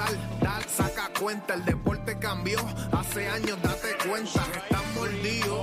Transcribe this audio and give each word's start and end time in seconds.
tal, 0.00 0.40
tal, 0.40 0.64
saca 0.64 1.10
cuenta, 1.18 1.54
el 1.54 1.64
deporte 1.64 2.18
cambió. 2.18 2.58
Hace 2.92 3.28
años 3.28 3.58
date 3.62 3.88
cuenta, 4.08 4.46
están 4.56 4.94
mordidos. 4.94 5.60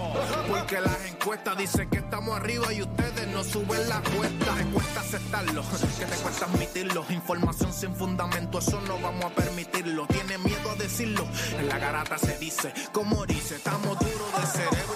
Porque 0.47 0.81
las 0.81 1.05
encuestas 1.05 1.57
dicen 1.57 1.89
que 1.89 1.97
estamos 1.97 2.35
arriba 2.35 2.73
y 2.73 2.81
ustedes 2.81 3.27
no 3.27 3.43
suben 3.43 3.89
la 3.89 4.01
cuesta. 4.01 4.55
Te 4.55 4.65
cuesta 4.65 5.01
aceptarlo, 5.01 5.63
que 5.99 6.05
te 6.05 6.15
cuesta 6.17 6.45
admitirlo. 6.45 7.05
Información 7.09 7.73
sin 7.73 7.95
fundamento, 7.95 8.59
eso 8.59 8.79
no 8.81 8.99
vamos 8.99 9.25
a 9.25 9.29
permitirlo. 9.29 10.05
Tiene 10.07 10.37
miedo 10.37 10.71
a 10.71 10.75
decirlo, 10.75 11.25
en 11.57 11.67
la 11.67 11.79
garata 11.79 12.17
se 12.17 12.37
dice, 12.37 12.73
como 12.91 13.25
dice, 13.25 13.55
estamos 13.55 13.97
duros 13.99 14.41
de 14.41 14.47
cerebro 14.47 14.86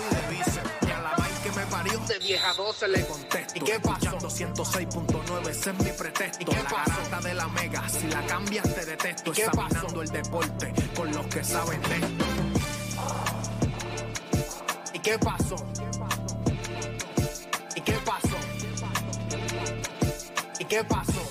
10 2.31 2.43
a 2.45 2.53
12 2.53 2.87
le 2.87 3.05
contesto. 3.05 3.53
¿Y 3.55 3.59
qué 3.59 3.77
pasó? 3.81 4.17
106.9, 4.17 5.49
ese 5.49 5.69
es 5.71 5.79
mi 5.83 5.91
pretexto. 5.91 6.41
¿Y 6.41 6.45
qué 6.45 6.63
pasó? 6.63 6.73
La 6.87 6.95
garata 6.95 7.27
de 7.27 7.33
la 7.33 7.47
mega, 7.49 7.89
si 7.89 8.07
la 8.07 8.25
cambias 8.25 8.73
te 8.73 8.85
detesto. 8.85 9.31
¿Y 9.31 9.33
qué 9.33 9.41
Examinando 9.41 9.87
pasó? 9.87 10.01
el 10.01 10.09
deporte 10.09 10.73
con 10.95 11.11
los 11.11 11.25
que 11.27 11.43
saben 11.43 11.81
de 11.81 11.95
esto. 11.95 12.25
¿Y 14.93 14.99
qué 14.99 15.19
pasó? 15.19 15.55
¿Y 17.75 17.81
qué 17.81 17.93
pasó? 18.05 18.37
¿Y 18.57 18.63
qué 18.63 18.63
pasó? 18.85 19.71
¿Y 20.59 20.65
qué 20.65 20.83
pasó? 20.85 21.30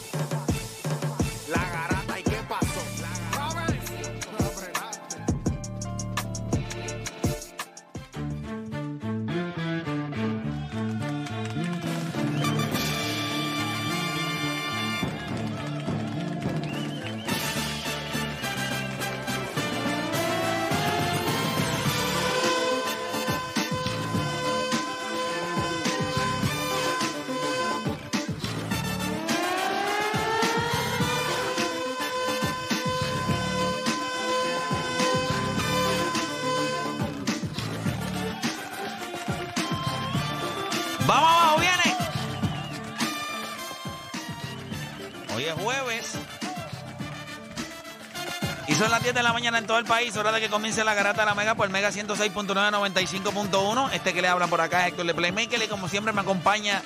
Las 49.01 49.05
10 49.05 49.15
de 49.15 49.23
la 49.23 49.33
mañana 49.33 49.57
en 49.57 49.67
todo 49.67 49.79
el 49.79 49.87
país. 49.87 50.15
Hora 50.17 50.31
de 50.31 50.41
que 50.41 50.51
comience 50.51 50.85
la 50.85 50.93
garata 50.93 51.23
de 51.23 51.27
la 51.27 51.35
Mega 51.35 51.55
por 51.55 51.67
Mega 51.71 51.91
106.995.1. 51.91 53.93
Este 53.93 54.13
que 54.13 54.21
le 54.21 54.29
habla 54.29 54.47
por 54.47 54.61
acá 54.61 54.83
es 54.83 54.89
Héctor 54.89 55.07
de 55.07 55.15
Playmaker. 55.15 55.63
Y 55.63 55.69
como 55.69 55.89
siempre 55.89 56.13
me 56.13 56.21
acompaña 56.21 56.83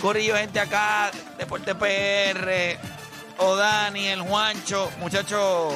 Corillo, 0.00 0.36
gente 0.36 0.58
acá, 0.58 1.10
Deporte 1.36 1.74
PR, 1.74 2.78
o 3.38 3.56
Dani, 3.56 4.06
el 4.06 4.22
Juancho. 4.22 4.90
Muchachos, 5.00 5.74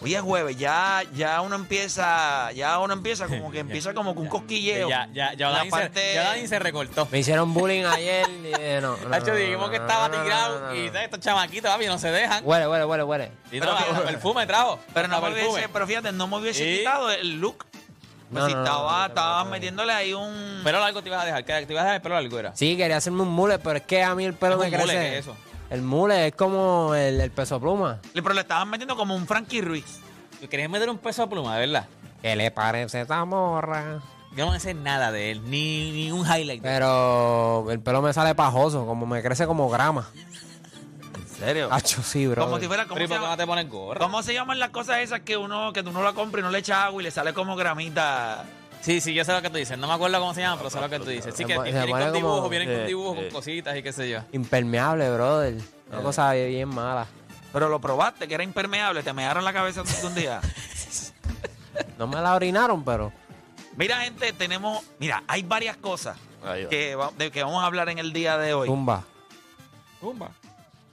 hoy 0.00 0.14
es 0.14 0.20
jueves. 0.20 0.56
Ya, 0.56 1.02
ya 1.14 1.40
uno 1.40 1.56
empieza, 1.56 2.50
ya 2.52 2.78
uno 2.78 2.92
empieza 2.94 3.26
como 3.26 3.50
que 3.50 3.58
empieza 3.60 3.92
como 3.94 4.14
con 4.14 4.24
un 4.24 4.28
cosquilleo. 4.30 4.88
Ya, 4.88 5.08
ya, 5.12 5.34
ya, 5.34 5.48
La 5.50 5.58
Dani, 5.58 5.70
parte- 5.70 6.00
se, 6.00 6.14
ya 6.14 6.22
Dani 6.24 6.46
se 6.48 6.58
recortó. 6.58 7.08
Me 7.10 7.18
hicieron 7.18 7.52
bullying 7.54 7.84
ayer. 7.84 8.26
y, 8.28 8.52
eh, 8.58 8.78
no, 8.80 8.96
no, 8.96 9.14
Hacho, 9.14 9.28
no, 9.28 9.34
dijimos 9.36 9.66
no, 9.66 9.70
que 9.70 9.78
no, 9.78 9.84
estaba 9.86 10.08
no, 10.08 10.16
no, 10.18 10.22
tirado 10.24 10.60
no, 10.60 10.66
no, 10.68 10.74
y 10.74 10.80
no. 10.86 10.92
¿sabes? 10.92 11.04
estos 11.04 11.20
chamaquitos, 11.20 11.70
papi, 11.70 11.86
no 11.86 11.98
se 11.98 12.10
dejan. 12.10 12.42
Huele, 12.44 12.66
huele, 12.68 12.84
huele, 12.84 13.02
huele. 13.04 13.32
Y 13.52 13.60
no, 13.60 13.70
hasta 13.72 14.02
perfume 14.04 14.46
trajo. 14.46 14.78
Pero 14.94 15.08
no 15.08 15.16
hasta 15.16 15.28
me 15.28 15.34
perfume. 15.34 15.52
hubiese, 15.54 15.68
pero 15.72 15.86
fíjate, 15.86 16.12
no 16.12 16.26
me 16.28 16.36
hubiese 16.38 16.64
¿Y? 16.70 16.78
quitado 16.78 17.10
el 17.10 17.40
look. 17.40 17.66
Pues 18.30 18.42
No, 18.44 18.46
si 18.48 18.52
no, 18.54 18.58
no, 18.60 18.64
estaba, 18.64 18.92
no, 18.92 18.98
no, 19.00 19.06
estaba 19.06 19.44
no. 19.44 19.50
metiéndole 19.50 19.92
ahí 19.92 20.12
un. 20.12 20.60
Pelo 20.62 20.78
largo 20.78 21.02
te 21.02 21.08
ibas 21.08 21.22
a 21.22 21.26
dejar. 21.26 21.44
¿Qué 21.44 21.66
te 21.66 21.72
ibas 21.72 21.82
a 21.82 21.84
dejar 21.86 21.94
el 21.96 22.02
pelo 22.02 22.14
largo 22.14 22.38
era? 22.38 22.54
Sí, 22.54 22.76
quería 22.76 22.96
hacerme 22.98 23.22
un 23.22 23.28
mule, 23.30 23.58
pero 23.58 23.78
es 23.78 23.82
que 23.82 24.04
a 24.04 24.14
mí 24.14 24.24
el 24.24 24.34
pelo 24.34 24.52
¿Es 24.62 24.70
me 24.70 24.76
un 24.76 24.80
mule? 24.82 24.92
crece. 24.94 25.10
¿Qué 25.10 25.18
es 25.18 25.26
eso? 25.26 25.36
El 25.70 25.82
mule 25.82 26.26
es 26.28 26.34
como 26.34 26.94
el, 26.94 27.20
el 27.20 27.30
peso 27.30 27.60
pluma. 27.60 28.00
Pero 28.12 28.32
le 28.34 28.40
estaban 28.40 28.68
metiendo 28.68 28.96
como 28.96 29.14
un 29.14 29.26
Frankie 29.26 29.60
Ruiz. 29.62 30.00
¿Tú 30.40 30.48
querías 30.48 30.68
meter 30.68 30.90
un 30.90 30.98
peso 30.98 31.28
pluma, 31.28 31.56
de 31.56 31.66
verdad? 31.66 31.88
¿Qué 32.22 32.34
le 32.36 32.50
parece 32.50 33.00
esa 33.02 33.24
morra? 33.24 34.00
Yo 34.36 34.50
no 34.50 34.58
sé 34.60 34.74
nada 34.74 35.10
de 35.12 35.30
él, 35.32 35.42
ni, 35.50 35.90
ni 35.92 36.12
un 36.12 36.20
highlight. 36.26 36.46
de 36.62 36.68
él. 36.68 36.74
Pero 36.74 37.66
el 37.70 37.80
pelo 37.80 38.02
me 38.02 38.12
sale 38.12 38.34
pajoso, 38.34 38.84
como 38.86 39.06
me 39.06 39.22
crece 39.22 39.46
como 39.46 39.68
grama. 39.70 40.08
¿En 41.16 41.28
serio? 41.28 41.68
Hacho, 41.70 42.02
sí, 42.02 42.26
bro. 42.26 42.44
Como 42.44 42.58
si 42.58 42.66
fuera. 42.66 42.84
¿cómo 42.84 42.94
Pero 42.94 43.04
¿y 43.04 43.08
se, 43.08 43.14
por 43.14 43.18
qué 43.18 43.26
no 43.26 43.30
llama? 43.30 43.36
te 43.36 43.46
pones 43.46 43.68
gorra? 43.68 44.00
¿Cómo 44.00 44.22
se 44.22 44.34
llaman 44.34 44.58
las 44.58 44.70
cosas 44.70 44.98
esas 44.98 45.20
que 45.20 45.36
uno, 45.36 45.72
que 45.72 45.80
uno 45.80 46.02
la 46.02 46.12
compra 46.12 46.40
y 46.40 46.44
no 46.44 46.50
le 46.50 46.58
echa 46.58 46.84
agua 46.84 47.00
y 47.00 47.04
le 47.04 47.10
sale 47.10 47.32
como 47.32 47.56
gramita? 47.56 48.44
Sí, 48.80 49.00
sí, 49.00 49.12
yo 49.12 49.24
sé 49.24 49.32
lo 49.32 49.42
que 49.42 49.50
tú 49.50 49.56
dices. 49.56 49.76
No 49.78 49.86
me 49.86 49.92
acuerdo 49.94 50.18
cómo 50.20 50.32
se 50.34 50.40
llama, 50.40 50.56
pero 50.56 50.70
sé 50.70 50.80
lo 50.80 50.88
que 50.88 50.98
tú 50.98 51.06
dices. 51.06 51.34
Sí, 51.36 51.44
que 51.44 51.58
vienen 51.58 51.90
con 51.90 52.00
como- 52.00 52.12
dibujos, 52.12 52.50
vienen 52.50 52.68
con 52.70 52.78
eh, 52.80 52.86
dibujos, 52.86 53.18
eh. 53.18 53.22
con 53.24 53.30
cositas 53.30 53.76
y 53.76 53.82
qué 53.82 53.92
sé 53.92 54.08
yo. 54.08 54.20
Impermeable, 54.32 55.10
brother. 55.10 55.54
Una 55.90 56.00
Eh. 56.00 56.02
cosa 56.02 56.32
bien 56.32 56.68
mala. 56.68 57.06
Pero 57.52 57.68
lo 57.68 57.80
probaste, 57.80 58.26
que 58.28 58.34
era 58.34 58.44
impermeable, 58.44 59.02
te 59.02 59.12
mearon 59.12 59.44
la 59.44 59.52
cabeza 59.52 59.82
un 60.04 60.14
día. 60.14 60.40
No 61.98 62.06
me 62.06 62.20
la 62.20 62.34
orinaron, 62.34 62.84
pero. 62.84 63.12
Mira, 63.76 64.00
gente, 64.00 64.32
tenemos. 64.32 64.82
Mira, 64.98 65.22
hay 65.26 65.42
varias 65.42 65.76
cosas 65.76 66.16
que, 66.70 66.94
va- 66.94 67.12
de 67.16 67.30
que 67.30 67.42
vamos 67.42 67.62
a 67.62 67.66
hablar 67.66 67.88
en 67.90 67.98
el 67.98 68.12
día 68.12 68.36
de 68.38 68.54
hoy. 68.54 68.66
Tumba. 68.68 69.04
Pumba. 70.00 70.30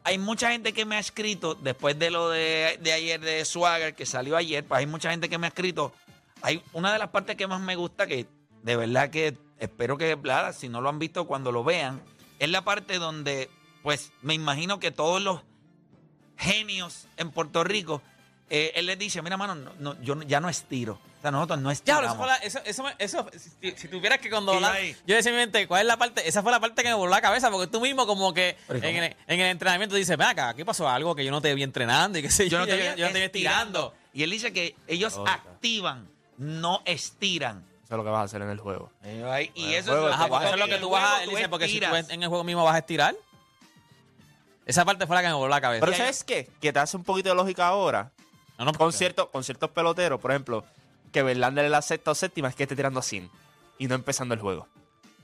Hay 0.03 0.17
mucha 0.17 0.51
gente 0.51 0.73
que 0.73 0.85
me 0.85 0.95
ha 0.95 0.99
escrito, 0.99 1.55
después 1.55 1.97
de 1.99 2.09
lo 2.11 2.29
de, 2.29 2.77
de 2.81 2.93
ayer 2.93 3.19
de 3.19 3.43
Swagger, 3.45 3.95
que 3.95 4.05
salió 4.05 4.37
ayer, 4.37 4.65
pues 4.65 4.79
hay 4.79 4.85
mucha 4.85 5.09
gente 5.11 5.27
que 5.29 5.37
me 5.37 5.47
ha 5.47 5.49
escrito. 5.49 5.93
Hay 6.41 6.61
una 6.73 6.93
de 6.93 6.99
las 6.99 7.09
partes 7.09 7.35
que 7.35 7.47
más 7.47 7.59
me 7.61 7.75
gusta, 7.75 8.07
que 8.07 8.27
de 8.63 8.75
verdad 8.75 9.09
que 9.09 9.37
espero 9.59 9.97
que, 9.97 10.15
¿verdad? 10.15 10.53
si 10.53 10.69
no 10.69 10.81
lo 10.81 10.89
han 10.89 10.99
visto 10.99 11.25
cuando 11.25 11.51
lo 11.51 11.63
vean, 11.63 12.01
es 12.39 12.49
la 12.49 12.63
parte 12.63 12.99
donde, 12.99 13.49
pues 13.83 14.11
me 14.21 14.33
imagino 14.33 14.79
que 14.79 14.91
todos 14.91 15.21
los 15.21 15.41
genios 16.37 17.07
en 17.17 17.31
Puerto 17.31 17.63
Rico, 17.63 18.01
eh, 18.49 18.71
él 18.75 18.85
les 18.85 18.97
dice, 18.99 19.21
mira, 19.21 19.37
mano, 19.37 19.55
no, 19.55 19.73
no, 19.79 20.01
yo 20.01 20.21
ya 20.23 20.39
no 20.39 20.49
estiro. 20.49 20.99
O 21.17 21.21
sea, 21.21 21.31
nosotros 21.31 21.59
no 21.59 21.69
Ya, 21.69 21.73
estiramos. 21.73 22.05
eso, 22.05 22.15
fue 22.15 22.27
la- 22.27 22.35
eso, 22.37 22.59
eso, 22.63 22.83
me- 22.83 22.95
eso 22.99 23.27
si, 23.61 23.71
si 23.71 23.87
tuvieras 23.87 24.19
que 24.19 24.29
cuando 24.29 24.53
hablar- 24.53 24.77
yo 25.05 25.15
decía 25.15 25.31
mi 25.31 25.39
mente, 25.39 25.67
¿cuál 25.67 25.81
es 25.81 25.87
la 25.87 25.97
parte? 25.97 26.27
Esa 26.29 26.43
fue 26.43 26.51
la 26.51 26.59
parte 26.59 26.83
que 26.83 26.89
me 26.89 26.93
voló 26.93 27.09
la 27.09 27.21
cabeza, 27.21 27.49
porque 27.49 27.65
tú 27.67 27.81
mismo 27.81 28.05
como 28.05 28.33
que 28.33 28.55
Pero, 28.67 28.79
¿y 28.87 28.91
en 28.95 29.03
el, 29.03 29.15
en 29.25 29.39
el 29.39 29.47
entrenamiento 29.47 29.95
dices, 29.95 30.15
ven 30.15 30.27
acá, 30.27 30.53
¿qué 30.53 30.63
pasó? 30.63 30.87
Algo 30.87 31.15
que 31.15 31.25
yo 31.25 31.31
no 31.31 31.41
te 31.41 31.53
vi 31.55 31.63
entrenando 31.63 32.19
y 32.19 32.21
qué 32.21 32.29
sé 32.29 32.45
yo, 32.47 32.51
yo 32.51 32.59
no 32.59 32.65
te, 32.67 32.77
yo, 32.77 32.95
yo 32.95 33.07
no 33.07 33.11
te 33.13 33.19
vi 33.19 33.25
estirando. 33.25 33.95
Y 34.13 34.23
él 34.23 34.29
dice 34.29 34.53
que 34.53 34.75
ellos 34.87 35.19
activan, 35.25 36.07
no 36.37 36.81
estiran. 36.85 37.65
Eso 37.83 37.93
es 37.93 37.97
lo 37.97 38.03
que 38.03 38.09
vas 38.09 38.19
a 38.21 38.23
hacer 38.23 38.41
en 38.41 38.49
el 38.49 38.59
juego. 38.59 38.91
Y 39.53 39.73
eso 39.73 39.91
juego 39.91 40.09
es, 40.09 40.15
Ajá, 40.15 40.27
porque 40.27 40.45
eso 40.45 40.53
es 40.55 40.59
lo 40.59 40.65
que 40.67 40.75
el 40.75 40.81
tú 40.81 40.89
vas 40.89 41.03
a... 41.03 41.07
juego 41.07 41.23
Él 41.23 41.29
dice, 41.29 41.49
porque 41.49 41.67
si 41.67 41.79
tú 41.79 41.85
en 41.95 42.23
el 42.23 42.27
juego 42.29 42.43
mismo 42.43 42.63
vas 42.63 42.75
a 42.75 42.79
estirar. 42.79 43.15
Esa 44.65 44.83
parte 44.83 45.07
fue 45.07 45.15
la 45.15 45.21
que 45.21 45.27
me 45.29 45.33
voló 45.33 45.47
la 45.47 45.61
cabeza. 45.61 45.85
Pero 45.85 45.97
¿sabes 45.97 46.23
qué? 46.25 46.49
Que 46.59 46.73
te 46.73 46.79
hace 46.79 46.97
un 46.97 47.03
poquito 47.05 47.29
de 47.29 47.35
lógica 47.35 47.67
ahora. 47.67 48.11
No, 48.57 48.65
no, 48.65 48.71
Con, 48.71 48.77
porque- 48.79 48.97
cierto, 48.97 49.29
con 49.31 49.43
ciertos 49.43 49.69
peloteros, 49.71 50.19
por 50.19 50.31
ejemplo, 50.31 50.65
que 51.13 51.23
Verlander 51.23 51.65
en 51.65 51.71
la 51.71 51.81
sexta 51.81 52.11
o 52.11 52.15
séptima 52.15 52.49
es 52.49 52.55
que 52.55 52.63
esté 52.63 52.75
tirando 52.75 52.99
así 52.99 53.29
y 53.77 53.87
no 53.87 53.95
empezando 53.95 54.33
el 54.33 54.41
juego. 54.41 54.67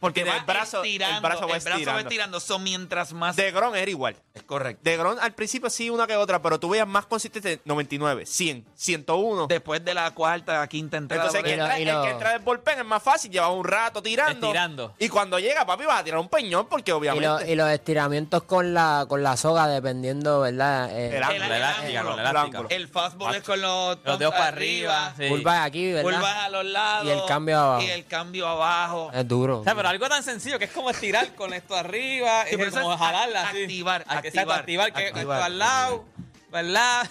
Porque 0.04 0.22
el 0.22 0.28
va 0.30 0.44
brazo- 0.46 0.82
el 0.82 0.86
estirando, 0.86 1.22
brazo 1.22 1.48
va 1.48 1.56
el 1.56 1.64
brazo 1.64 1.70
va 1.70 1.78
estirando. 1.78 2.00
estirando. 2.02 2.40
So, 2.40 2.60
mientras 2.60 3.14
más... 3.14 3.36
De 3.36 3.52
Gron 3.52 3.76
era 3.76 3.90
igual. 3.90 4.16
Es 4.34 4.44
correcto. 4.44 4.82
De 4.84 4.98
Gron 4.98 5.18
al 5.20 5.34
principio 5.34 5.70
sí 5.70 5.90
una 5.90 6.06
que 6.06 6.16
otra, 6.18 6.42
pero 6.42 6.60
tú 6.60 6.70
veías 6.70 6.88
más 6.88 7.06
consistente 7.06 7.62
99, 7.66 8.26
100, 8.26 8.66
101. 8.76 9.48
Después 9.48 9.84
de 9.86 9.94
la 9.94 10.12
cuarta, 10.12 10.68
quinta 10.68 10.98
entrada. 10.98 11.24
Entonces, 11.28 11.40
el 11.40 11.46
que, 11.46 11.54
entra, 11.54 11.78
el 11.78 12.12
entra 12.12 12.32
del 12.34 12.40
bullpen 12.40 12.80
es 12.80 12.86
más 12.86 13.02
fácil, 13.02 13.32
lleva 13.32 13.50
un 13.50 13.64
rato 13.64 14.02
tirando. 14.04 14.48
Estirando. 14.48 14.94
Y 15.00 15.08
cuando 15.10 15.40
llega, 15.40 15.66
papi, 15.66 15.86
vas 15.86 16.02
a 16.02 16.04
tirar 16.04 16.20
un 16.20 16.28
peñón 16.30 16.68
porque 16.68 16.92
Y, 16.92 16.94
obviamente... 16.94 17.26
lo- 17.28 17.46
y 17.52 17.56
los 17.56 17.70
estiramientos 17.70 18.44
con 18.44 18.74
la, 18.74 19.06
con 19.08 19.24
la 19.24 19.38
soga, 19.38 19.68
dependiendo, 19.68 20.42
¿verdad? 20.42 20.90
Eh, 20.92 21.16
El 21.18 21.24
ángulo, 21.24 22.20
el 22.20 22.38
ángulo. 22.38 22.68
El 22.70 22.88
fastball 22.88 23.36
es 23.36 23.44
con 23.44 23.62
los... 23.62 23.98
Los 24.04 24.20
dedos 24.20 24.34
para 24.34 24.48
arriba. 24.48 25.14
sí. 25.18 25.30
curvas 25.30 25.66
aquí, 25.66 25.92
¿verdad? 25.94 26.12
Curvas 26.12 26.36
a 26.38 26.50
los 26.50 26.66
lados. 26.66 27.06
Y 27.08 27.10
el 27.12 27.26
cambio 27.26 27.58
abajo. 27.60 27.84
Y 27.84 27.90
el 27.90 28.06
cambio 28.06 28.48
abajo. 28.48 29.12
Es 29.14 29.28
duro. 29.28 29.60
O 29.60 29.64
sea, 29.64 29.76
pero 29.76 29.88
algo 29.94 30.10
tan 30.10 30.24
sencillo 30.24 30.60
que 30.60 30.66
es 30.66 30.72
como 30.72 30.90
estirar 30.90 31.34
con 31.36 31.54
esto 31.54 31.76
arriba, 31.76 32.44
Sí, 32.48 32.56
y 32.56 32.58
pero 32.58 32.70
eso 32.70 32.82
como 32.82 32.94
es 32.94 33.00
jalarla 33.00 33.48
así. 33.50 33.62
activar, 33.64 34.02
exacto, 34.02 34.20
activar, 34.30 34.60
activar, 34.60 34.94
que 34.94 35.08
activar. 35.08 35.38
esto 35.38 35.44
al 35.46 35.60
lado, 35.60 36.06
¿verdad? 36.52 37.10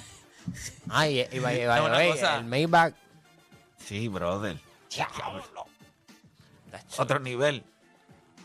Ay, 0.91 1.21
y, 1.33 1.37
y, 1.37 1.41
No, 1.41 1.85
una 1.85 2.05
cosa- 2.07 2.37
el 2.39 2.45
Maybach. 2.45 2.95
Sí, 3.87 4.09
brother. 4.09 4.59
Otro 6.99 7.19
nivel. 7.21 7.65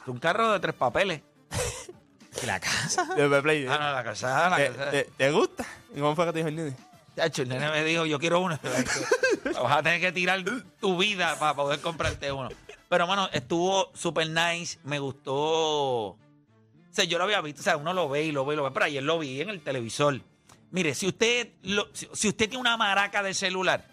Es 0.02 0.08
un 0.08 0.20
carro 0.20 0.52
de 0.54 0.60
tres 0.60 0.76
papeles. 0.76 1.22
¿Y 2.44 2.46
la 2.46 2.60
casa? 2.60 3.04
De 3.16 3.42
Play, 3.42 3.66
Ah, 3.68 3.78
no, 3.80 3.92
la 3.94 4.04
casa, 4.04 4.50
la 4.50 4.56
¿Te, 4.58 4.70
casa. 4.72 4.92
te- 4.92 5.04
te 5.18 5.32
gusta? 5.32 5.66
¿Y 5.96 6.00
cómo 6.00 6.16
fue 6.16 6.26
que 6.28 6.32
te 6.34 6.38
dijo 6.40 6.50
el 6.50 6.56
nene? 6.56 6.76
Chacho, 7.16 7.42
el 7.42 7.50
nene 7.50 7.70
me 7.72 7.84
dijo, 7.84 8.06
yo 8.06 8.20
quiero 8.20 8.40
uno. 8.42 8.60
Vas 9.64 9.78
a 9.78 9.82
tener 9.84 10.00
que 10.00 10.12
tirar 10.12 10.44
tu 10.80 10.98
vida 10.98 11.38
para 11.40 11.56
poder 11.56 11.82
comprarte 11.82 12.32
uno. 12.32 12.50
Pero, 12.90 13.06
mano, 13.08 13.30
estuvo 13.34 13.92
super 13.94 14.30
nice. 14.30 14.80
Me 14.84 15.00
gustó. 15.00 15.34
O 15.36 16.18
sea, 16.92 17.06
yo 17.06 17.18
lo 17.18 17.26
había 17.26 17.42
visto. 17.42 17.62
O 17.62 17.64
sea, 17.64 17.78
uno 17.78 17.94
lo 17.94 18.08
ve 18.10 18.24
y 18.26 18.32
lo 18.32 18.46
ve 18.46 18.54
y 18.54 18.58
lo 18.58 18.64
ve. 18.64 18.72
Pero 18.72 18.86
ayer 18.86 19.04
lo 19.04 19.20
vi 19.20 19.42
en 19.42 19.50
el 19.50 19.62
televisor. 19.62 20.22
Mire, 20.72 20.94
si 20.96 21.08
usted, 21.08 21.50
lo- 21.64 21.90
si, 21.94 22.08
si 22.14 22.28
usted 22.30 22.50
tiene 22.50 22.58
una 22.62 22.78
maraca 22.78 23.22
de 23.24 23.34
celular, 23.34 23.86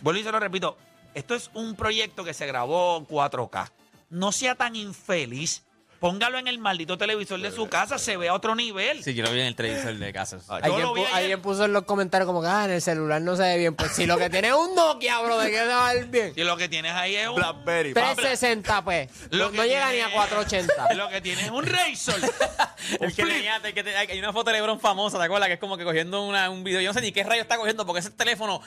vuelvo 0.00 0.20
y 0.20 0.24
se 0.24 0.30
lo 0.32 0.38
repito, 0.40 0.76
esto 1.14 1.34
es 1.34 1.50
un 1.54 1.74
proyecto 1.76 2.24
que 2.24 2.34
se 2.34 2.46
grabó 2.46 2.96
en 2.98 3.06
4K. 3.06 3.70
No 4.10 4.30
sea 4.32 4.54
tan 4.54 4.76
infeliz. 4.76 5.64
Póngalo 6.04 6.38
en 6.38 6.48
el 6.48 6.58
maldito 6.58 6.98
televisor 6.98 7.40
de 7.40 7.50
su 7.50 7.66
casa, 7.66 7.96
se 7.98 8.18
ve 8.18 8.28
a 8.28 8.34
otro 8.34 8.54
nivel. 8.54 9.02
Sí, 9.02 9.14
yo 9.14 9.24
lo 9.24 9.32
vi 9.32 9.40
en 9.40 9.46
el 9.46 9.54
televisor 9.56 9.94
de 9.96 10.12
casa. 10.12 10.36
Yo 10.36 10.52
Alguien, 10.52 10.82
lo 10.82 10.92
vi 10.92 11.00
pu- 11.00 11.04
ayer. 11.06 11.16
alguien 11.16 11.40
puso 11.40 11.64
en 11.64 11.72
los 11.72 11.84
comentarios 11.84 12.26
como 12.26 12.42
que 12.42 12.46
ah, 12.48 12.66
en 12.66 12.72
el 12.72 12.82
celular 12.82 13.22
no 13.22 13.36
se 13.36 13.42
ve 13.44 13.56
bien. 13.56 13.74
Pues 13.74 13.92
si 13.92 14.04
lo 14.04 14.18
que 14.18 14.28
tiene 14.28 14.48
es 14.48 14.54
un 14.54 14.74
Nokia, 14.74 15.20
bro, 15.22 15.38
¿de 15.38 15.50
qué 15.50 15.56
se 15.56 15.64
va 15.66 15.88
a 15.88 15.94
ver 15.94 16.04
bien? 16.08 16.34
Y 16.36 16.44
lo 16.44 16.58
que 16.58 16.68
tienes 16.68 16.92
ahí 16.92 17.16
es 17.16 17.26
un, 17.26 17.36
Blackberry. 17.36 17.94
papi. 17.94 18.16
360, 18.16 18.84
pues. 18.84 19.08
Lo 19.30 19.46
No, 19.46 19.50
que 19.52 19.56
no 19.56 19.64
llega 19.64 19.88
tiene- 19.92 20.06
ni 20.06 20.12
a 20.12 20.14
480. 20.14 20.94
lo 20.94 21.08
que 21.08 21.20
tienes 21.22 21.44
es 21.46 21.50
un 21.50 21.64
Razor. 21.64 22.16
un 22.20 22.20
El 23.06 23.14
que 23.14 23.22
flip. 23.22 23.36
tenía, 23.36 23.56
el 23.64 23.72
que 23.72 23.82
te- 23.82 23.96
hay 23.96 24.18
una 24.18 24.34
foto 24.34 24.50
de 24.50 24.58
Lebron 24.58 24.80
famosa, 24.80 25.16
¿te 25.16 25.24
acuerdas? 25.24 25.46
Que 25.48 25.54
es 25.54 25.60
como 25.60 25.78
que 25.78 25.84
cogiendo 25.84 26.20
una- 26.26 26.50
un 26.50 26.64
video. 26.64 26.82
Yo 26.82 26.90
no 26.90 26.92
sé 26.92 27.00
ni 27.00 27.12
qué 27.12 27.22
rayo 27.24 27.40
está 27.40 27.56
cogiendo 27.56 27.86
porque 27.86 28.00
ese 28.00 28.10
teléfono. 28.10 28.60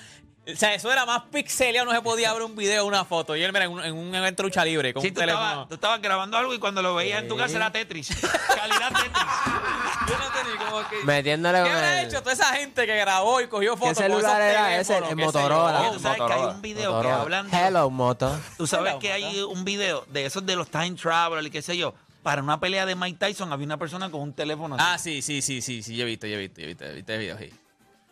O 0.51 0.55
sea, 0.55 0.73
eso 0.73 0.91
era 0.91 1.05
más 1.05 1.23
pixeleado, 1.23 1.85
no 1.85 1.91
se 1.93 2.01
podía 2.01 2.31
ver 2.33 2.41
un 2.43 2.55
video 2.55 2.85
o 2.85 2.87
una 2.87 3.03
foto. 3.03 3.35
Y 3.35 3.43
él, 3.43 3.51
mira, 3.51 3.65
en 3.65 3.71
un, 3.71 3.83
en 3.83 3.93
un 3.93 4.15
evento 4.15 4.43
de 4.43 4.47
lucha 4.47 4.63
libre 4.63 4.93
con 4.93 5.01
Sí, 5.01 5.09
un 5.09 5.13
tú 5.13 5.19
teléfono. 5.19 5.45
estabas, 5.45 5.67
tú 5.67 5.75
estabas 5.75 6.01
grabando 6.01 6.37
algo 6.37 6.53
y 6.53 6.59
cuando 6.59 6.81
lo 6.81 6.95
veías 6.95 7.21
en 7.21 7.27
tu 7.27 7.35
casa 7.35 7.57
era 7.57 7.71
Tetris. 7.71 8.09
Calidad 8.55 8.89
Tetris. 8.93 9.11
Yo 10.07 10.17
no 10.17 10.31
tenía 10.31 10.65
como 10.69 10.87
que. 10.89 11.03
Metiéndole 11.03 11.57
¿Qué 11.57 11.63
con 11.65 11.71
habrá 11.73 12.01
el- 12.01 12.07
hecho 12.07 12.19
toda 12.21 12.31
esa 12.33 12.45
gente 12.55 12.85
que 12.85 12.95
grabó 12.95 13.41
y 13.41 13.47
cogió 13.47 13.75
fotos? 13.75 13.95
con 13.97 14.03
celular 14.03 14.41
esos 14.41 14.51
era 14.53 14.79
ese? 14.79 14.93
teléfonos, 14.93 15.11
El 15.11 15.17
qué 15.17 15.23
sé 15.25 15.31
yo? 15.33 15.39
Motorola. 15.41 15.81
Oye, 15.81 15.91
tú 15.91 15.99
sabes 15.99 16.17
que 16.17 16.23
hay 16.23 16.29
Motorola. 16.29 16.55
un 16.55 16.61
video 16.61 16.89
que 16.91 16.95
Motorola. 16.95 17.21
hablan 17.21 17.51
de... 17.51 17.57
Hello, 17.57 17.89
moto. 17.89 18.39
Tú 18.57 18.67
sabes 18.67 18.89
Hello, 18.91 18.99
que 18.99 19.11
hay 19.11 19.41
un 19.41 19.65
video 19.65 20.05
de 20.07 20.25
esos 20.25 20.45
de 20.45 20.55
los 20.55 20.69
time 20.69 20.91
travel 20.91 21.45
y 21.45 21.49
qué 21.49 21.61
sé 21.61 21.75
yo. 21.75 21.93
Para 22.23 22.41
una 22.41 22.57
pelea 22.59 22.85
de 22.85 22.95
Mike 22.95 23.17
Tyson 23.19 23.51
había 23.51 23.65
una 23.65 23.77
persona 23.77 24.09
con 24.09 24.21
un 24.21 24.33
teléfono 24.33 24.75
así. 24.75 24.83
Ah, 24.87 24.97
sí, 24.97 25.21
sí, 25.21 25.41
sí, 25.41 25.61
sí, 25.61 25.83
sí, 25.83 25.95
yo 25.97 26.03
he 26.03 26.05
visto, 26.07 26.25
yo 26.25 26.35
he 26.35 26.39
visto, 26.39 26.59
yo 26.61 26.65
he 26.65 26.67
visto, 26.67 26.85
he 26.85 26.93
visto 26.93 27.13
el 27.13 27.19
video, 27.19 27.37
sí. 27.37 27.49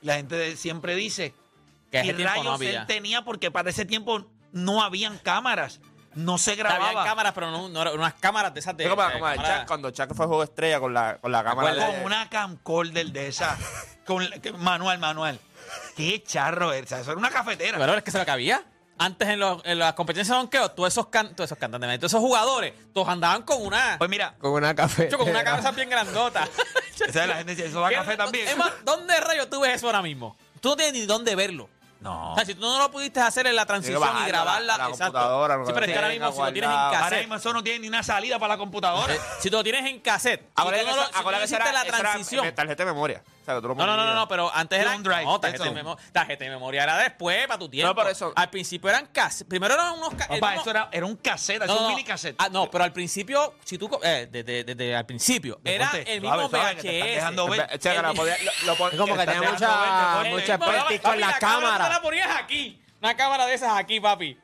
La 0.02 0.16
gente 0.16 0.36
de- 0.36 0.58
siempre 0.58 0.96
dice 0.96 1.34
Que 1.92 2.00
ese 2.02 2.14
tiempo 2.14 2.44
no 2.44 2.58
rayos 2.58 2.62
él 2.82 2.88
tenía 2.88 3.24
porque 3.24 3.52
para 3.52 3.70
ese 3.70 3.86
tiempo 3.86 4.26
no 4.52 4.84
habían 4.84 5.18
cámaras. 5.18 5.80
No 6.14 6.38
se 6.38 6.56
grababa. 6.56 6.88
Había 6.90 7.04
cámaras, 7.04 7.34
pero 7.34 7.52
no, 7.52 7.68
no 7.68 7.82
eran 7.82 7.94
unas 7.96 8.14
cámaras 8.14 8.54
de 8.54 8.62
esas 8.62 8.76
de. 8.78 8.86
Es 8.86 8.90
como, 8.90 9.04
eh, 9.04 9.12
como 9.14 9.28
el 9.30 9.36
cámaras- 9.36 9.60
Chuck, 9.60 9.68
cuando 9.68 9.92
Chuck 9.92 10.14
fue 10.16 10.26
juego 10.28 10.44
estrella 10.44 10.80
con 10.80 10.94
la, 10.94 11.18
con 11.18 11.32
la 11.32 11.44
cámara. 11.44 11.74
de- 11.74 11.86
con 11.94 12.06
una 12.06 12.30
camcorder 12.30 13.08
de 13.08 13.28
esa. 13.28 13.58
con 14.06 14.30
la- 14.30 14.40
que- 14.40 14.54
manual, 14.54 14.98
manual. 15.00 15.40
Qué 15.98 16.24
charro 16.24 16.70
sea, 16.70 16.82
eso 17.00 17.12
era 17.12 17.18
una 17.18 17.32
cafetera. 17.32 17.78
Pero 17.78 17.94
es 17.96 18.04
que 18.04 18.12
se 18.12 18.18
lo 18.20 18.26
que 18.26 18.32
había. 18.32 18.64
Antes 18.98 19.28
en, 19.28 19.40
los- 19.42 19.62
en 19.66 19.78
las 19.78 19.94
competencias 19.94 20.34
de 20.34 20.40
donkeo, 20.40 20.72
todos 20.72 20.94
esos, 20.94 21.08
can- 21.08 21.36
todos 21.36 21.50
esos 21.50 21.58
cantantes, 21.58 22.00
todos 22.00 22.12
esos 22.14 22.22
jugadores, 22.22 22.74
todos 22.94 23.10
andaban 23.10 23.42
con 23.42 23.62
una. 23.62 23.96
Pues 23.98 24.10
mira, 24.10 24.36
Con 24.40 24.52
una 24.54 24.74
café. 24.74 25.10
con 25.10 25.28
una 25.30 25.44
cabeza 25.44 25.72
bien 25.72 25.90
grandota. 25.90 26.48
o 27.10 27.12
sea, 27.12 27.28
la 27.28 27.36
gente 27.36 27.56
dice, 27.56 27.68
eso 27.68 27.82
va 27.82 27.88
a 27.88 27.90
¿Qué- 27.90 27.96
café 27.98 28.16
también. 28.16 28.48
Es 28.48 28.56
más, 28.56 28.72
¿dónde 28.86 29.20
rayos 29.20 29.50
tú 29.50 29.60
ves 29.60 29.76
eso 29.76 29.88
ahora 29.88 30.02
mismo? 30.02 30.38
Tú 30.62 30.70
no 30.70 30.76
tienes 30.78 30.94
ni 30.94 31.06
dónde 31.06 31.36
verlo. 31.36 31.70
No. 32.06 32.32
O 32.32 32.36
sea, 32.36 32.46
si 32.46 32.54
tú 32.56 32.62
no 32.62 32.78
lo 32.78 32.92
pudiste 32.92 33.20
hacer 33.20 33.48
en 33.48 33.56
la 33.56 33.66
transición 33.66 34.00
bajarla, 34.00 34.24
y 34.26 34.28
grabarla, 34.30 34.78
la- 34.78 34.84
la 34.84 34.90
exacto. 34.92 35.14
computadora, 35.14 35.58
no 35.58 35.66
sí, 35.66 35.72
pero 35.74 35.86
es 35.86 35.92
que 35.92 35.98
ahora 35.98 36.10
mismo, 36.10 36.32
si 36.32 36.38
lo 36.40 36.54
tienes 36.54 36.70
en 36.70 36.70
guardado. 36.76 36.86
Ahora 36.96 37.00
cassette, 37.02 37.20
mismo 37.22 37.36
eso 37.36 37.54
no 37.54 37.64
tiene 37.64 37.80
ni 37.80 37.88
una 37.88 38.04
salida 38.04 38.40
para 38.40 38.54
la 38.54 38.58
computadora. 38.58 39.16
si 39.40 39.50
tú 39.50 39.58
lo 39.58 39.64
tienes 39.64 39.86
en 39.90 40.00
cassette, 40.00 40.50
Acuérdate 40.56 40.84
y 40.84 40.86
tú 40.86 40.92
que 40.92 40.96
no 40.96 41.02
lo- 41.02 41.08
si 41.08 41.14
tú 41.14 41.24
no 41.24 41.38
que 41.38 41.44
hiciste 41.46 41.64
la 41.64 41.70
era- 41.70 41.80
esa 41.82 41.88
era 41.88 41.98
transición. 42.12 42.56
tarjeta 42.56 42.86
de 42.86 42.92
memoria. 42.92 43.24
O 43.46 43.62
sea, 43.62 43.62
No, 43.62 43.76
no, 43.76 43.86
no, 43.96 44.06
no, 44.06 44.16
no, 44.16 44.28
pero 44.28 44.52
antes 44.54 44.80
era 44.80 44.96
Un 44.96 45.04
drive, 45.04 45.24
no, 45.24 45.40
tarjeta, 45.40 45.64
de 45.66 45.70
eso. 45.70 45.76
memo- 45.76 45.98
tarjeta 46.12 46.44
de 46.46 46.50
memoria 46.50 46.82
era 46.84 46.98
después 46.98 47.46
para 47.46 47.60
tu 47.60 47.70
tiempo. 47.70 47.94
por 47.94 48.10
eso- 48.10 48.34
Al 48.36 48.50
principio 48.50 48.90
eran 48.90 49.06
cassette. 49.08 49.48
Primero 49.48 49.76
eran 49.76 49.94
unos 49.94 50.16
ca- 50.16 50.26
el 50.32 50.40
Papá, 50.40 50.48
mismo- 50.54 50.62
eso 50.62 50.70
era, 50.72 50.90
era 50.92 51.06
un 51.06 51.16
cassette, 51.18 51.60
No, 51.60 51.66
es 51.66 51.72
no, 51.72 51.82
un 51.82 51.88
mini 51.90 52.04
cassette. 52.04 52.36
ah, 52.40 52.50
no, 52.50 52.70
pero 52.72 52.84
al 52.84 52.92
principio, 52.92 53.54
si 53.64 53.78
tú 53.78 53.88
eh, 54.04 54.28
desde, 54.32 54.64
desde 54.64 54.96
al 54.96 55.06
principio, 55.06 55.60
era 55.64 55.92
Ponte, 55.92 56.14
el 56.14 56.22
mismo 56.22 56.50
VHS. 56.50 56.82
dejando 57.16 57.48
ver. 57.48 57.68
Che, 57.70 57.80
que 57.80 58.02
la 58.02 58.14
podía- 58.14 58.38
lo- 58.44 58.66
lo 58.66 58.76
pon- 58.76 58.92
Es 58.92 58.98
como 59.00 59.16
que 59.16 59.26
tenía 59.26 59.52
mucha- 59.52 60.22
ver, 60.24 60.32
mucha 60.34 60.58
papi, 60.58 61.00
con 61.00 61.20
la 61.20 61.34
cámara. 61.38 61.90
la 61.90 62.02
ponías 62.02 62.30
aquí. 62.40 62.82
Una 63.02 63.16
cámara 63.16 63.46
de 63.46 63.54
esas 63.54 63.78
aquí, 63.78 64.00
papi. 64.00 64.36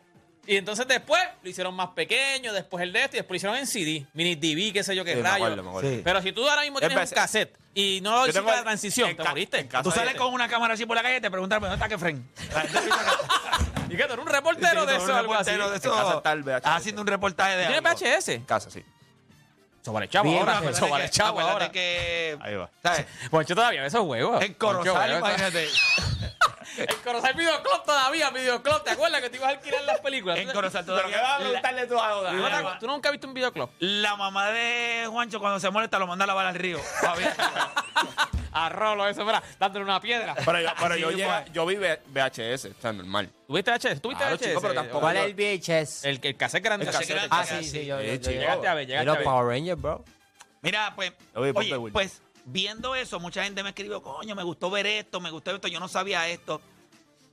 Y 0.48 0.58
entonces 0.58 0.88
después 0.88 1.22
lo 1.44 1.50
hicieron 1.50 1.74
más 1.76 1.90
pequeño, 1.90 2.52
después 2.52 2.82
el 2.84 2.92
de 2.92 3.04
este, 3.04 3.18
y 3.18 3.20
después 3.20 3.36
lo 3.44 3.50
hicieron 3.50 3.58
en 3.58 3.68
CD, 3.68 4.06
mini 4.14 4.36
DV, 4.36 4.74
qué 4.74 4.84
sé 4.84 4.96
yo 4.96 5.06
qué 5.06 5.12
Sí, 5.12 5.18
me 5.18 5.24
rayo. 5.24 5.36
acuerdo, 5.46 5.64
me 5.64 5.70
acuerdo. 5.70 5.90
Sí. 5.92 6.02
Pero 6.04 6.22
si 6.22 6.32
tú 6.32 6.50
ahora 6.50 6.64
mismo 6.64 6.80
tienes 6.80 7.12
cassette 7.14 7.56
y 7.76 8.00
no 8.02 8.24
hiciste 8.24 8.40
tengo 8.40 8.52
la 8.52 8.64
transición, 8.64 9.10
en 9.12 9.18
te 9.18 9.24
ca- 9.24 9.30
moriste. 9.30 9.60
en 9.60 9.68
casa 9.68 9.84
Tú 9.84 9.92
sales 9.92 10.14
de- 10.14 10.20
con 10.20 10.34
una 10.34 10.48
cámara 10.48 10.74
así 10.74 10.86
por 10.88 10.96
la 10.98 11.04
calle 11.04 11.18
y 11.18 11.22
te 11.22 11.30
preguntan, 11.30 11.62
¿dónde 11.62 11.76
está 11.76 11.88
Kefren? 11.88 12.28
¿Y 13.90 13.96
qué? 13.96 14.04
¿Tú 14.06 14.14
eres 14.14 14.18
un 14.20 14.28
reportero 14.28 14.86
de 14.86 14.96
eso 14.96 15.06
un 15.06 15.12
algo 15.12 15.34
así? 15.36 15.52
reportero 15.52 15.70
de 15.70 15.76
En 15.76 15.82
casa 15.82 16.58
eso. 16.58 16.76
haciendo 16.76 17.02
un 17.02 17.08
reportaje 17.08 17.58
de 17.58 17.66
¿Tienes 17.68 17.86
algo. 17.86 18.00
VHS? 18.00 18.30
En 18.30 18.44
casa, 18.44 18.72
sí. 18.72 18.84
Eso 19.82 19.92
vale 19.94 20.08
chavo 20.08 20.30
Bien, 20.30 20.40
ahora. 20.42 20.60
vale 20.90 21.06
que- 21.06 21.10
chavo 21.10 21.40
ahora. 21.40 21.72
que, 21.72 22.38
Ahí 22.42 22.56
va. 22.56 22.70
¿sabes? 22.84 23.06
Poncho 23.32 23.56
todavía 23.56 23.82
ve 23.82 23.88
esos 23.88 24.02
juegos. 24.02 24.42
En 24.44 24.54
Corozal, 24.54 25.18
imagínate. 25.18 25.68
En 26.78 26.88
Corozal 27.04 27.34
Videoclub 27.34 27.84
todavía, 27.84 28.30
Videoclub. 28.30 28.82
¿Te 28.86 28.92
acuerdas 28.92 29.20
que 29.22 29.30
te 29.30 29.36
ibas 29.36 29.50
a 29.50 29.52
alquilar 29.52 29.82
las 29.84 30.00
películas? 30.00 30.40
En 30.40 30.48
¿Tú- 30.48 30.54
Corozal 30.54 30.86
Pero 30.86 30.96
¿qué 31.00 31.04
todavía. 31.04 31.22
vas 31.22 31.32
a 31.36 31.38
preguntarle 31.40 31.88
tú 31.88 32.00
a 32.00 32.16
Oda? 32.16 32.32
¿Tú, 32.32 32.80
tú 32.80 32.88
nunca 32.88 33.10
has 33.10 33.12
visto 33.12 33.28
un 33.28 33.34
videoclub? 33.34 33.70
la 33.80 34.16
mamá 34.16 34.52
de 34.52 35.06
Juancho 35.10 35.40
cuando 35.42 35.60
se 35.60 35.70
molesta 35.70 36.00
lo 36.00 36.08
manda 36.08 36.24
a 36.24 36.28
lavar 36.28 36.46
al 36.46 36.56
río. 36.56 36.80
Todavía. 37.02 37.36
A 38.54 38.68
Rolo, 38.70 39.08
eso, 39.08 39.24
mira, 39.26 39.42
dándole 39.60 39.86
una 39.86 40.00
piedra. 40.02 40.36
Pero 40.46 40.60
yo, 40.60 40.70
pero 40.80 40.96
yo, 40.98 41.08
pues. 41.12 41.52
yo 41.54 41.66
vi 41.66 41.76
VHS, 41.78 42.70
sea, 42.82 42.92
normal. 42.94 43.30
¿Tuviste 43.52 43.72
VHS? 43.72 44.02
¿Tuviste 44.02 44.24
Claro, 44.24 44.36
VHS? 44.38 44.46
chico, 44.48 44.62
pero 44.62 44.74
tampoco- 44.74 45.00
¿Cuál 45.02 45.18
es 45.18 45.26
el 45.26 45.34
VHS? 45.36 46.06
El, 46.08 46.20
el 46.24 46.38
cassette 46.38 46.64
grande. 46.64 46.86
El 46.86 46.92
cassette 46.92 47.10
grande. 47.10 47.28
ah, 47.32 47.46
sí, 47.46 47.64
sí, 47.64 47.86
yo, 47.86 48.02
yo- 48.02 48.14
yo-. 48.16 48.32
Llegaste 48.32 48.68
a 48.68 48.74
ver, 48.74 48.84
Y 48.84 48.88
llegaste 48.88 49.02
a 49.10 49.14
los 49.14 49.18
ver. 49.18 49.26
Power 49.26 49.46
Rangers, 49.48 49.82
bro. 49.82 50.06
Mira, 50.62 50.94
pues, 50.96 51.12
oye, 51.36 51.52
Will. 51.78 51.92
pues, 51.92 52.22
viendo 52.46 52.96
eso, 52.96 53.20
mucha 53.20 53.44
gente 53.44 53.62
me 53.64 53.70
escribió, 53.70 54.02
coño, 54.02 54.36
me 54.36 54.44
gustó 54.44 54.70
ver 54.70 54.86
esto, 54.86 55.20
me 55.20 55.32
gustó 55.32 55.54
esto, 55.56 55.68
yo 55.68 55.80
no 55.80 55.88
sabía 55.88 56.28
esto. 56.30 56.62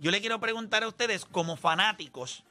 Yo 0.00 0.10
le 0.10 0.20
quiero 0.20 0.40
preguntar 0.40 0.82
a 0.82 0.88
ustedes, 0.88 1.24
como 1.24 1.56
fanáticos, 1.56 2.42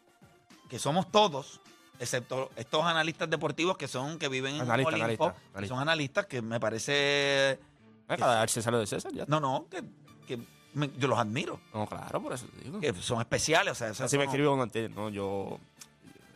que 0.70 0.78
somos 0.80 1.10
todos, 1.12 1.60
excepto 2.00 2.52
estos 2.56 2.84
analistas 2.86 3.30
deportivos 3.30 3.78
que 3.78 3.88
son, 3.88 4.20
que 4.20 4.28
viven 4.28 4.56
en 4.56 4.62
un 4.62 4.72
Analista, 4.72 4.90
Olimpo, 4.90 5.04
analista, 5.26 5.34
que 5.34 5.50
analista. 5.58 5.76
son 5.76 5.82
analistas 5.82 6.26
que 6.28 6.42
me 6.42 6.60
parece... 6.60 7.60
Venga, 8.08 8.38
a 8.38 8.40
ver 8.42 8.50
si 8.50 8.62
sale 8.62 8.78
de 8.78 8.86
César 8.88 9.12
ya. 9.14 9.26
No, 9.28 9.40
no, 9.40 9.68
que, 9.70 9.82
que 10.28 10.40
me- 10.78 10.92
yo 10.98 11.08
los 11.08 11.18
admiro, 11.20 11.60
No, 11.74 11.86
claro, 11.88 12.22
por 12.22 12.34
eso 12.34 12.46
te 12.48 12.64
digo. 12.64 12.80
que 12.80 12.94
son 12.94 13.20
especiales, 13.22 13.72
o 13.72 13.76
sea, 13.76 13.90
eso 13.90 14.04
Así 14.06 14.18
me 14.18 14.26
no- 14.26 14.32
escribió 14.32 14.62
antes, 14.62 14.90
no, 14.92 15.10
yo... 15.10 15.60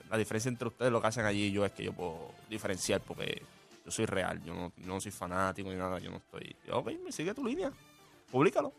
La 0.10 0.18
diferencia 0.18 0.50
entre 0.50 0.68
ustedes, 0.68 0.92
lo 0.92 1.00
que 1.02 1.08
hacen 1.08 1.24
allí 1.26 1.46
y 1.46 1.52
yo, 1.54 1.66
es 1.66 1.72
que 1.72 1.86
yo 1.86 1.94
puedo 1.94 2.34
diferenciar 2.50 3.00
porque 3.00 3.42
yo 3.86 3.92
soy 3.92 4.06
real, 4.06 4.44
yo 4.44 4.54
no, 4.54 4.74
no 4.78 5.00
soy 5.00 5.12
fanático 5.12 5.70
ni 5.70 5.76
nada, 5.78 6.00
yo 6.00 6.12
no 6.12 6.18
estoy... 6.18 6.54
Yo, 6.68 6.80
ok, 6.80 6.92
me 7.04 7.12
sigue 7.14 7.34
tu 7.34 7.46
línea, 7.46 7.72
públicalo. 8.30 8.74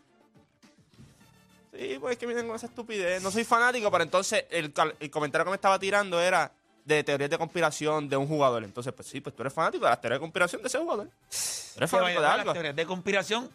Sí, 1.75 1.97
pues 1.99 2.11
es 2.13 2.17
que 2.19 2.27
miren 2.27 2.45
con 2.45 2.55
esa 2.55 2.67
estupidez. 2.67 3.21
No 3.23 3.31
soy 3.31 3.43
fanático, 3.43 3.89
pero 3.89 4.03
entonces 4.03 4.45
el, 4.51 4.71
cal- 4.73 4.95
el 4.99 5.09
comentario 5.09 5.43
que 5.45 5.49
me 5.51 5.55
estaba 5.55 5.79
tirando 5.79 6.21
era 6.21 6.51
de 6.85 7.03
teorías 7.03 7.31
de 7.31 7.37
conspiración 7.39 8.07
de 8.09 8.15
un 8.17 8.27
jugador. 8.27 8.63
Entonces, 8.63 8.93
pues 8.93 9.07
sí, 9.07 9.19
pues 9.21 9.35
tú 9.35 9.41
eres 9.41 9.53
fanático 9.53 9.85
de 9.85 9.89
las 9.89 9.99
teorías 9.99 10.17
de 10.19 10.21
conspiración 10.21 10.61
de 10.61 10.67
ese 10.67 10.77
jugador. 10.77 11.07
Tú 11.07 11.11
eres 11.17 11.73
que 11.73 11.79
vaya 11.79 11.89
fanático 11.89 12.21
de 12.21 12.27
a 12.27 12.29
las 12.29 12.39
algo. 12.41 12.53
teorías 12.53 12.75
de 12.75 12.85
conspiración, 12.85 13.49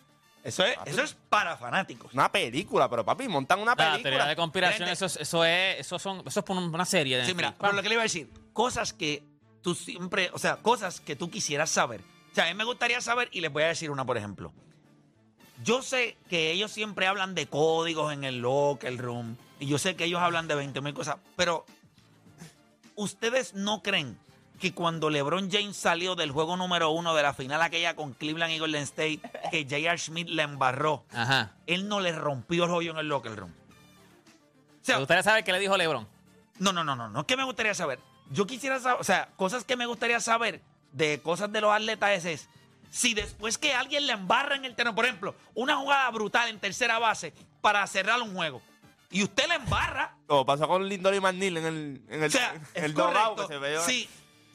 eso 0.45 0.65
es, 0.65 0.77
Papi. 0.77 0.91
eso 0.91 1.03
es 1.03 1.17
para 1.29 1.57
fanáticos. 1.57 2.13
Una 2.15 2.31
película, 2.31 2.89
pero 2.89 3.05
papi, 3.05 3.29
montan 3.29 3.59
una 3.61 3.73
La 3.73 3.77
teoría 3.77 4.03
película. 4.03 4.27
de 4.27 4.37
conspiración, 4.37 4.89
eso 4.89 5.07
es, 5.07 5.17
eso 5.17 5.45
es, 5.45 5.81
eso 5.81 5.99
son, 5.99 6.23
eso 6.27 6.41
es 6.41 6.45
por 6.47 6.57
una 6.57 6.85
serie. 6.85 7.19
de 7.19 7.27
Sí, 7.27 7.35
mira, 7.35 7.55
pero 7.59 7.73
lo 7.73 7.83
que 7.83 7.89
le 7.89 7.95
iba 7.95 8.03
a 8.03 8.05
decir, 8.05 8.31
cosas 8.53 8.93
que 8.93 9.23
tú 9.63 9.75
siempre, 9.75 10.31
o 10.33 10.39
sea, 10.39 10.57
cosas 10.57 11.01
que 11.01 11.17
tú 11.17 11.31
quisieras 11.31 11.71
saber. 11.71 12.01
O 12.31 12.35
sea, 12.35 12.45
a 12.45 12.49
mí 12.49 12.55
me 12.55 12.65
gustaría 12.65 13.01
saber, 13.01 13.29
y 13.33 13.41
les 13.41 13.53
voy 13.53 13.65
a 13.65 13.69
decir 13.69 13.91
una, 13.91 14.05
por 14.05 14.17
ejemplo. 14.17 14.53
Yo 15.65 15.83
sé 15.83 16.17
que 16.29 16.53
ellos 16.53 16.71
siempre 16.71 17.07
hablan 17.09 17.35
de 17.35 17.47
códigos 17.49 18.13
en 18.13 18.23
el 18.25 18.39
locker 18.39 18.97
room, 18.97 19.37
y 19.59 19.67
yo 19.67 19.79
sé 19.79 19.97
que 19.97 20.05
ellos 20.05 20.21
hablan 20.21 20.47
de 20.47 20.55
20 20.55 20.81
mil 20.81 20.95
cosas, 20.95 21.17
pero 21.37 21.67
¿ustedes 22.95 23.55
no 23.55 23.83
creen 23.83 24.17
que 24.59 24.75
cuando 24.75 25.09
LeBron 25.11 25.51
James 25.51 25.77
salió 25.77 26.15
del 26.15 26.31
juego 26.33 26.57
número 26.57 26.91
uno 26.91 27.15
de 27.15 27.23
la 27.23 27.33
final 27.33 27.63
aquella 27.63 27.95
con 27.95 28.13
Cleveland 28.13 28.53
y 28.53 28.59
Golden 28.59 28.83
State, 28.83 29.21
que 29.51 29.65
J.R. 29.65 29.99
Smith 29.99 30.29
le 30.29 30.43
embarró, 30.43 31.05
Ajá. 31.13 31.53
él 31.67 31.89
no 31.89 32.01
le 32.01 32.13
rompió 32.13 32.65
el 32.65 32.71
hoyo 32.71 32.91
en 32.93 32.99
el 32.99 33.09
locker 33.09 33.35
room? 33.37 33.53
O 33.53 34.85
sea, 34.85 34.97
¿Te 34.97 35.01
gustaría 35.01 35.23
saber 35.23 35.45
qué 35.45 35.53
le 35.53 35.59
dijo 35.61 35.77
LeBron? 35.77 36.07
no, 36.59 36.73
no, 36.73 36.83
no, 36.83 36.97
no, 36.97 37.09
no 37.09 37.21
es 37.21 37.27
que 37.27 37.37
me 37.37 37.45
gustaría 37.45 37.75
saber. 37.75 38.01
Yo 38.31 38.47
quisiera 38.47 38.81
saber, 38.81 39.01
o 39.01 39.05
sea, 39.05 39.29
cosas 39.37 39.65
que 39.65 39.77
me 39.77 39.87
gustaría 39.87 40.19
saber 40.21 40.61
de 40.93 41.21
cosas 41.23 41.51
de 41.53 41.61
los 41.61 41.73
atletas 41.73 42.11
es, 42.11 42.25
es 42.25 42.49
si 42.91 43.15
después 43.15 43.59
que 43.59 43.75
alguien 43.75 44.07
le 44.07 44.13
embarra 44.15 44.57
en 44.57 44.65
el 44.65 44.75
terreno, 44.75 44.95
por 44.95 45.05
ejemplo, 45.05 45.35
una 45.55 45.77
jugada 45.77 46.11
brutal 46.11 46.49
en 46.49 46.59
tercera 46.59 46.99
base 46.99 47.33
para 47.61 47.87
cerrar 47.87 48.21
un 48.23 48.35
juego, 48.35 48.61
y 49.11 49.23
usted 49.23 49.47
le 49.49 49.55
embarra, 49.55 50.15
Como 50.27 50.45
pasó 50.45 50.67
con 50.69 50.87
Lindor 50.87 51.15
y 51.15 51.21
McNeil 51.21 51.57
en 51.59 51.65
el, 51.67 52.03
en 52.09 52.23
el, 52.25 52.29
o 52.29 52.31
sea, 52.31 52.55
en 52.75 52.85
el 52.85 52.95
dogado 52.95 53.37
que 53.37 53.43
correcto. 53.43 53.49
se 53.49 53.59
veía. 53.59 53.81
Si, 53.81 54.09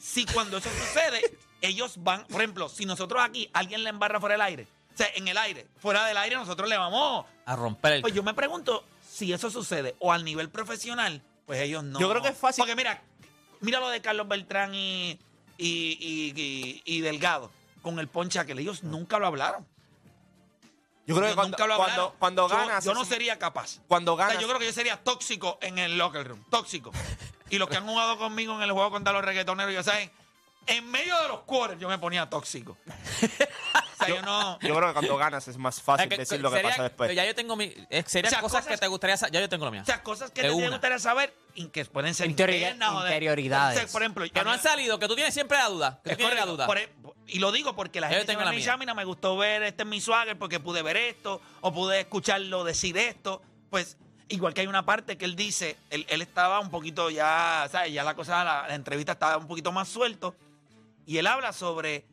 si 0.04 0.26
cuando 0.26 0.58
eso 0.58 0.68
sucede, 0.68 1.22
ellos 1.62 1.94
van, 1.96 2.26
por 2.26 2.42
ejemplo, 2.42 2.68
si 2.68 2.84
nosotros 2.84 3.22
aquí 3.24 3.48
alguien 3.54 3.82
le 3.84 3.88
embarra 3.90 4.20
fuera 4.20 4.34
del 4.34 4.42
aire, 4.42 4.66
o 4.92 4.96
sea, 4.96 5.08
en 5.14 5.26
el 5.28 5.38
aire, 5.38 5.66
fuera 5.78 6.04
del 6.04 6.16
aire, 6.18 6.36
nosotros 6.36 6.68
le 6.68 6.76
vamos. 6.76 7.24
A 7.46 7.56
romper 7.56 7.94
el... 7.94 8.02
Pues 8.02 8.12
yo 8.12 8.22
me 8.22 8.34
pregunto 8.34 8.84
si 9.08 9.32
eso 9.32 9.50
sucede 9.50 9.96
o 10.00 10.12
al 10.12 10.24
nivel 10.24 10.50
profesional, 10.50 11.22
pues 11.46 11.60
ellos 11.62 11.82
no. 11.84 11.98
Yo 11.98 12.10
creo 12.10 12.20
que 12.20 12.28
es 12.28 12.36
fácil. 12.38 12.60
Porque 12.62 12.76
mira, 12.76 13.02
mira 13.60 13.80
lo 13.80 13.88
de 13.88 14.02
Carlos 14.02 14.28
Beltrán 14.28 14.74
y, 14.74 15.18
y, 15.56 15.96
y- 15.98 16.32
y- 16.36 16.82
y 16.84 17.00
Delgado 17.00 17.50
con 17.80 17.98
el 17.98 18.08
ponche 18.08 18.38
aquel. 18.38 18.58
Ellos 18.58 18.82
nunca 18.82 19.18
lo 19.18 19.26
hablaron. 19.26 19.66
Yo 21.06 21.16
creo 21.16 21.28
que 21.30 21.34
cuando- 21.34 21.56
nunca 21.56 21.66
lo 21.66 21.76
cuando- 21.76 21.92
hablaron. 21.92 22.18
cuando 22.18 22.48
Yo- 22.48 22.56
ganas, 22.56 22.84
Yo, 22.84 22.94
no 22.94 23.04
sería 23.04 23.38
capaz. 23.38 23.80
Cuando 23.88 24.14
O 24.14 24.16
sea, 24.16 24.26
ganas. 24.26 24.40
yo 24.42 24.48
creo 24.48 24.58
que 24.60 24.66
yo 24.66 24.72
sería 24.72 25.02
tóxico 25.02 25.58
en 25.62 25.78
el 25.78 25.96
locker 25.98 26.28
room. 26.28 26.44
Tóxico. 26.50 26.92
Y 27.50 27.58
los 27.58 27.68
que 27.68 27.76
han 27.76 27.86
jugado 27.86 28.16
conmigo 28.18 28.54
en 28.56 28.62
el 28.62 28.72
juego 28.72 28.90
contra 28.90 29.12
los 29.12 29.24
reggaetoneros, 29.24 29.72
ya 29.72 29.82
saben, 29.82 30.10
en 30.66 30.90
medio 30.90 31.20
de 31.22 31.28
los 31.28 31.40
quarters 31.40 31.78
yo 31.80 31.88
me 31.88 31.98
ponía 31.98 32.28
tóxico. 32.28 32.76
O 33.94 34.06
sea, 34.06 34.08
yo 34.08 34.22
no. 34.22 34.58
Yo 34.60 34.74
creo 34.74 34.88
que 34.88 34.92
cuando 34.94 35.16
ganas 35.16 35.46
es 35.46 35.56
más 35.56 35.80
fácil 35.80 36.08
que- 36.08 36.16
decir 36.18 36.40
lo 36.40 36.50
que 36.50 36.56
sería- 36.56 36.70
pasa 36.72 36.82
después. 36.82 37.14
Ya 37.14 37.24
yo 37.24 37.34
tengo 37.34 37.54
mi. 37.54 37.72
eh, 37.90 38.02
Serían 38.04 38.26
O 38.26 38.30
sea, 38.30 38.40
cosas, 38.40 38.62
cosas- 38.64 38.66
que 38.74 38.76
te 38.80 38.88
gustaría 38.88 39.16
saber. 39.16 39.32
Ya 39.32 39.40
yo 39.40 39.48
tengo 39.48 39.64
lo 39.64 39.70
mío. 39.70 39.82
O 39.82 39.84
sea, 39.84 40.02
cosas 40.02 40.30
que 40.32 40.42
De 40.42 40.48
te 40.48 40.54
una. 40.54 40.68
gustaría 40.70 40.98
saber 40.98 41.32
y 41.54 41.66
que 41.68 41.84
pueden 41.84 42.12
ser 42.12 42.28
internas 42.28 42.92
de- 42.92 43.00
interioridades. 43.08 43.78
O 43.78 43.80
sea, 43.82 43.92
por 43.92 44.02
ejemplo, 44.02 44.24
que 44.28 44.44
no 44.44 44.50
han 44.50 44.60
salido, 44.60 44.98
que 44.98 45.06
tú 45.06 45.14
tienes 45.14 45.32
siempre 45.32 45.56
la 45.58 45.68
duda. 45.68 46.00
Que 46.02 46.10
tú 46.10 46.16
tienes 46.16 46.34
la 46.34 46.44
duda. 46.44 46.66
Por 46.66 46.80
y 47.28 47.38
lo 47.38 47.52
digo 47.52 47.76
porque 47.76 48.00
la 48.00 48.08
yo 48.08 48.16
gente 48.16 48.32
tengo 48.32 48.40
la 48.40 48.46
me 48.46 48.56
mía. 48.56 48.58
dice, 48.58 48.70
"Ah, 48.70 48.76
mira, 48.76 48.94
me 48.94 49.04
gustó 49.04 49.36
ver 49.36 49.62
este 49.62 49.82
en 49.84 49.88
mi 49.90 50.00
swagger 50.00 50.36
porque 50.36 50.58
pude 50.58 50.82
ver 50.82 50.96
esto 50.96 51.40
o 51.60 51.72
pude 51.72 52.00
escucharlo 52.00 52.64
decir 52.64 52.98
esto. 52.98 53.40
Pues 53.70 53.96
igual 54.28 54.54
que 54.54 54.62
hay 54.62 54.66
una 54.66 54.84
parte 54.84 55.16
que 55.18 55.24
él 55.24 55.36
dice, 55.36 55.76
él, 55.90 56.06
él 56.08 56.22
estaba 56.22 56.60
un 56.60 56.70
poquito 56.70 57.10
ya, 57.10 57.68
¿sabes? 57.70 57.92
Ya 57.92 58.04
la 58.04 58.14
cosa, 58.14 58.42
la, 58.44 58.66
la 58.68 58.74
entrevista 58.74 59.12
estaba 59.12 59.36
un 59.36 59.46
poquito 59.46 59.72
más 59.72 59.88
suelto 59.88 60.34
y 61.06 61.18
él 61.18 61.26
habla 61.26 61.52
sobre 61.52 62.04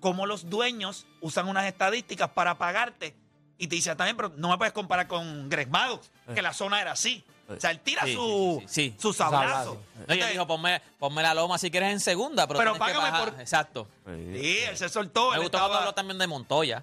cómo 0.00 0.26
los 0.26 0.48
dueños 0.50 1.06
usan 1.20 1.48
unas 1.48 1.66
estadísticas 1.66 2.30
para 2.30 2.58
pagarte 2.58 3.14
y 3.58 3.68
te 3.68 3.76
dice 3.76 3.94
también, 3.94 4.16
pero 4.16 4.32
no 4.36 4.48
me 4.48 4.58
puedes 4.58 4.72
comparar 4.72 5.06
con 5.06 5.48
Greg 5.48 5.68
Maddox, 5.68 6.10
que 6.34 6.42
la 6.42 6.52
zona 6.52 6.80
era 6.80 6.92
así. 6.92 7.22
O 7.48 7.60
sea, 7.60 7.70
él 7.70 7.80
tira 7.80 8.02
Sí, 8.04 8.14
su, 8.14 8.62
sí, 8.66 8.90
sí, 8.90 8.96
su 8.98 9.12
sablazo. 9.12 9.80
No, 10.08 10.14
dijo, 10.14 10.46
ponme, 10.46 10.80
ponme 10.98 11.22
la 11.22 11.34
loma 11.34 11.58
si 11.58 11.70
quieres 11.70 11.92
en 11.92 12.00
segunda, 12.00 12.46
pero, 12.46 12.58
Pero 12.58 12.72
que 12.72 12.78
págame 12.78 13.10
bajar. 13.10 13.30
por- 13.32 13.40
Exacto. 13.40 13.88
Sí, 14.06 14.58
él 14.68 14.76
se 14.76 14.88
soltó. 14.88 15.30
Me 15.30 15.36
él 15.36 15.42
gustó 15.42 15.58
estaba- 15.58 15.68
cuando 15.68 15.78
habló 15.80 15.92
también 15.94 16.18
de 16.18 16.26
Montoya. 16.26 16.82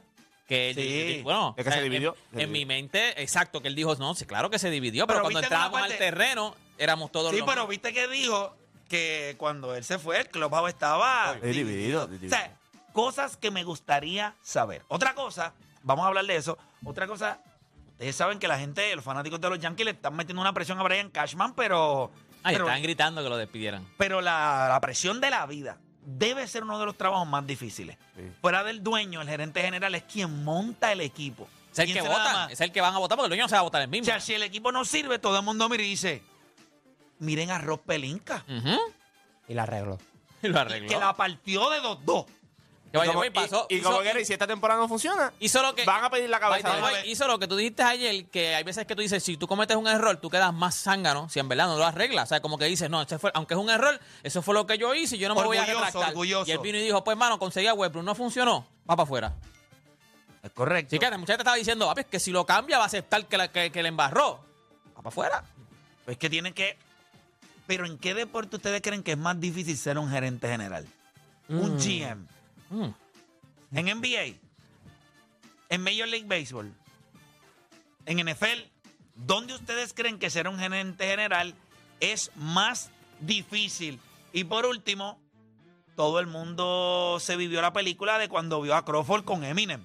Que 0.50 0.72
él- 0.72 0.75
Sí. 0.75 1.22
bueno, 1.24 1.53
Es 1.58 1.63
que 1.63 1.72
se 1.72 1.77
en- 1.77 1.84
dividió. 1.84 2.15
En, 2.34 2.51
mi 2.51 2.65
mente, 2.65 3.22
exacto, 3.22 3.62
que 3.62 3.68
él 3.68 3.75
dijo, 3.75 3.96
no, 3.98 4.15
sí, 4.15 4.25
claro 4.25 4.50
que 4.50 4.58
se 4.58 4.72
dividió, 4.72 5.06
Pero 5.06 5.20
pero, 5.20 5.24
cuando 5.25 5.39
entrábamos 5.41 5.79
al 5.82 5.96
terreno, 5.98 6.56
éramos 6.79 7.12
todos 7.12 7.32
Sí, 7.32 7.38
los 7.38 7.48
pero 7.48 7.68
viste 7.68 7.94
que 7.94 8.08
dijo 8.08 8.56
que 8.89 9.36
cuando 9.38 9.75
él 9.75 9.84
se 9.84 10.00
fue, 10.00 10.20
el 10.22 10.27
clubhouse 10.29 10.70
estaba 10.70 11.38
Es 11.41 11.56
dividido, 11.56 12.10
es 12.12 12.24
O 12.25 12.29
sea, 12.29 12.58
cosas 12.94 13.38
que 13.38 13.51
me 13.51 13.63
gustaría 13.63 14.34
saber. 14.41 14.82
Otra 14.88 15.13
cosa, 15.13 15.53
vamos 15.84 16.03
a 16.06 16.08
hablar 16.08 16.25
de 16.25 16.36
eso. 16.36 16.58
Otra 16.84 17.06
cosa, 17.06 17.39
ustedes 17.91 18.15
saben 18.15 18.39
que 18.39 18.48
la 18.48 18.58
gente, 18.58 18.96
los 18.96 19.06
fanáticos 19.06 19.39
de 19.39 19.50
los 19.51 19.60
Yankees 19.60 19.86
le 19.86 19.91
están 19.91 20.15
metiendo 20.15 20.41
una 20.41 20.53
presión 20.53 20.79
a 20.79 20.84
Brian 20.84 21.12
Cashman, 21.12 21.53
pero, 21.53 22.10
Ay, 22.41 22.56
pero, 22.56 22.65
estaban 22.65 22.82
gritando 22.82 23.22
que 23.22 23.29
lo 23.29 23.38
despidieran. 23.38 23.88
pero 24.00 24.20
la, 24.20 24.65
la 24.68 24.82
presión 24.82 25.22
de 25.22 25.29
la 25.29 25.46
vida 25.46 25.77
debe 26.18 26.48
ser 26.48 26.63
uno 26.63 26.80
de 26.80 26.86
los 26.86 26.98
trabajos 26.98 27.28
más 27.28 27.46
difíciles. 27.46 27.98
Sí. 28.16 28.24
Fuera 28.42 28.63
del 28.63 28.84
dueño, 28.84 29.22
el 29.22 29.28
gerente 29.30 29.62
general 29.62 29.94
es 29.96 30.04
quien 30.04 30.44
monta 30.44 30.92
el 30.92 31.01
equipo. 31.01 31.48
Es 31.72 31.80
el 31.80 31.94
que 31.94 32.01
vota, 32.01 32.48
es 32.50 32.60
el 32.62 32.72
que 32.72 32.82
van 32.82 32.96
a 32.96 32.98
votar, 32.98 33.16
porque 33.18 33.28
el 33.28 33.30
dueño 33.30 33.44
no 33.44 33.50
se 33.50 33.56
va 33.56 33.60
a 33.60 33.63
votar 33.63 33.82
el 33.82 33.88
O 33.88 33.92
mismo. 33.92 34.06
sea, 34.06 34.20
si 34.20 34.34
el 34.34 34.44
equipo 34.44 34.72
no 34.72 34.84
sirve, 34.86 35.20
todo 35.20 35.38
el 35.38 35.46
mundo 35.46 35.70
mira 35.70 35.84
y 35.84 35.89
dice, 35.89 36.24
miren 37.20 37.51
a 37.51 37.60
Rob 37.60 37.80
Pelinka. 37.82 38.44
Y 39.48 39.54
la 39.54 39.63
arregló. 39.63 39.98
Y 40.42 40.48
lo 40.48 40.60
arregló. 40.60 40.88
que 40.88 40.98
la 40.98 41.13
partió 41.16 41.70
de 41.70 41.82
2-2. 41.82 42.25
Que, 42.91 42.98
the 42.98 43.05
Como- 43.05 43.19
way, 43.19 43.29
pasó- 43.29 43.67
y, 43.69 43.75
y 43.75 43.77
hizo- 43.79 43.91
como 43.91 44.01
que 44.01 44.25
si 44.25 44.34
esta 44.34 44.48
temporada 44.48 44.79
no 44.79 44.88
funciona, 44.88 45.31
hizo 45.39 45.62
lo 45.62 45.75
que 45.75 45.86
van 45.86 46.03
a 46.03 46.10
pedir 46.10 46.27
la 46.29 46.39
cabeza. 46.39 46.81
way, 46.81 47.12
hizo 47.12 47.27
lo 47.27 47.38
que 47.38 47.48
tú 47.48 47.55
dijiste 47.55 47.84
ayer, 47.84 48.25
que 48.29 48.55
hay 48.55 48.63
veces 48.63 48.88
que 48.88 48.96
tú 48.96 49.01
dices, 49.03 49.24
si 49.24 49.38
tú 49.38 49.48
cometes 49.48 49.77
un 49.77 49.88
error, 49.88 50.17
tú 50.17 50.29
quedas 50.29 50.51
más 50.53 50.74
zángano 50.75 51.29
si 51.29 51.39
en 51.39 51.48
verdad 51.48 51.67
no 51.67 51.77
lo 51.77 51.86
arreglas. 51.86 52.24
O 52.24 52.27
sea, 52.29 52.41
como 52.41 52.58
que 52.58 52.65
dices, 52.65 52.89
no, 52.89 53.01
ese 53.01 53.19
fue, 53.19 53.31
aunque 53.36 53.53
es 53.53 53.60
un 53.60 53.69
error, 53.69 54.00
eso 54.24 54.41
fue 54.41 54.55
lo 54.55 54.65
que 54.65 54.77
yo 54.79 54.96
hice 54.96 55.17
y 55.17 55.19
yo 55.19 55.27
no 55.27 55.36
me 55.36 55.43
voy 55.43 55.58
a 55.58 55.65
retractar. 55.65 56.10
orgulloso. 56.10 56.50
Y 56.50 56.51
él 56.53 56.60
vino 56.60 56.79
y 56.79 56.81
dijo, 56.81 57.03
pues, 57.03 57.15
mano, 57.15 57.38
conseguí 57.38 57.67
a 57.67 57.74
Westbrook, 57.75 58.03
no 58.05 58.15
funcionó, 58.15 58.65
va 58.89 58.96
para 58.96 59.03
afuera. 59.03 59.34
Es 60.41 60.51
correcto. 60.51 60.89
Sí, 60.91 61.00
que 61.00 61.05
mucha 61.12 61.34
gente 61.34 61.41
estaba 61.41 61.58
diciendo, 61.58 61.86
papi, 61.86 62.01
es 62.01 62.08
que 62.08 62.19
si 62.19 62.31
lo 62.31 62.46
cambia 62.46 62.77
va 62.77 62.86
a 62.86 62.88
aceptar 62.88 63.25
que, 63.27 63.38
la- 63.38 63.50
que, 63.51 63.72
que 63.72 63.84
le 63.84 63.89
embarró. 63.89 64.39
Va 64.98 65.01
para 65.03 65.10
afuera. 65.10 65.43
Pues 66.05 66.17
que 66.17 66.29
tienen 66.29 66.53
que. 66.53 66.77
Pero 67.67 67.86
¿en 67.86 68.00
qué 68.00 68.15
deporte 68.15 68.55
ustedes 68.55 68.81
creen 68.81 69.03
que 69.03 69.12
es 69.12 69.17
más 69.17 69.39
difícil 69.39 69.77
ser 69.77 70.00
un 70.00 70.10
gerente 70.10 70.48
general? 70.48 70.88
Un 71.50 71.77
GM. 71.77 72.25
Mm. 72.70 72.90
En 73.74 73.86
NBA. 73.86 74.36
En 75.70 75.84
Major 75.84 76.08
League 76.08 76.26
Baseball. 76.28 76.74
En 78.06 78.26
NFL. 78.26 78.64
¿Dónde 79.16 79.54
ustedes 79.54 79.94
creen 79.94 80.18
que 80.18 80.30
ser 80.30 80.48
un 80.48 80.58
gerente 80.58 81.06
general 81.06 81.54
es 82.00 82.32
más 82.36 82.90
difícil? 83.20 84.00
Y 84.32 84.46
por 84.46 84.66
último, 84.66 85.20
todo 85.96 86.20
el 86.20 86.28
mundo 86.28 87.18
se 87.20 87.36
vivió 87.36 87.62
la 87.62 87.74
película 87.74 88.18
de 88.18 88.30
cuando 88.30 88.62
vio 88.62 88.76
a 88.76 88.86
Crawford 88.86 89.26
con 89.26 89.44
Eminem. 89.44 89.84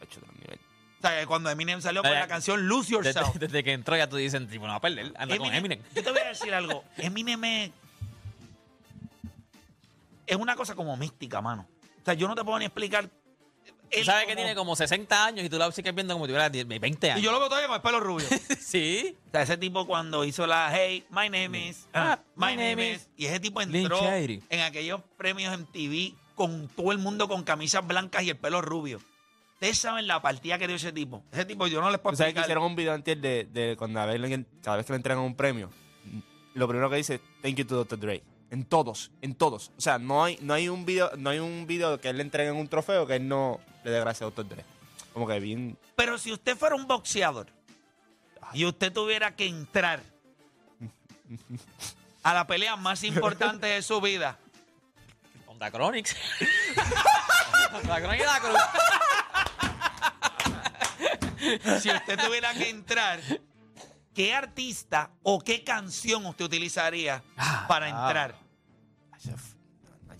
Otro 0.00 0.22
nivel. 0.38 0.58
O 0.98 1.02
sea, 1.02 1.26
cuando 1.26 1.50
Eminem 1.50 1.80
salió 1.82 2.02
con 2.02 2.12
Eh, 2.12 2.14
la 2.14 2.28
canción 2.28 2.68
Lose 2.68 2.92
Yourself. 2.92 3.26
Desde, 3.34 3.38
desde 3.46 3.64
que 3.64 3.72
entró 3.72 3.96
ya 3.96 4.08
tú 4.08 4.16
dices, 4.16 4.48
tipo, 4.48 4.66
no 4.66 4.72
va 4.72 4.76
a 4.76 4.80
perder, 4.80 5.12
anda 5.16 5.36
con 5.36 5.52
Eminem. 5.52 5.82
Yo 5.94 6.02
te 6.02 6.10
voy 6.10 6.20
a 6.20 6.28
decir 6.28 6.54
algo. 6.54 6.84
Eminem 6.96 7.44
es, 7.44 7.70
es 10.26 10.36
una 10.36 10.54
cosa 10.56 10.74
como 10.74 10.96
mística, 10.96 11.40
mano. 11.40 11.66
O 12.06 12.08
sea, 12.08 12.14
yo 12.14 12.28
no 12.28 12.36
te 12.36 12.44
puedo 12.44 12.56
ni 12.60 12.66
explicar. 12.66 13.08
Tú 13.08 13.12
Él 13.90 14.04
sabes 14.04 14.22
que 14.26 14.32
como- 14.32 14.36
tiene 14.36 14.54
como 14.54 14.76
60 14.76 15.24
años 15.26 15.44
y 15.44 15.48
tú 15.48 15.58
lo 15.58 15.72
sigues 15.72 15.92
viendo 15.92 16.14
como 16.14 16.26
si 16.26 16.28
tuviera 16.30 16.48
10, 16.48 16.66
20 16.68 17.06
Y 17.06 17.10
años. 17.10 17.22
yo 17.24 17.32
lo 17.32 17.40
veo 17.40 17.48
todavía 17.48 17.66
con 17.66 17.76
el 17.76 17.82
pelo 17.82 17.98
rubio. 18.00 18.26
o 18.30 18.54
sí. 18.60 19.16
sea, 19.32 19.42
ese 19.42 19.56
tipo 19.56 19.86
cuando 19.88 20.24
hizo 20.24 20.46
la 20.46 20.70
Hey, 20.72 21.04
my 21.10 21.28
name 21.28 21.68
is. 21.68 21.88
ah, 21.92 22.16
Ah, 22.18 22.24
my 22.36 22.54
name 22.56 22.92
is. 22.92 23.08
Y 23.16 23.26
ese 23.26 23.40
tipo 23.40 23.60
entró 23.60 24.00
en 24.08 24.60
aquellos 24.60 25.00
premios 25.16 25.52
en 25.52 25.66
TV 25.66 26.14
con 26.36 26.68
todo 26.68 26.92
el 26.92 26.98
mundo 26.98 27.26
con 27.26 27.42
camisas 27.42 27.84
blancas 27.84 28.22
y 28.22 28.30
el 28.30 28.36
pelo 28.36 28.60
rubio. 28.62 29.00
Ustedes 29.54 29.78
saben 29.78 30.06
la 30.06 30.22
partida 30.22 30.58
que 30.58 30.66
dio 30.68 30.76
ese 30.76 30.92
tipo. 30.92 31.24
Ese 31.32 31.44
tipo 31.44 31.66
yo 31.66 31.80
no 31.80 31.90
les 31.90 31.98
puedo 31.98 32.12
Tú 32.12 32.18
sabes 32.18 32.34
que 32.34 32.38
explicar. 32.40 32.46
hicieron 32.58 32.64
un 32.70 32.76
video 32.76 32.92
antes 32.92 33.20
de, 33.20 33.48
de 33.50 33.74
cuando 33.76 33.98
a 34.00 34.06
ver, 34.06 34.20
cada 34.62 34.76
vez 34.76 34.86
que 34.86 34.92
le 34.92 34.96
entregan 34.98 35.22
un 35.24 35.34
premio, 35.34 35.70
lo 36.54 36.68
primero 36.68 36.88
que 36.88 36.96
dice, 36.96 37.20
thank 37.42 37.54
you 37.56 37.64
to 37.64 37.74
Dr. 37.84 37.98
Dre. 37.98 38.22
En 38.50 38.64
todos, 38.64 39.10
en 39.22 39.34
todos. 39.34 39.72
O 39.76 39.80
sea, 39.80 39.98
no 39.98 40.22
hay, 40.22 40.38
no 40.40 40.54
hay 40.54 40.68
un 40.68 40.84
video, 40.86 41.10
no 41.16 41.30
hay 41.30 41.38
un 41.40 41.66
video 41.66 42.00
que 42.00 42.08
él 42.08 42.18
le 42.18 42.22
entreguen 42.22 42.54
un 42.54 42.68
trofeo 42.68 43.06
que 43.06 43.16
él 43.16 43.26
no 43.26 43.60
le 43.84 43.90
dé 43.90 44.00
gracias 44.00 44.22
a 44.22 44.24
Dr. 44.26 44.48
Dre. 44.48 44.64
Como 45.12 45.26
que 45.26 45.40
bien. 45.40 45.76
Pero 45.96 46.16
si 46.18 46.32
usted 46.32 46.56
fuera 46.56 46.76
un 46.76 46.86
boxeador 46.86 47.48
y 48.52 48.64
usted 48.64 48.92
tuviera 48.92 49.34
que 49.34 49.46
entrar 49.46 50.02
a 52.22 52.34
la 52.34 52.46
pelea 52.46 52.76
más 52.76 53.02
importante 53.02 53.66
de 53.66 53.82
su 53.82 54.00
vida, 54.00 54.38
Con 55.44 55.58
Da 55.58 55.70
Chronics. 55.70 56.14
Da 57.86 57.98
Chronics 58.00 58.22
y 58.22 58.26
Da 58.26 58.40
Cruz. 58.40 58.60
si 61.82 61.90
usted 61.90 62.18
tuviera 62.18 62.54
que 62.54 62.68
entrar, 62.70 63.20
¿qué 64.16 64.34
artista 64.34 65.10
o 65.22 65.38
qué 65.38 65.62
canción 65.62 66.24
usted 66.24 66.46
utilizaría 66.46 67.22
para 67.68 67.88
entrar? 67.90 68.34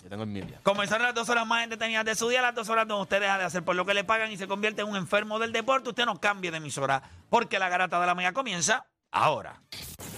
Yo 0.03 0.11
tengo 0.11 0.25
ya. 0.47 0.61
Comenzaron 0.63 1.05
las 1.05 1.15
dos 1.15 1.29
horas 1.31 1.47
más 1.47 1.65
entretenidas 1.65 2.05
de 2.05 2.15
su 2.15 2.29
día, 2.29 2.43
las 2.43 2.55
dos 2.55 2.69
horas 2.69 2.87
donde 2.87 3.03
usted 3.03 3.21
deja 3.21 3.39
de 3.39 3.45
hacer 3.45 3.65
por 3.65 3.75
lo 3.75 3.85
que 3.85 3.95
le 3.95 4.05
pagan 4.05 4.31
y 4.31 4.37
se 4.37 4.47
convierte 4.47 4.83
en 4.83 4.89
un 4.89 4.97
enfermo 4.97 5.39
del 5.39 5.51
deporte. 5.51 5.89
Usted 5.89 6.05
no 6.05 6.21
cambie 6.21 6.51
de 6.51 6.59
emisora 6.59 7.03
porque 7.31 7.59
la 7.59 7.69
garata 7.71 7.99
de 7.99 8.07
la 8.07 8.15
mega 8.15 8.33
comienza 8.33 8.87
ahora. 9.11 9.63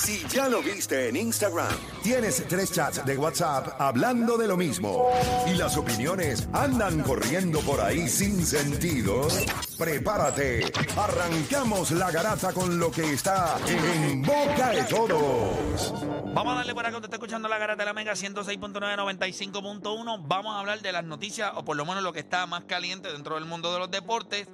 Si 0.00 0.26
ya 0.28 0.48
lo 0.48 0.62
viste 0.62 1.10
en 1.10 1.16
Instagram, 1.16 1.76
tienes 2.02 2.42
tres 2.48 2.72
chats 2.72 3.04
de 3.04 3.18
WhatsApp 3.18 3.78
hablando 3.78 4.38
de 4.38 4.48
lo 4.48 4.56
mismo 4.56 5.10
y 5.46 5.52
las 5.56 5.76
opiniones 5.76 6.48
andan 6.54 7.02
corriendo 7.02 7.60
por 7.60 7.82
ahí 7.82 8.08
sin 8.08 8.46
sentido, 8.46 9.28
prepárate. 9.76 10.72
Arrancamos 10.96 11.90
la 11.90 12.10
garata 12.10 12.54
con 12.54 12.78
lo 12.78 12.90
que 12.90 13.12
está 13.12 13.58
en 13.66 14.22
boca 14.22 14.70
de 14.70 14.84
todos. 14.84 15.92
Vamos 16.32 16.54
a 16.54 16.56
darle 16.56 16.74
por 16.74 16.86
acá, 16.86 16.96
usted 16.96 17.08
está 17.08 17.16
escuchando 17.16 17.46
la 17.48 17.58
garata 17.58 17.82
de 17.82 17.86
la 17.86 17.92
Mega 17.92 18.14
106.995.1. 18.14 20.22
Vamos 20.26 20.56
a 20.56 20.60
hablar 20.60 20.80
de 20.80 20.92
las 20.92 21.04
noticias, 21.04 21.52
o 21.56 21.64
por 21.64 21.76
lo 21.76 21.84
menos 21.84 22.02
lo 22.02 22.14
que 22.14 22.20
está 22.20 22.46
más 22.46 22.64
caliente 22.64 23.12
dentro 23.12 23.34
del 23.34 23.44
mundo 23.44 23.70
de 23.72 23.80
los 23.80 23.90
deportes. 23.90 24.48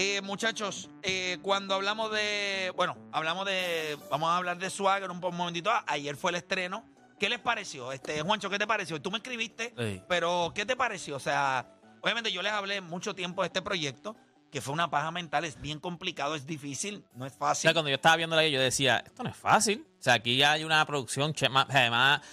Eh, 0.00 0.20
muchachos, 0.22 0.88
eh, 1.02 1.38
cuando 1.42 1.74
hablamos 1.74 2.12
de. 2.12 2.72
Bueno, 2.76 2.96
hablamos 3.10 3.44
de. 3.46 3.98
Vamos 4.10 4.30
a 4.30 4.36
hablar 4.36 4.56
de 4.58 4.70
Swagger 4.70 5.10
un, 5.10 5.22
un 5.24 5.36
momentito. 5.36 5.70
Ah, 5.72 5.84
ayer 5.88 6.14
fue 6.16 6.30
el 6.30 6.36
estreno. 6.36 6.84
¿Qué 7.18 7.28
les 7.28 7.40
pareció? 7.40 7.90
Este, 7.90 8.22
Juancho, 8.22 8.48
¿qué 8.48 8.60
te 8.60 8.66
pareció? 8.68 9.02
Tú 9.02 9.10
me 9.10 9.16
escribiste, 9.16 9.74
Sí. 9.76 10.00
pero 10.08 10.52
¿qué 10.54 10.64
te 10.64 10.76
pareció? 10.76 11.16
O 11.16 11.20
sea, 11.20 11.66
obviamente 12.00 12.30
yo 12.30 12.42
les 12.42 12.52
hablé 12.52 12.80
mucho 12.80 13.12
tiempo 13.16 13.42
de 13.42 13.46
este 13.48 13.60
proyecto, 13.60 14.14
que 14.52 14.60
fue 14.60 14.72
una 14.72 14.88
paja 14.88 15.10
mental, 15.10 15.44
es 15.44 15.60
bien 15.60 15.80
complicado, 15.80 16.36
es 16.36 16.46
difícil, 16.46 17.04
no 17.14 17.26
es 17.26 17.32
O 17.34 17.38
fácil. 17.38 17.62
sea, 17.62 17.72
cuando 17.72 17.88
yo 17.88 17.96
estaba 17.96 18.14
viendo 18.14 18.36
la 18.36 18.46
yo 18.46 18.60
decía, 18.60 19.02
esto 19.04 19.24
no 19.24 19.30
es 19.30 19.36
fácil. 19.36 19.84
O 19.98 20.00
sea, 20.00 20.14
aquí 20.14 20.40
hay 20.44 20.62
una 20.62 20.86
producción 20.86 21.34
che- 21.34 21.48
más, 21.48 21.66
eh, 21.74 21.90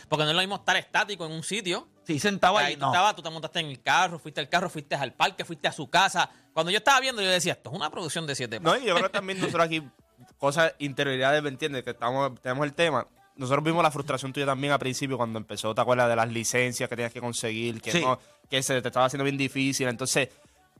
porque 0.08 0.24
no 0.26 0.30
es 0.30 0.36
lo 0.36 0.42
mismo 0.44 0.58
estar 0.58 0.78
estático 0.78 1.26
en 1.26 1.32
un 1.32 1.42
sitio 1.44 1.88
Sí, 2.06 2.20
sentado 2.20 2.56
Ahí 2.60 2.66
ahí. 2.68 2.74
tú, 2.76 2.82
No. 2.82 2.92
estabas, 2.92 3.16
tú 3.16 3.24
te 3.24 3.32
montaste 3.32 3.60
en 3.62 3.66
el 3.66 3.82
carro, 3.82 4.20
fuiste 4.20 4.40
al 4.40 4.48
carro, 4.50 4.70
fuiste 4.70 4.94
al 4.94 5.16
parque, 5.16 5.44
fuiste 5.44 5.68
a 5.68 5.72
su 5.72 5.90
casa. 5.90 6.30
Cuando 6.56 6.72
yo 6.72 6.78
estaba 6.78 7.02
viendo, 7.02 7.22
yo 7.22 7.30
decía, 7.30 7.52
esto 7.52 7.70
es 7.70 7.76
una 7.76 7.90
producción 7.90 8.26
de 8.26 8.34
siete 8.34 8.62
No, 8.62 8.78
y 8.78 8.86
yo 8.86 8.96
creo 8.96 9.08
que 9.08 9.12
también 9.12 9.42
nosotros 9.42 9.66
aquí, 9.66 9.84
cosas, 10.40 10.74
interioridades, 10.80 11.44
¿me 11.44 11.50
entiendes? 11.50 11.84
Que 11.84 11.90
estamos, 11.90 12.40
tenemos 12.42 12.66
el 12.66 12.74
tema. 12.74 13.06
Nosotros 13.36 13.62
vimos 13.66 13.84
la 13.84 13.92
frustración 13.92 14.32
tuya 14.32 14.46
también 14.46 14.72
al 14.72 14.80
principio 14.80 15.18
cuando 15.18 15.38
empezó, 15.38 15.76
¿te 15.76 15.82
acuerdas 15.82 16.08
de 16.08 16.16
las 16.16 16.30
licencias 16.32 16.88
que 16.88 16.96
tenías 16.96 17.12
que 17.12 17.20
conseguir? 17.20 17.82
Que, 17.82 17.92
Sí. 17.92 18.00
no, 18.00 18.18
que 18.50 18.64
se 18.64 18.82
te 18.82 18.88
estaba 18.88 19.06
haciendo 19.08 19.26
bien 19.26 19.38
difícil. 19.38 19.90
Entonces, 19.90 20.30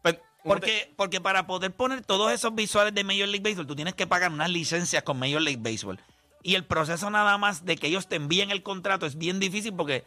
pues, 0.02 0.18
Porque, 0.46 0.94
porque 0.96 1.20
para 1.20 1.46
poder 1.46 1.74
poner 1.74 2.06
todos 2.06 2.32
esos 2.32 2.56
visuales 2.56 2.94
de 2.96 3.04
Major 3.04 3.28
League 3.28 3.44
Baseball, 3.44 3.68
tú 3.68 3.76
tienes 3.76 3.96
que 3.96 4.08
pagar 4.08 4.32
unas 4.32 4.50
licencias 4.50 5.04
con 5.04 5.20
Major 5.20 5.42
League 5.42 5.60
Baseball. 5.62 6.00
Y 6.42 6.56
el 6.56 6.64
proceso 6.64 7.10
nada 7.10 7.38
más 7.38 7.66
de 7.66 7.76
que 7.76 7.88
ellos 7.88 8.08
te 8.08 8.16
envíen 8.16 8.50
el 8.50 8.64
contrato 8.64 9.06
es 9.06 9.18
bien 9.18 9.42
difícil 9.42 9.74
porque, 9.76 10.06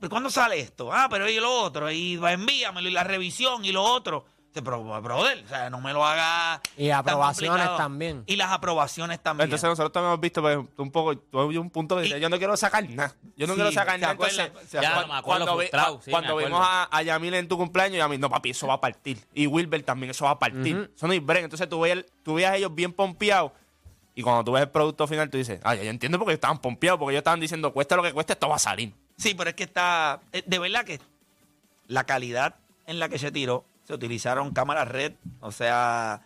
¿pero 0.00 0.08
¿cuándo 0.08 0.30
sale 0.30 0.58
esto? 0.58 0.90
Ah, 0.90 1.08
pero 1.10 1.28
y 1.28 1.38
lo 1.38 1.52
otro, 1.52 1.90
y 1.90 2.16
va, 2.16 2.32
envíamelo, 2.32 2.88
y 2.88 2.92
la 2.92 3.04
revisión, 3.04 3.62
y 3.66 3.72
lo 3.72 3.82
otro. 3.82 4.24
Dice, 4.56 4.64
Pero, 4.64 5.02
brother, 5.02 5.44
o 5.44 5.48
sea, 5.48 5.68
no 5.68 5.82
me 5.82 5.92
lo 5.92 6.02
haga. 6.02 6.62
Y 6.78 6.88
tan 6.88 7.00
aprobaciones 7.00 7.50
complicado. 7.50 7.76
también. 7.76 8.22
Y 8.26 8.36
las 8.36 8.50
aprobaciones 8.50 9.20
también. 9.22 9.44
Entonces 9.44 9.68
nosotros 9.68 9.92
también 9.92 10.12
hemos 10.12 10.20
visto 10.20 10.40
pues, 10.40 10.58
un 10.78 10.90
poco, 10.90 11.14
tuve 11.18 11.58
un 11.58 11.68
punto 11.68 12.00
dice, 12.00 12.16
Y- 12.16 12.20
yo 12.22 12.30
no 12.30 12.38
quiero 12.38 12.56
sacar 12.56 12.88
nada. 12.88 13.14
Yo 13.36 13.46
no 13.46 13.52
Sí, 13.52 13.56
quiero 13.58 13.70
sacar 13.72 13.96
¿se 13.96 14.00
nada. 14.00 14.12
Entonces, 14.14 14.50
Ya, 14.72 14.94
cuando, 14.94 15.12
me 15.12 15.18
acuerdo 15.18 15.44
cuando, 15.44 15.52
vi- 15.58 15.66
frustrado, 15.66 16.00
sí, 16.02 16.10
cuando 16.10 16.36
me 16.36 16.44
vimos 16.44 16.60
a, 16.66 16.88
a 16.90 17.02
Yamil 17.02 17.34
en 17.34 17.48
tu 17.48 17.58
cumpleaños, 17.58 17.98
Yamil, 17.98 18.18
no 18.18 18.30
papi, 18.30 18.50
eso 18.50 18.66
va 18.66 18.74
a 18.74 18.80
partir. 18.80 19.18
Y 19.34 19.46
Wilber 19.46 19.82
también, 19.82 20.10
eso 20.12 20.24
va 20.24 20.30
a 20.30 20.38
partir. 20.38 20.90
Eso 20.96 21.06
no 21.06 21.12
hay 21.12 21.18
break. 21.20 21.44
Entonces 21.44 21.68
tú 21.68 21.80
veías, 21.80 22.02
tú 22.22 22.36
veías 22.36 22.52
a 22.52 22.56
ellos 22.56 22.74
bien 22.74 22.94
pompeados. 22.94 23.52
Y 24.14 24.22
cuando 24.22 24.42
tú 24.44 24.52
ves 24.52 24.62
el 24.62 24.70
producto 24.70 25.06
final, 25.06 25.28
tú 25.28 25.36
dices, 25.36 25.60
ay, 25.64 25.84
yo 25.84 25.90
entiendo 25.90 26.18
porque 26.18 26.32
estaban 26.32 26.58
pompeados, 26.58 26.98
porque 26.98 27.12
ellos 27.12 27.20
estaban 27.20 27.40
diciendo, 27.40 27.70
cuesta 27.74 27.96
lo 27.96 28.02
que 28.02 28.14
cueste, 28.14 28.32
esto 28.32 28.48
va 28.48 28.56
a 28.56 28.58
salir. 28.58 28.94
Sí, 29.18 29.34
pero 29.34 29.50
es 29.50 29.56
que 29.56 29.64
está. 29.64 30.20
eh, 30.32 30.42
De 30.46 30.58
verdad 30.58 30.86
que 30.86 30.98
la 31.88 32.04
calidad 32.04 32.54
en 32.86 32.98
la 32.98 33.08
que 33.10 33.18
se 33.18 33.30
tiró, 33.30 33.64
se 33.86 33.94
utilizaron 33.94 34.52
cámaras 34.52 34.88
red. 34.88 35.12
O 35.40 35.52
sea, 35.52 36.22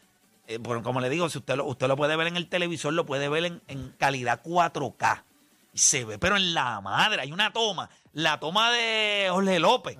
eh, 0.46 0.58
bueno, 0.58 0.82
como 0.82 1.00
le 1.00 1.08
digo, 1.08 1.28
si 1.28 1.38
usted 1.38 1.56
lo, 1.56 1.64
usted 1.66 1.86
lo 1.88 1.96
puede 1.96 2.16
ver 2.16 2.26
en 2.26 2.36
el 2.36 2.48
televisor, 2.48 2.92
lo 2.92 3.06
puede 3.06 3.28
ver 3.28 3.44
en, 3.44 3.62
en 3.68 3.90
calidad 3.98 4.42
4K. 4.42 5.24
Y 5.72 5.78
se 5.78 6.04
ve, 6.04 6.18
pero 6.18 6.36
en 6.36 6.52
la 6.52 6.80
madre, 6.80 7.22
hay 7.22 7.32
una 7.32 7.52
toma. 7.52 7.88
La 8.12 8.40
toma 8.40 8.72
de 8.72 9.28
Jorge 9.30 9.60
López. 9.60 9.96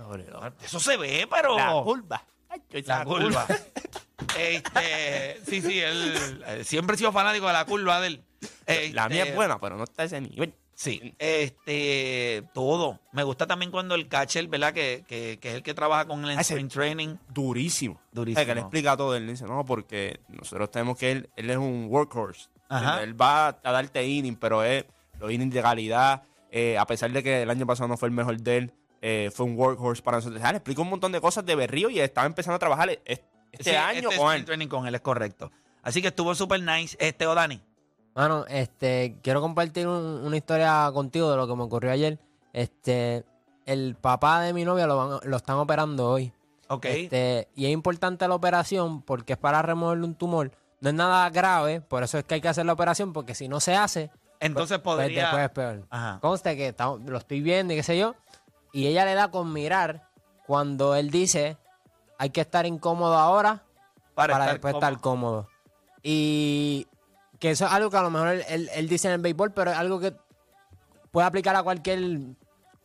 Eso 0.64 0.80
se 0.80 0.96
ve, 0.96 1.28
pero. 1.30 1.56
La 1.56 1.72
curva. 1.82 2.24
Ay. 2.48 2.82
La 2.82 3.04
curva. 3.04 3.46
este, 4.38 5.40
sí, 5.46 5.62
sí, 5.62 5.78
él 5.80 6.42
eh, 6.46 6.64
siempre 6.64 6.96
he 6.96 6.98
sido 6.98 7.12
fanático 7.12 7.46
de 7.46 7.52
la 7.52 7.64
curva 7.64 8.00
de 8.00 8.08
él. 8.08 8.24
La 8.94 9.08
mía 9.08 9.18
Este, 9.18 9.30
es 9.30 9.34
buena, 9.36 9.60
pero 9.60 9.76
no 9.76 9.84
está 9.84 10.02
a 10.02 10.06
ese 10.06 10.20
nivel. 10.20 10.54
Sí, 10.82 11.14
este, 11.18 12.42
todo. 12.54 13.00
Me 13.12 13.22
gusta 13.22 13.46
también 13.46 13.70
cuando 13.70 13.94
el 13.94 14.08
catcher, 14.08 14.46
¿verdad? 14.49 14.72
Que, 14.72 15.04
que, 15.06 15.38
que 15.38 15.50
es 15.50 15.54
el 15.56 15.62
que 15.62 15.75
trabaja 15.75 16.06
con 16.06 16.25
el 16.25 16.30
Ah, 16.38 16.40
ese- 16.40 16.54
sprint 16.54 16.72
training. 16.72 17.16
Durísimo. 17.28 18.00
Durísimo. 18.12 18.38
Sea, 18.38 18.46
que 18.46 18.54
le 18.54 18.60
explica 18.62 18.96
todo. 18.96 19.14
Él 19.14 19.26
dice, 19.26 19.44
no, 19.44 19.62
porque 19.66 20.20
nosotros 20.28 20.70
tenemos 20.70 20.96
que 20.96 21.12
él, 21.12 21.28
él 21.37 21.50
es 21.50 21.58
un 21.58 21.87
workhorse. 21.90 22.49
Ajá. 22.70 23.02
Él 23.02 23.20
va 23.20 23.49
a 23.49 23.72
darte 23.72 24.06
inning, 24.06 24.37
pero 24.37 24.62
es 24.64 24.87
los 25.18 25.30
innings 25.30 25.52
de 25.52 25.60
calidad. 25.62 26.22
eh, 26.50 26.78
a 26.78 26.87
pesar 26.87 27.10
de 27.12 27.22
que 27.22 27.42
el 27.42 27.50
año 27.50 27.66
pasado 27.66 27.87
no 27.87 27.96
fue 27.99 28.08
el 28.08 28.14
mejor 28.14 28.40
de 28.40 28.56
él, 28.56 28.72
eh, 29.02 29.30
fue 29.34 29.44
un 29.46 29.56
workhorse 29.58 30.02
para 30.02 30.16
nosotros. 30.16 30.40
Ah, 30.42 30.50
le 30.52 30.58
explica 30.58 30.80
un 30.80 30.88
montón 30.88 31.12
de 31.12 31.20
cosas 31.20 31.44
de 31.44 31.54
Berrío 31.56 31.90
y 31.90 32.00
estaba 32.00 32.26
empezando 32.26 32.56
a 32.56 32.58
trabajar 32.58 32.88
este, 33.04 33.25
este 33.52 33.70
Sí, 33.70 33.76
año 33.76 34.08
este 34.08 34.16
con 34.16 34.34
él. 34.34 34.44
training 34.46 34.66
con 34.68 34.87
él, 34.87 34.94
es 34.94 35.00
correcto. 35.02 35.52
Así 35.82 36.00
que 36.02 36.08
estuvo 36.08 36.34
súper 36.34 36.62
nice. 36.62 36.96
Este, 36.99 37.26
Odani. 37.26 37.60
Mano, 38.14 38.44
este, 38.48 39.16
quiero 39.22 39.40
compartir 39.40 39.86
un- 39.86 40.22
una 40.24 40.36
historia 40.36 40.90
contigo 40.92 41.30
de 41.30 41.36
lo 41.36 41.46
que 41.46 41.54
me 41.54 41.62
ocurrió 41.62 41.92
ayer. 41.92 42.18
Este, 42.52 43.24
el 43.66 43.94
papá 43.94 44.40
de 44.42 44.52
mi 44.52 44.64
novia 44.64 44.86
lo, 44.86 44.96
van- 44.96 45.20
lo 45.22 45.36
están 45.36 45.56
operando 45.56 46.10
hoy. 46.10 46.32
Ok. 46.68 46.84
Este, 46.86 47.48
y 47.54 47.66
es 47.66 47.72
importante 47.72 48.26
la 48.28 48.34
operación 48.34 49.02
porque 49.02 49.34
es 49.34 49.38
para 49.38 49.62
removerle 49.62 50.04
un 50.04 50.14
tumor. 50.14 50.50
No 50.80 50.88
es 50.90 50.94
nada 50.94 51.28
grave, 51.30 51.80
por 51.80 52.02
eso 52.02 52.18
es 52.18 52.25
que 52.25 52.34
hay 52.34 52.40
que 52.40 52.49
hacer 52.49 52.64
la 52.66 52.73
operación, 52.73 53.12
porque 53.12 53.34
si 53.34 53.49
no 53.49 53.60
se 53.60 53.76
hace, 53.76 54.10
Entonces 54.40 54.78
pues 54.78 54.96
podría. 54.96 55.23
después 55.25 55.44
es 55.44 55.50
peor. 55.50 55.86
Ajá. 55.90 56.18
Conste 56.20 56.56
que 56.56 56.75
lo 57.06 57.18
estoy 57.18 57.40
viendo 57.42 57.73
y 57.75 57.76
qué 57.76 57.82
sé 57.82 57.99
yo. 57.99 58.14
Y 58.73 58.86
ella 58.86 59.04
le 59.04 59.14
da 59.14 59.30
con 59.30 59.52
mirar 59.52 60.08
cuando 60.46 60.94
él 60.94 61.10
dice 61.10 61.56
hay 62.18 62.30
que 62.30 62.40
estar 62.40 62.66
incómodo 62.66 63.16
ahora 63.16 63.62
para, 64.14 64.34
estar 64.34 64.52
después 64.52 64.73
cómodo. 64.75 64.86
estar 64.88 65.00
cómodo. 65.00 65.49
Y 66.02 66.86
que 67.40 67.50
eso 67.50 67.66
es 67.66 67.72
algo 67.72 67.90
que 67.90 67.96
a 67.96 68.02
lo 68.02 68.10
mejor 68.10 68.28
él, 68.28 68.44
él- 68.48 68.70
él 68.74 68.88
dice 68.88 69.08
en 69.08 69.14
el 69.14 69.20
béisbol, 69.20 69.50
pero 69.52 69.72
es 69.72 69.76
algo 69.76 69.98
que 69.98 70.14
puede 71.10 71.26
aplicar 71.26 71.56
a 71.56 71.62
cualquier 71.64 72.00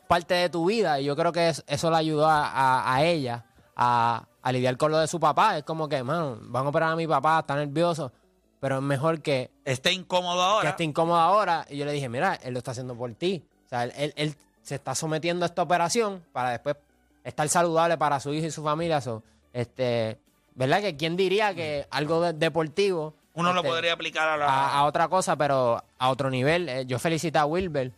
parte 0.07 0.33
de 0.33 0.49
tu 0.49 0.65
vida. 0.65 0.99
Y 0.99 1.05
yo 1.05 1.15
creo 1.15 1.31
que 1.31 1.49
es- 1.49 1.63
eso 1.67 1.91
le 1.91 1.97
ayudó 1.97 2.27
a, 2.27 2.47
a- 2.47 2.95
a 2.95 3.03
ella 3.03 3.45
a, 3.75 4.25
a 4.41 4.51
lidiar 4.51 4.77
con 4.77 4.91
lo 4.91 4.97
de 4.97 5.07
su 5.07 5.19
papá. 5.19 5.57
Es 5.57 5.63
como 5.63 5.87
que, 5.89 6.01
mano, 6.03 6.37
van 6.41 6.65
a 6.65 6.69
operar 6.69 6.91
a 6.93 6.95
mi 6.95 7.05
papá, 7.05 7.39
está 7.39 7.55
nervioso, 7.55 8.11
pero 8.59 8.77
es 8.77 8.81
mejor 8.81 9.21
que, 9.21 9.51
Esté 9.65 9.91
incómodo 9.91 10.37
que 10.37 10.41
ahora. 10.43 10.69
esté 10.69 10.83
incómodo 10.85 11.17
ahora. 11.19 11.65
Y 11.69 11.77
yo 11.77 11.85
le 11.85 11.91
dije, 11.91 12.07
mira, 12.09 12.35
él 12.35 12.53
lo 12.53 12.59
está 12.59 12.71
haciendo 12.71 12.95
por 12.95 13.13
ti. 13.13 13.45
O 13.65 13.69
sea, 13.69 13.83
él, 13.83 13.93
él- 13.97 14.13
él 14.15 14.35
se 14.61 14.75
está 14.75 14.95
sometiendo 14.95 15.43
a 15.45 15.47
esta 15.47 15.61
operación 15.61 16.23
para 16.31 16.51
después 16.51 16.77
estar 17.23 17.47
saludable 17.49 17.97
para 17.97 18.19
su 18.19 18.33
hijo 18.33 18.47
y 18.47 18.51
su 18.51 18.63
familia. 18.63 19.01
So, 19.01 19.21
este, 19.53 20.17
¿Verdad? 20.55 20.79
Que 20.79 20.95
quién 20.95 21.17
diría 21.17 21.53
que 21.53 21.85
algo 21.91 22.21
de- 22.21 22.31
deportivo 22.33 23.13
Uno 23.35 23.53
lo 23.53 23.59
este, 23.59 23.69
podría 23.69 23.93
aplicar 23.93 24.27
a 24.27 24.37
la. 24.37 24.45
a, 24.47 24.77
a 24.79 24.83
otra 24.85 25.07
cosa, 25.07 25.35
pero 25.35 25.83
a 25.97 26.09
otro 26.09 26.29
nivel. 26.29 26.67
Eh, 26.69 26.85
yo 26.87 26.97
felicito 26.99 27.37
a 27.39 27.45
Wilber 27.45 27.91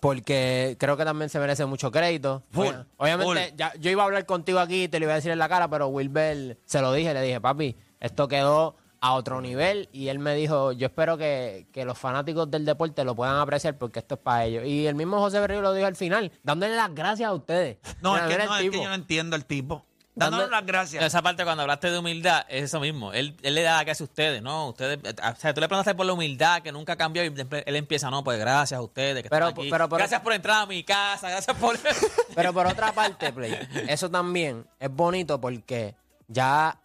porque 0.00 0.76
creo 0.78 0.96
que 0.96 1.04
también 1.04 1.28
se 1.28 1.38
merece 1.38 1.66
mucho 1.66 1.90
crédito. 1.90 2.42
Full, 2.52 2.66
Obvia- 2.66 2.86
Obviamente, 2.96 3.54
ya- 3.56 3.72
yo 3.78 3.90
iba 3.90 4.02
a 4.02 4.06
hablar 4.06 4.24
contigo 4.26 4.58
aquí 4.58 4.84
y 4.84 4.88
te 4.88 4.98
lo 4.98 5.04
iba 5.04 5.12
a 5.12 5.16
decir 5.16 5.30
en 5.30 5.38
la 5.38 5.48
cara, 5.48 5.68
pero 5.68 5.88
Wilber 5.88 6.56
se 6.64 6.80
lo 6.80 6.92
dije, 6.92 7.12
le 7.12 7.22
dije, 7.22 7.40
papi, 7.40 7.76
esto 8.00 8.26
quedó 8.28 8.76
a 9.02 9.14
otro 9.14 9.40
nivel 9.40 9.88
y 9.92 10.08
él 10.08 10.18
me 10.18 10.34
dijo, 10.34 10.72
yo 10.72 10.86
espero 10.86 11.16
que, 11.16 11.66
que 11.72 11.84
los 11.86 11.96
fanáticos 11.98 12.50
del 12.50 12.64
deporte 12.66 13.02
lo 13.04 13.14
puedan 13.14 13.36
apreciar 13.36 13.76
porque 13.78 13.98
esto 14.00 14.14
es 14.16 14.20
para 14.20 14.44
ellos. 14.44 14.64
Y 14.66 14.86
el 14.86 14.94
mismo 14.94 15.18
José 15.18 15.40
Berrío 15.40 15.62
lo 15.62 15.72
dijo 15.72 15.86
al 15.86 15.96
final, 15.96 16.30
dándole 16.42 16.76
las 16.76 16.94
gracias 16.94 17.28
a 17.28 17.32
ustedes. 17.34 17.78
no, 18.02 18.16
es 18.16 18.22
que, 18.24 18.38
no, 18.46 18.56
es 18.56 18.70
que 18.70 18.76
yo 18.82 18.88
no 18.88 18.94
entiendo 18.94 19.36
el 19.36 19.44
tipo. 19.46 19.84
Dándole 20.20 20.42
Dando- 20.44 20.56
las 20.56 20.66
gracias. 20.66 21.04
Esa 21.04 21.22
parte 21.22 21.44
cuando 21.44 21.62
hablaste 21.62 21.90
de 21.90 21.98
humildad 21.98 22.44
es 22.48 22.64
eso 22.64 22.78
mismo. 22.80 23.12
Él, 23.12 23.36
él 23.42 23.54
le 23.54 23.62
da 23.62 23.76
gracias 23.82 24.02
a 24.02 24.04
ustedes, 24.04 24.42
¿no? 24.42 24.68
Ustedes, 24.68 24.98
eh, 25.02 25.14
o 25.32 25.36
sea, 25.36 25.52
tú 25.54 25.60
le 25.60 25.66
preguntaste 25.68 25.96
por 25.96 26.06
la 26.06 26.12
humildad 26.12 26.62
que 26.62 26.70
nunca 26.72 26.96
cambió 26.96 27.24
y 27.24 27.26
él 27.28 27.76
empieza, 27.76 28.10
no, 28.10 28.22
pues 28.22 28.38
gracias 28.38 28.78
a 28.78 28.82
ustedes 28.82 29.22
que 29.22 29.28
Pero- 29.30 29.48
están 29.48 29.60
aquí. 29.62 29.70
pero- 29.70 29.88
gracias 29.88 30.20
por 30.20 30.32
entrar 30.32 30.62
a 30.62 30.66
mi 30.66 30.84
casa, 30.84 31.30
gracias 31.30 31.56
por... 31.56 31.76
Pero 32.34 32.52
por 32.52 32.66
otra 32.66 32.92
parte, 32.92 33.32
Play, 33.32 33.56
eso 33.88 34.10
también 34.10 34.66
es 34.78 34.90
bonito 34.90 35.40
porque 35.40 35.94
ya, 36.28 36.78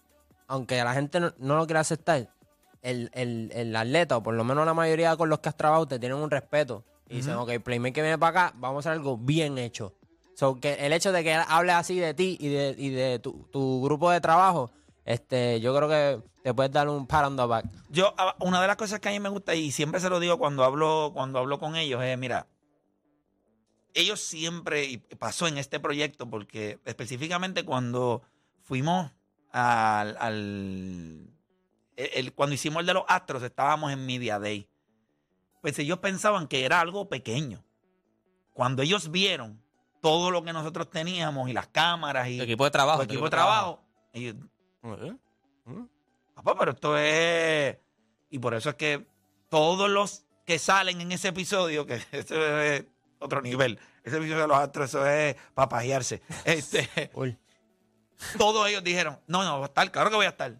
aunque 0.47 0.83
la 0.83 0.93
gente 0.93 1.19
no, 1.19 1.33
no 1.37 1.55
lo 1.57 1.65
quiera 1.67 1.81
aceptar, 1.81 2.27
el, 2.81 3.09
el, 3.13 3.51
el 3.53 3.75
atleta, 3.75 4.17
o 4.17 4.23
por 4.23 4.33
lo 4.35 4.43
menos 4.43 4.65
la 4.65 4.73
mayoría 4.73 5.15
con 5.17 5.27
los 5.29 5.39
que 5.39 5.49
has 5.49 5.57
trabajado, 5.57 5.87
te 5.87 5.99
tienen 5.99 6.17
un 6.19 6.29
respeto. 6.31 6.83
Y 7.09 7.17
dicen, 7.17 7.33
ok, 7.33 7.59
Playmaker 7.63 8.03
viene 8.03 8.17
para 8.17 8.45
acá, 8.47 8.53
vamos 8.57 8.77
a 8.85 8.89
hacer 8.89 8.91
algo 8.99 9.17
bien 9.17 9.57
hecho. 9.57 9.93
So, 10.35 10.55
que 10.59 10.73
el 10.85 10.91
hecho 10.93 11.11
de 11.11 11.23
que 11.23 11.33
hable 11.33 11.71
así 11.71 11.97
de 11.97 12.13
ti 12.13 12.37
y 12.39 12.49
de, 12.49 12.75
y 12.77 12.89
de 12.89 13.19
tu, 13.19 13.47
tu 13.51 13.81
grupo 13.81 14.11
de 14.11 14.19
trabajo, 14.21 14.69
este, 15.05 15.61
yo 15.61 15.75
creo 15.75 15.87
que 15.89 16.21
te 16.43 16.53
puedes 16.53 16.71
dar 16.71 16.89
un 16.89 17.07
pat 17.07 17.25
on 17.25 17.37
the 17.37 17.45
back. 17.45 17.65
Yo, 17.89 18.13
a- 18.17 18.35
una 18.41 18.61
de 18.61 18.67
las 18.67 18.75
cosas 18.75 18.99
que 18.99 19.07
a 19.09 19.11
mí 19.11 19.19
me 19.19 19.29
gusta, 19.29 19.55
y 19.55 19.71
siempre 19.71 19.99
se 20.01 20.09
lo 20.09 20.19
digo 20.19 20.37
cuando 20.37 20.63
hablo, 20.65 21.11
cuando 21.13 21.39
hablo 21.39 21.57
con 21.57 21.75
ellos, 21.77 22.03
es, 22.03 22.17
mira, 22.17 22.47
ellos 23.93 24.19
siempre, 24.19 24.83
y 24.83 24.97
pasó 24.97 25.47
en 25.47 25.57
este 25.57 25.79
proyecto, 25.79 26.29
porque 26.29 26.79
específicamente 26.85 27.63
cuando 27.63 28.21
fuimos 28.61 29.11
al, 29.51 30.17
al- 30.19 31.29
el- 31.95 32.33
cuando 32.33 32.55
hicimos 32.55 32.81
el 32.81 32.87
de 32.87 32.93
los 32.93 33.05
astros, 33.07 33.41
estábamos 33.41 33.93
en 33.93 34.05
Media 34.05 34.37
Day. 34.37 34.67
Pues 35.61 35.79
ellos 35.79 35.99
pensaban 35.99 36.47
que 36.49 36.65
era 36.65 36.81
algo 36.81 37.07
pequeño. 37.07 37.63
Cuando 38.53 38.81
ellos 38.83 39.11
vieron 39.11 39.63
todo 40.05 40.29
lo 40.29 40.43
que 40.43 40.53
nosotros 40.53 40.87
teníamos 40.91 41.49
y 41.49 41.53
las 41.53 41.65
cámaras 41.65 42.27
y 42.27 42.37
Tu 42.37 42.43
equipo 42.43 42.63
de 42.63 42.69
trabajo. 42.69 43.01
el 43.01 43.07
tu 43.07 43.13
equipo 43.15 43.25
de 43.25 43.31
trabajo, 43.31 43.81
¿Eh? 44.13 44.35
¿Eh? 44.83 45.15
Papá, 46.35 46.55
pero 46.59 46.73
esto 46.73 46.95
es. 46.95 47.75
Y 48.29 48.37
por 48.37 48.53
eso 48.53 48.69
es 48.69 48.75
que 48.75 49.07
todos 49.49 49.89
los 49.89 50.23
que 50.45 50.59
salen 50.59 51.01
en 51.01 51.11
ese 51.11 51.29
episodio, 51.29 51.87
que 51.87 51.95
eso 52.11 52.35
es 52.61 52.85
otro 53.17 53.41
nivel, 53.41 53.79
ese 54.03 54.17
episodio 54.17 54.41
de 54.43 54.47
los 54.47 54.57
astros, 54.57 54.89
eso 54.89 55.07
es 55.07 55.35
papajearse. 55.55 56.21
Este, 56.45 57.09
Uy. 57.15 57.35
todos 58.37 58.69
ellos 58.69 58.83
dijeron: 58.83 59.19
No, 59.25 59.43
no, 59.43 59.55
voy 59.55 59.63
a 59.63 59.65
estar, 59.65 59.91
claro 59.91 60.11
que 60.11 60.17
voy 60.17 60.27
a 60.27 60.29
estar. 60.29 60.53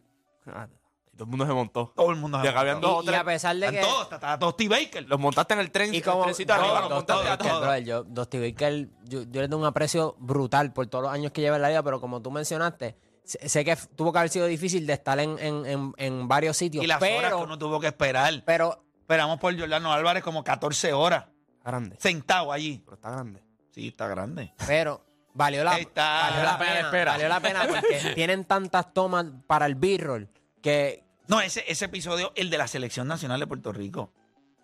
Y 1.15 1.17
todo 1.17 1.23
el 1.23 1.29
mundo 1.29 1.45
se 1.47 1.53
montó. 1.53 1.93
Todo 1.95 2.09
el 2.11 2.17
mundo 2.17 2.37
habían 2.37 2.75
montó. 2.75 2.87
dos 2.89 3.07
o 3.07 3.09
Y, 3.09 3.13
y 3.13 3.15
a 3.15 3.23
pesar 3.23 3.55
de 3.55 3.71
que... 3.71 3.79
todos, 3.79 4.03
está, 4.03 4.15
está 4.17 4.37
Tosti 4.39 4.67
Baker. 4.67 5.07
Los 5.07 5.17
montaste 5.17 5.53
en 5.53 5.59
el 5.61 5.71
tren, 5.71 5.95
Y 5.95 6.01
como 6.01 6.25
no, 6.25 6.31
arriba. 6.53 6.89
los 6.89 7.05
todo. 7.05 7.23
Brother, 7.61 7.83
yo, 7.85 8.03
Dusty 8.03 8.51
Baker, 8.51 8.89
yo, 9.05 9.23
yo 9.23 9.41
le 9.41 9.47
doy 9.47 9.59
un 9.61 9.65
aprecio 9.65 10.15
brutal 10.19 10.73
por 10.73 10.87
todos 10.87 11.05
los 11.05 11.13
años 11.13 11.31
que 11.31 11.39
lleva 11.39 11.55
en 11.55 11.61
la 11.61 11.69
vida, 11.69 11.81
pero 11.83 12.01
como 12.01 12.21
tú 12.21 12.31
mencionaste, 12.31 12.97
sé, 13.23 13.63
que 13.63 13.77
tuvo 13.95 14.11
que 14.11 14.19
haber 14.19 14.29
sido 14.29 14.45
difícil 14.45 14.85
de 14.85 14.91
estar 14.93 15.17
en, 15.19 15.39
en, 15.39 15.65
en, 15.65 15.93
en 15.97 16.27
varios 16.27 16.57
sitios. 16.57 16.83
Y 16.83 16.87
las 16.87 17.01
horas 17.01 17.13
pero, 17.21 17.37
que 17.37 17.43
uno 17.43 17.57
tuvo 17.57 17.79
que 17.79 17.87
esperar. 17.87 18.43
pero 18.45 18.83
Esperamos 18.99 19.39
por 19.39 19.57
Jordano 19.57 19.93
Álvarez 19.93 20.21
como 20.23 20.43
14 20.43 20.91
horas 20.91 21.25
Grande. 21.63 21.95
sentado 21.99 22.51
allí. 22.51 22.81
Pero 22.83 22.95
está 22.95 23.11
grande. 23.11 23.41
Sí, 23.71 23.87
está 23.87 24.07
grande. 24.07 24.53
Pero 24.67 25.01
Valió 25.37 25.63
la, 25.65 25.73
Ahí 25.73 25.81
está. 25.81 26.29
valió 26.29 26.43
la 26.43 26.57
pena, 26.57 26.79
espera. 26.79 27.11
valió 27.11 27.27
la 27.27 27.39
pena 27.41 27.67
porque 27.67 27.99
tienen 28.15 28.45
tantas 28.45 28.93
tomas 28.93 29.25
para 29.47 29.65
el 29.65 29.75
B-roll 29.75 30.29
que 30.61 31.04
No, 31.27 31.41
ese, 31.41 31.63
ese 31.67 31.85
episodio, 31.85 32.31
el 32.35 32.49
de 32.49 32.57
la 32.57 32.67
Selección 32.67 33.07
Nacional 33.07 33.39
de 33.39 33.47
Puerto 33.47 33.71
Rico. 33.71 34.11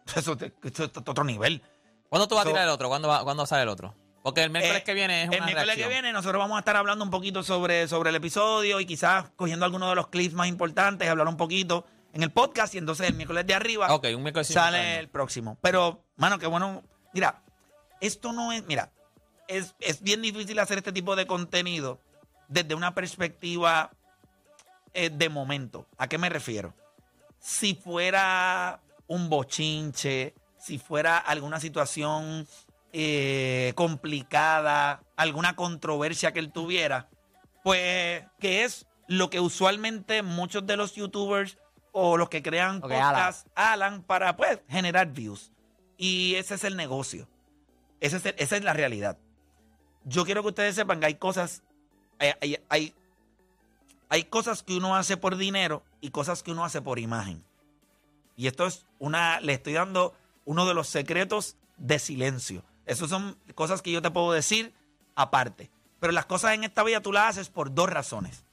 Eso, 0.15 0.38
es 0.39 0.80
otro 0.80 1.24
nivel. 1.24 1.62
¿Cuándo 2.10 2.28
tú 2.28 2.36
vas 2.36 2.45
a 2.45 2.50
tirar 2.50 2.63
el 2.63 2.69
otro? 2.69 2.89
¿Cuándo, 2.89 3.08
va, 3.08 3.24
¿Cuándo 3.24 3.45
sale 3.45 3.63
el 3.63 3.69
otro? 3.69 3.95
Porque 4.24 4.43
el 4.43 4.50
miércoles 4.52 4.82
Eh, 4.82 4.84
que 4.84 4.93
viene 4.93 5.24
es 5.24 5.28
una 5.30 5.38
El 5.38 5.43
miércoles 5.45 5.65
reacción. 5.67 5.89
que 5.89 5.93
viene 5.93 6.13
nosotros 6.13 6.39
vamos 6.39 6.56
a 6.58 6.60
estar 6.60 6.76
hablando 6.76 7.04
un 7.04 7.10
poquito 7.10 7.41
sobre, 7.43 7.88
sobre 7.88 8.10
el 8.12 8.15
episodio 8.15 8.80
y 8.80 8.86
quizás 8.86 9.32
cogiendo 9.36 9.65
algunos 9.65 9.89
de 9.89 9.95
los 9.95 10.08
clips 10.10 10.34
más 10.36 10.47
importantes, 10.47 11.10
hablar 11.10 11.28
un 11.28 11.38
poquito 11.38 11.86
en 12.13 12.21
el 12.24 12.32
podcast 12.32 12.76
y 12.76 12.78
entonces 12.78 13.08
el 13.08 13.15
miércoles 13.15 13.47
de 13.47 13.54
arriba 13.56 13.93
Ok, 13.93 14.08
un 14.15 14.21
miércoles 14.21 14.47
sale 14.47 15.00
el 15.00 15.08
próximo. 15.10 15.58
Pero, 15.62 16.04
mano, 16.17 16.38
qué 16.38 16.45
bueno. 16.45 16.84
Mira, 17.13 17.41
esto 18.00 18.32
no 18.34 18.52
es, 18.52 18.63
mira, 18.67 18.91
es, 19.47 19.76
es 19.80 20.02
bien 20.02 20.21
difícil 20.21 20.60
hacer 20.60 20.78
este 20.80 20.91
tipo 20.91 21.15
de 21.15 21.26
contenido 21.26 22.00
desde 22.47 22.76
una 22.76 22.93
perspectiva 22.93 23.91
eh, 24.93 25.10
de 25.10 25.30
momento. 25.30 25.88
¿A 25.97 26.08
qué 26.08 26.17
me 26.17 26.30
refiero? 26.30 26.73
Si 27.39 27.75
fuera 27.75 28.82
un 29.08 29.30
bochinche, 29.30 30.34
si 30.60 30.77
fuera 30.77 31.17
alguna 31.17 31.60
situación 31.60 32.47
eh, 32.93 33.73
complicada, 33.75 35.01
alguna 35.15 35.56
controversia 35.56 36.34
que 36.34 36.39
él 36.39 36.51
tuviera, 36.51 37.10
pues 37.63 38.23
que 38.39 38.63
es 38.63 38.86
lo 39.08 39.30
que 39.30 39.39
usualmente 39.39 40.21
muchos 40.23 40.65
de 40.67 40.77
los 40.77 40.93
youtubers 40.95 41.58
o 41.93 42.17
los 42.17 42.30
que 42.30 42.41
crean 42.43 42.77
Ok, 42.77 42.84
podcasts 42.91 43.49
hagan 43.56 44.04
para 44.04 44.36
pues 44.36 44.60
generar 44.69 45.08
views. 45.12 45.51
Y 45.97 46.36
ese 46.36 46.56
es 46.56 46.63
el 46.63 46.75
negocio. 46.77 47.27
Ese 47.99 48.17
es 48.17 48.25
el- 48.25 48.36
esa 48.38 48.58
es 48.58 48.63
la 48.63 48.73
realidad. 48.73 49.17
Yo 50.04 50.25
quiero 50.25 50.41
que 50.41 50.49
ustedes 50.49 50.75
sepan 50.75 50.99
que 50.99 51.06
hay 51.08 51.15
cosas, 51.15 51.63
hay, 52.19 52.32
hay- 52.41 52.58
hay- 52.69 52.95
hay 54.12 54.26
cosas 54.26 54.62
que 54.62 54.76
uno 54.76 54.95
hace 54.97 55.15
por 55.15 55.38
dinero 55.38 55.84
y 56.02 56.10
cosas 56.12 56.43
que 56.43 56.52
uno 56.52 56.65
hace 56.65 56.82
por 56.82 57.00
imagen. 57.00 57.43
Y 58.36 58.47
esto 58.47 58.65
es 58.67 58.86
una, 59.00 59.39
le 59.39 59.54
estoy 59.54 59.71
dando 59.74 60.13
uno 60.43 60.65
de 60.65 60.74
los 60.74 60.88
secretos 60.89 61.56
de 61.78 61.97
silencio. 61.97 62.62
Esas 62.86 63.10
son 63.10 63.38
cosas 63.56 63.82
que 63.82 63.89
yo 63.91 64.02
te 64.02 64.12
puedo 64.12 64.34
decir 64.34 64.74
aparte. 65.15 65.71
Pero 66.02 66.12
las 66.12 66.26
cosas 66.26 66.54
en 66.56 66.65
esta 66.65 66.84
vida 66.84 67.00
tú 67.00 67.13
las 67.13 67.30
haces 67.30 67.47
por 67.50 67.74
dos 67.74 67.89
razones. 67.89 68.43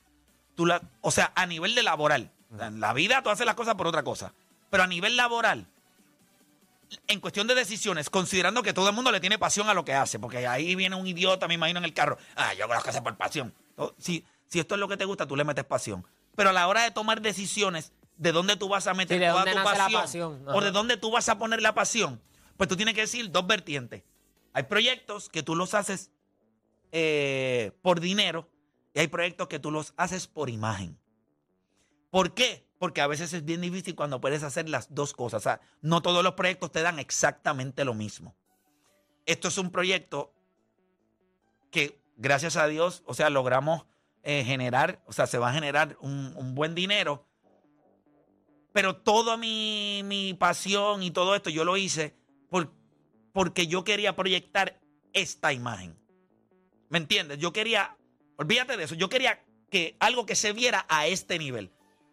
Tú 0.55 0.65
la, 0.65 0.81
o 1.01 1.11
sea, 1.11 1.33
a 1.35 1.45
nivel 1.47 1.75
de 1.75 1.83
laboral. 1.83 2.31
O 2.55 2.57
sea, 2.59 2.69
En 2.69 2.79
la 2.79 2.93
vida 2.93 3.21
tú 3.23 3.31
haces 3.31 3.45
las 3.45 3.57
cosas 3.57 3.75
por 3.75 3.89
otra 3.89 4.05
cosa. 4.05 4.33
Pero 4.71 4.85
a 4.85 4.87
nivel 4.87 5.17
laboral, 5.17 5.67
en 7.09 7.21
cuestión 7.21 7.47
de 7.49 7.55
decisiones, 7.57 8.11
considerando 8.11 8.63
que 8.63 8.73
todo 8.73 8.89
el 8.91 8.95
mundo 8.95 9.11
le 9.11 9.19
tiene 9.21 9.39
pasión 9.39 9.69
a 9.69 9.75
lo 9.75 9.85
que 9.85 9.95
hace, 9.95 10.19
porque 10.19 10.47
ahí 10.47 10.75
viene 10.75 10.95
un 10.95 11.07
idiota, 11.07 11.49
me 11.49 11.55
imagino, 11.55 11.79
en 11.79 11.85
el 11.85 11.95
carro. 11.95 12.17
Ah, 12.37 12.55
yo 12.55 12.65
hago 12.65 12.75
las 12.75 12.85
cosas 12.85 13.01
por 13.03 13.17
pasión. 13.17 13.53
O- 13.77 13.93
Si, 14.49 14.59
esto 14.59 14.75
es 14.75 14.81
lo 14.81 14.89
que 14.89 14.97
te 14.97 15.05
gusta, 15.05 15.27
tú 15.27 15.37
le 15.37 15.45
metes 15.45 15.65
pasión. 15.65 16.07
Pero 16.35 16.51
a 16.51 16.53
la 16.53 16.67
hora 16.69 16.83
de 16.83 16.91
tomar 16.91 17.21
decisiones 17.21 17.93
de 18.17 18.33
dónde 18.33 18.57
tú 18.57 18.69
vas 18.69 18.87
a 18.87 18.95
meter 18.95 19.21
Sí, 19.21 19.27
toda 19.27 19.45
tu 19.45 19.63
pasión, 19.63 20.01
pasión. 20.01 20.43
o 20.47 20.61
de 20.61 20.71
dónde 20.71 20.97
tú 20.97 21.11
vas 21.11 21.29
a 21.29 21.39
poner 21.39 21.63
la 21.63 21.75
pasión, 21.75 22.21
pues 22.57 22.69
tú 22.69 22.77
tienes 22.77 22.95
que 22.95 23.03
decir 23.03 23.31
dos 23.31 23.47
vertientes. 23.47 24.03
Hay 24.53 24.65
proyectos 24.65 25.29
que 25.29 25.43
tú 25.43 25.55
los 25.55 25.75
haces 25.75 26.11
eh, 26.91 27.73
por 27.83 28.01
dinero 28.01 28.49
y 28.95 29.01
hay 29.01 29.09
proyectos 29.09 29.49
que 29.49 29.59
tú 29.59 29.71
los 29.71 29.95
haces 29.97 30.27
por 30.27 30.51
imagen. 30.51 30.99
¿Por 32.11 32.35
qué? 32.35 32.67
Porque 32.79 33.01
a 33.01 33.07
veces 33.07 33.33
es 33.33 33.45
bien 33.45 33.61
difícil 33.61 33.95
cuando 33.95 34.21
puedes 34.21 34.43
hacer 34.43 34.69
las 34.69 34.95
dos 34.95 35.13
cosas. 35.13 35.43
O 35.43 35.45
sea, 35.45 35.61
no 35.83 36.01
todos 36.01 36.25
los 36.25 36.35
proyectos 36.35 36.73
te 36.73 36.83
dan 36.83 36.99
exactamente 36.99 37.85
lo 37.85 37.95
mismo. 37.95 38.35
Esto 39.27 39.49
es 39.49 39.59
un 39.59 39.71
proyecto 39.71 40.33
que, 41.71 42.01
gracias 42.17 42.57
a 42.57 42.67
Dios, 42.67 43.03
o 43.05 43.15
sea, 43.15 43.29
logramos 43.31 43.85
eh, 44.31 44.45
generar, 44.45 45.01
o 45.07 45.13
sea, 45.15 45.27
se 45.27 45.39
va 45.39 45.49
a 45.49 45.55
generar 45.55 45.97
un, 46.03 46.35
un 46.37 46.55
buen 46.55 46.75
dinero. 46.75 47.27
Pero 48.75 48.97
toda 48.97 49.39
mi, 49.39 50.03
mi 50.05 50.35
pasión 50.35 51.03
y 51.03 51.11
todo 51.11 51.35
esto 51.35 51.49
yo 51.49 51.65
lo 51.65 51.79
hice 51.79 52.15
por, 52.51 52.71
porque 53.33 53.69
yo 53.69 53.85
quería 53.85 54.15
proyectar 54.17 54.79
esta 55.15 55.55
imagen. 55.55 55.99
¿Me 56.91 56.99
entiendes? 56.99 57.39
Yo 57.39 57.55
quería, 57.55 57.97
olvídate 58.37 58.77
de 58.77 58.85
eso, 58.85 58.95
yo 58.95 59.09
quería 59.09 59.43
que 59.71 59.97
algo 59.99 60.27
que 60.27 60.35
se 60.35 60.53
viera 60.53 60.85
a 60.91 61.07
este 61.07 61.39
nivel. 61.39 61.73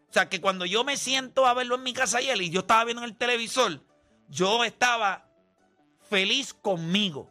O 0.10 0.13
sea, 0.13 0.30
que 0.30 0.39
cuando 0.39 0.65
yo 0.65 0.86
me 0.86 0.95
siento 0.95 1.45
a 1.45 1.54
verlo 1.54 1.75
en 1.75 1.84
mi 1.84 1.91
casa 1.91 2.19
él 2.19 2.41
y 2.41 2.49
yo 2.49 2.62
estaba 2.62 2.86
viendo 2.86 3.04
en 3.04 3.10
el 3.10 3.17
televisor, 3.17 3.82
yo 4.30 4.63
estaba 4.63 5.28
feliz 6.10 6.54
conmigo. 6.54 7.30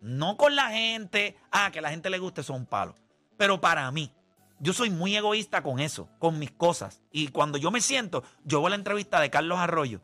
No 0.00 0.36
con 0.36 0.56
la 0.56 0.70
gente. 0.70 1.36
Ah, 1.52 1.70
que 1.70 1.80
la 1.80 1.90
gente 1.90 2.10
le 2.10 2.18
guste, 2.18 2.40
eso 2.40 2.52
es 2.52 2.58
un 2.58 2.66
palo. 2.66 2.96
Pero 3.38 3.60
para 3.60 3.90
mí, 3.90 4.12
yo 4.60 4.72
soy 4.72 4.90
muy 4.90 5.16
egoísta 5.16 5.62
con 5.62 5.78
eso, 5.78 6.10
con 6.18 6.38
mis 6.38 6.50
cosas. 6.50 7.00
Y 7.10 7.28
cuando 7.28 7.56
yo 7.56 7.70
me 7.70 7.80
siento, 7.80 8.24
yo 8.44 8.60
voy 8.60 8.66
a 8.66 8.70
la 8.70 8.76
entrevista 8.76 9.20
de 9.20 9.30
Carlos 9.30 9.58
Arroyo, 9.58 10.00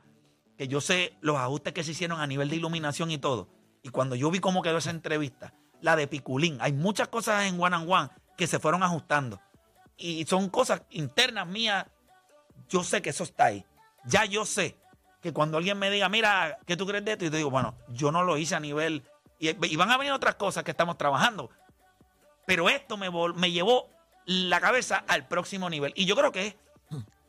que 0.56 0.68
yo 0.68 0.80
sé 0.80 1.18
los 1.20 1.36
ajustes 1.36 1.74
que 1.74 1.82
se 1.82 1.90
hicieron 1.90 2.20
a 2.20 2.26
nivel 2.26 2.48
de 2.48 2.56
iluminación 2.56 3.10
y 3.10 3.18
todo. 3.18 3.48
Y 3.82 3.90
cuando 3.90 4.14
yo 4.14 4.30
vi 4.30 4.38
cómo 4.38 4.62
quedó 4.62 4.78
esa 4.78 4.90
entrevista, 4.90 5.52
la 5.80 5.96
de 5.96 6.06
Piculín, 6.06 6.56
hay 6.60 6.72
muchas 6.72 7.08
cosas 7.08 7.44
en 7.44 7.60
One 7.60 7.76
and 7.76 7.90
One 7.90 8.08
que 8.36 8.46
se 8.46 8.60
fueron 8.60 8.82
ajustando. 8.84 9.40
Y 9.96 10.24
son 10.26 10.48
cosas 10.48 10.82
internas 10.90 11.46
mías. 11.46 11.86
Yo 12.68 12.84
sé 12.84 13.02
que 13.02 13.10
eso 13.10 13.24
está 13.24 13.46
ahí. 13.46 13.64
Ya 14.06 14.24
yo 14.24 14.46
sé 14.46 14.78
que 15.20 15.32
cuando 15.32 15.58
alguien 15.58 15.78
me 15.78 15.90
diga, 15.90 16.08
mira, 16.08 16.58
¿qué 16.66 16.76
tú 16.76 16.86
crees 16.86 17.04
de 17.04 17.12
esto? 17.12 17.24
Y 17.24 17.30
te 17.30 17.36
digo, 17.38 17.50
bueno, 17.50 17.74
yo 17.88 18.12
no 18.12 18.22
lo 18.22 18.38
hice 18.38 18.54
a 18.54 18.60
nivel. 18.60 19.02
Y, 19.40 19.48
y 19.48 19.76
van 19.76 19.90
a 19.90 19.98
venir 19.98 20.12
otras 20.12 20.36
cosas 20.36 20.62
que 20.62 20.70
estamos 20.70 20.96
trabajando. 20.96 21.50
Pero 22.46 22.68
esto 22.68 22.96
me, 22.96 23.10
me 23.34 23.50
llevó 23.50 23.88
la 24.26 24.60
cabeza 24.60 25.04
al 25.06 25.26
próximo 25.26 25.68
nivel. 25.70 25.92
Y 25.96 26.04
yo 26.04 26.16
creo 26.16 26.32
que 26.32 26.46
es 26.48 26.56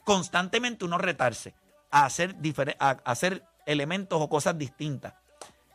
constantemente 0.04 0.86
uno 0.86 0.98
retarse 0.98 1.56
a 1.92 2.06
hacer, 2.06 2.36
a, 2.80 2.90
hacer 3.06 3.44
elementos 3.66 4.22
o 4.22 4.30
cosas 4.30 4.58
distintas. 4.58 5.14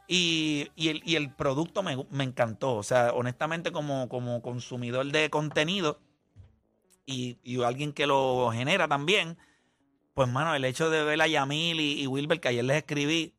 Y, 0.07 0.69
y 0.75 0.89
el, 0.89 1.03
y 1.05 1.17
el 1.17 1.33
producto 1.33 1.83
me, 1.83 2.05
me 2.11 2.25
encantó. 2.25 2.75
O 2.77 2.83
sea, 2.83 3.13
honestamente, 3.13 3.71
como, 3.71 4.09
como 4.09 4.43
consumidor 4.43 5.07
de 5.07 5.31
contenido 5.31 6.01
y, 7.07 7.39
y 7.43 7.63
alguien 7.63 7.93
que 7.93 8.07
lo 8.07 8.51
genera 8.53 8.89
también, 8.89 9.39
pues, 10.15 10.29
mano, 10.29 10.55
el 10.55 10.65
hecho 10.65 10.91
de 10.91 11.05
ver 11.05 11.23
a 11.23 11.27
Yamil 11.27 11.81
y, 11.81 12.03
y 12.03 12.07
Wilber, 12.07 12.41
que 12.41 12.49
ayer 12.49 12.65
les 12.65 12.79
escribí, 12.79 13.35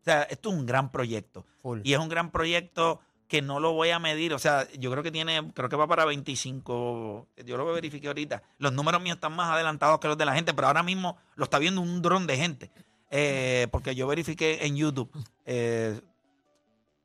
o 0.00 0.04
sea, 0.04 0.22
esto 0.24 0.50
es 0.50 0.56
un 0.56 0.66
gran 0.66 0.90
proyecto. 0.90 1.46
Full. 1.62 1.80
Y 1.84 1.92
es 1.92 1.98
un 1.98 2.08
gran 2.08 2.30
proyecto 2.30 3.00
que 3.28 3.42
no 3.42 3.60
lo 3.60 3.72
voy 3.72 3.90
a 3.90 3.98
medir. 3.98 4.32
O 4.34 4.38
sea, 4.38 4.68
yo 4.78 4.90
creo 4.90 5.02
que 5.02 5.10
tiene, 5.10 5.52
creo 5.52 5.68
que 5.68 5.76
va 5.76 5.86
para 5.86 6.04
25. 6.04 7.28
Yo 7.44 7.56
lo 7.56 7.66
verifiqué 7.66 8.08
ahorita. 8.08 8.42
Los 8.58 8.72
números 8.72 9.02
míos 9.02 9.16
están 9.16 9.34
más 9.34 9.50
adelantados 9.50 9.98
que 10.00 10.08
los 10.08 10.18
de 10.18 10.24
la 10.24 10.34
gente, 10.34 10.54
pero 10.54 10.68
ahora 10.68 10.82
mismo 10.82 11.16
lo 11.34 11.44
está 11.44 11.58
viendo 11.58 11.80
un 11.80 12.02
dron 12.02 12.26
de 12.26 12.36
gente. 12.36 12.70
Eh, 13.10 13.68
porque 13.70 13.94
yo 13.94 14.06
verifiqué 14.06 14.66
en 14.66 14.76
YouTube. 14.76 15.10
Eh, 15.44 16.00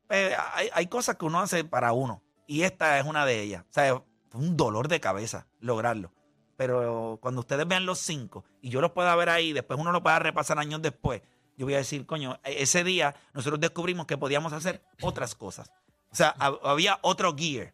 eh, 0.10 0.36
hay, 0.54 0.70
hay 0.74 0.88
cosas 0.88 1.16
que 1.18 1.26
uno 1.26 1.40
hace 1.40 1.64
para 1.64 1.94
uno. 1.94 2.22
Y 2.48 2.64
esta 2.64 3.00
es 3.00 3.06
una 3.06 3.26
de 3.26 3.42
ellas. 3.42 3.64
O 3.70 3.74
sea, 3.74 4.04
fue 4.30 4.42
un 4.42 4.58
dolor 4.58 4.88
de 4.88 5.00
cabeza 5.00 5.48
lograrlo. 5.60 6.12
Pero 6.58 7.18
cuando 7.22 7.42
ustedes 7.42 7.68
vean 7.68 7.86
los 7.86 8.00
cinco 8.00 8.46
y 8.62 8.70
yo 8.70 8.82
los 8.82 8.92
pueda 8.92 9.16
ver 9.16 9.30
ahí, 9.30 9.52
después 9.54 9.80
uno 9.80 9.92
lo 9.92 10.04
pueda 10.04 10.20
repasar 10.20 10.60
años 10.60 10.82
después, 10.82 11.22
yo 11.58 11.66
voy 11.66 11.74
a 11.74 11.78
decir, 11.78 12.06
coño, 12.06 12.40
e- 12.44 12.62
ese 12.62 12.84
día 12.84 13.16
nosotros 13.34 13.60
descubrimos 13.60 14.06
que 14.06 14.18
podíamos 14.18 14.54
hacer 14.54 14.84
otras 15.02 15.34
cosas. 15.34 15.72
O 16.12 16.16
sea, 16.16 16.36
hab- 16.36 16.60
había 16.64 17.00
otro 17.02 17.36
gear. 17.36 17.74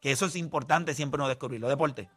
Que 0.00 0.12
eso 0.12 0.26
es 0.26 0.36
importante 0.36 0.94
siempre 0.94 1.18
no 1.18 1.28
descubrirlo. 1.28 1.68
Deporte. 1.68 2.08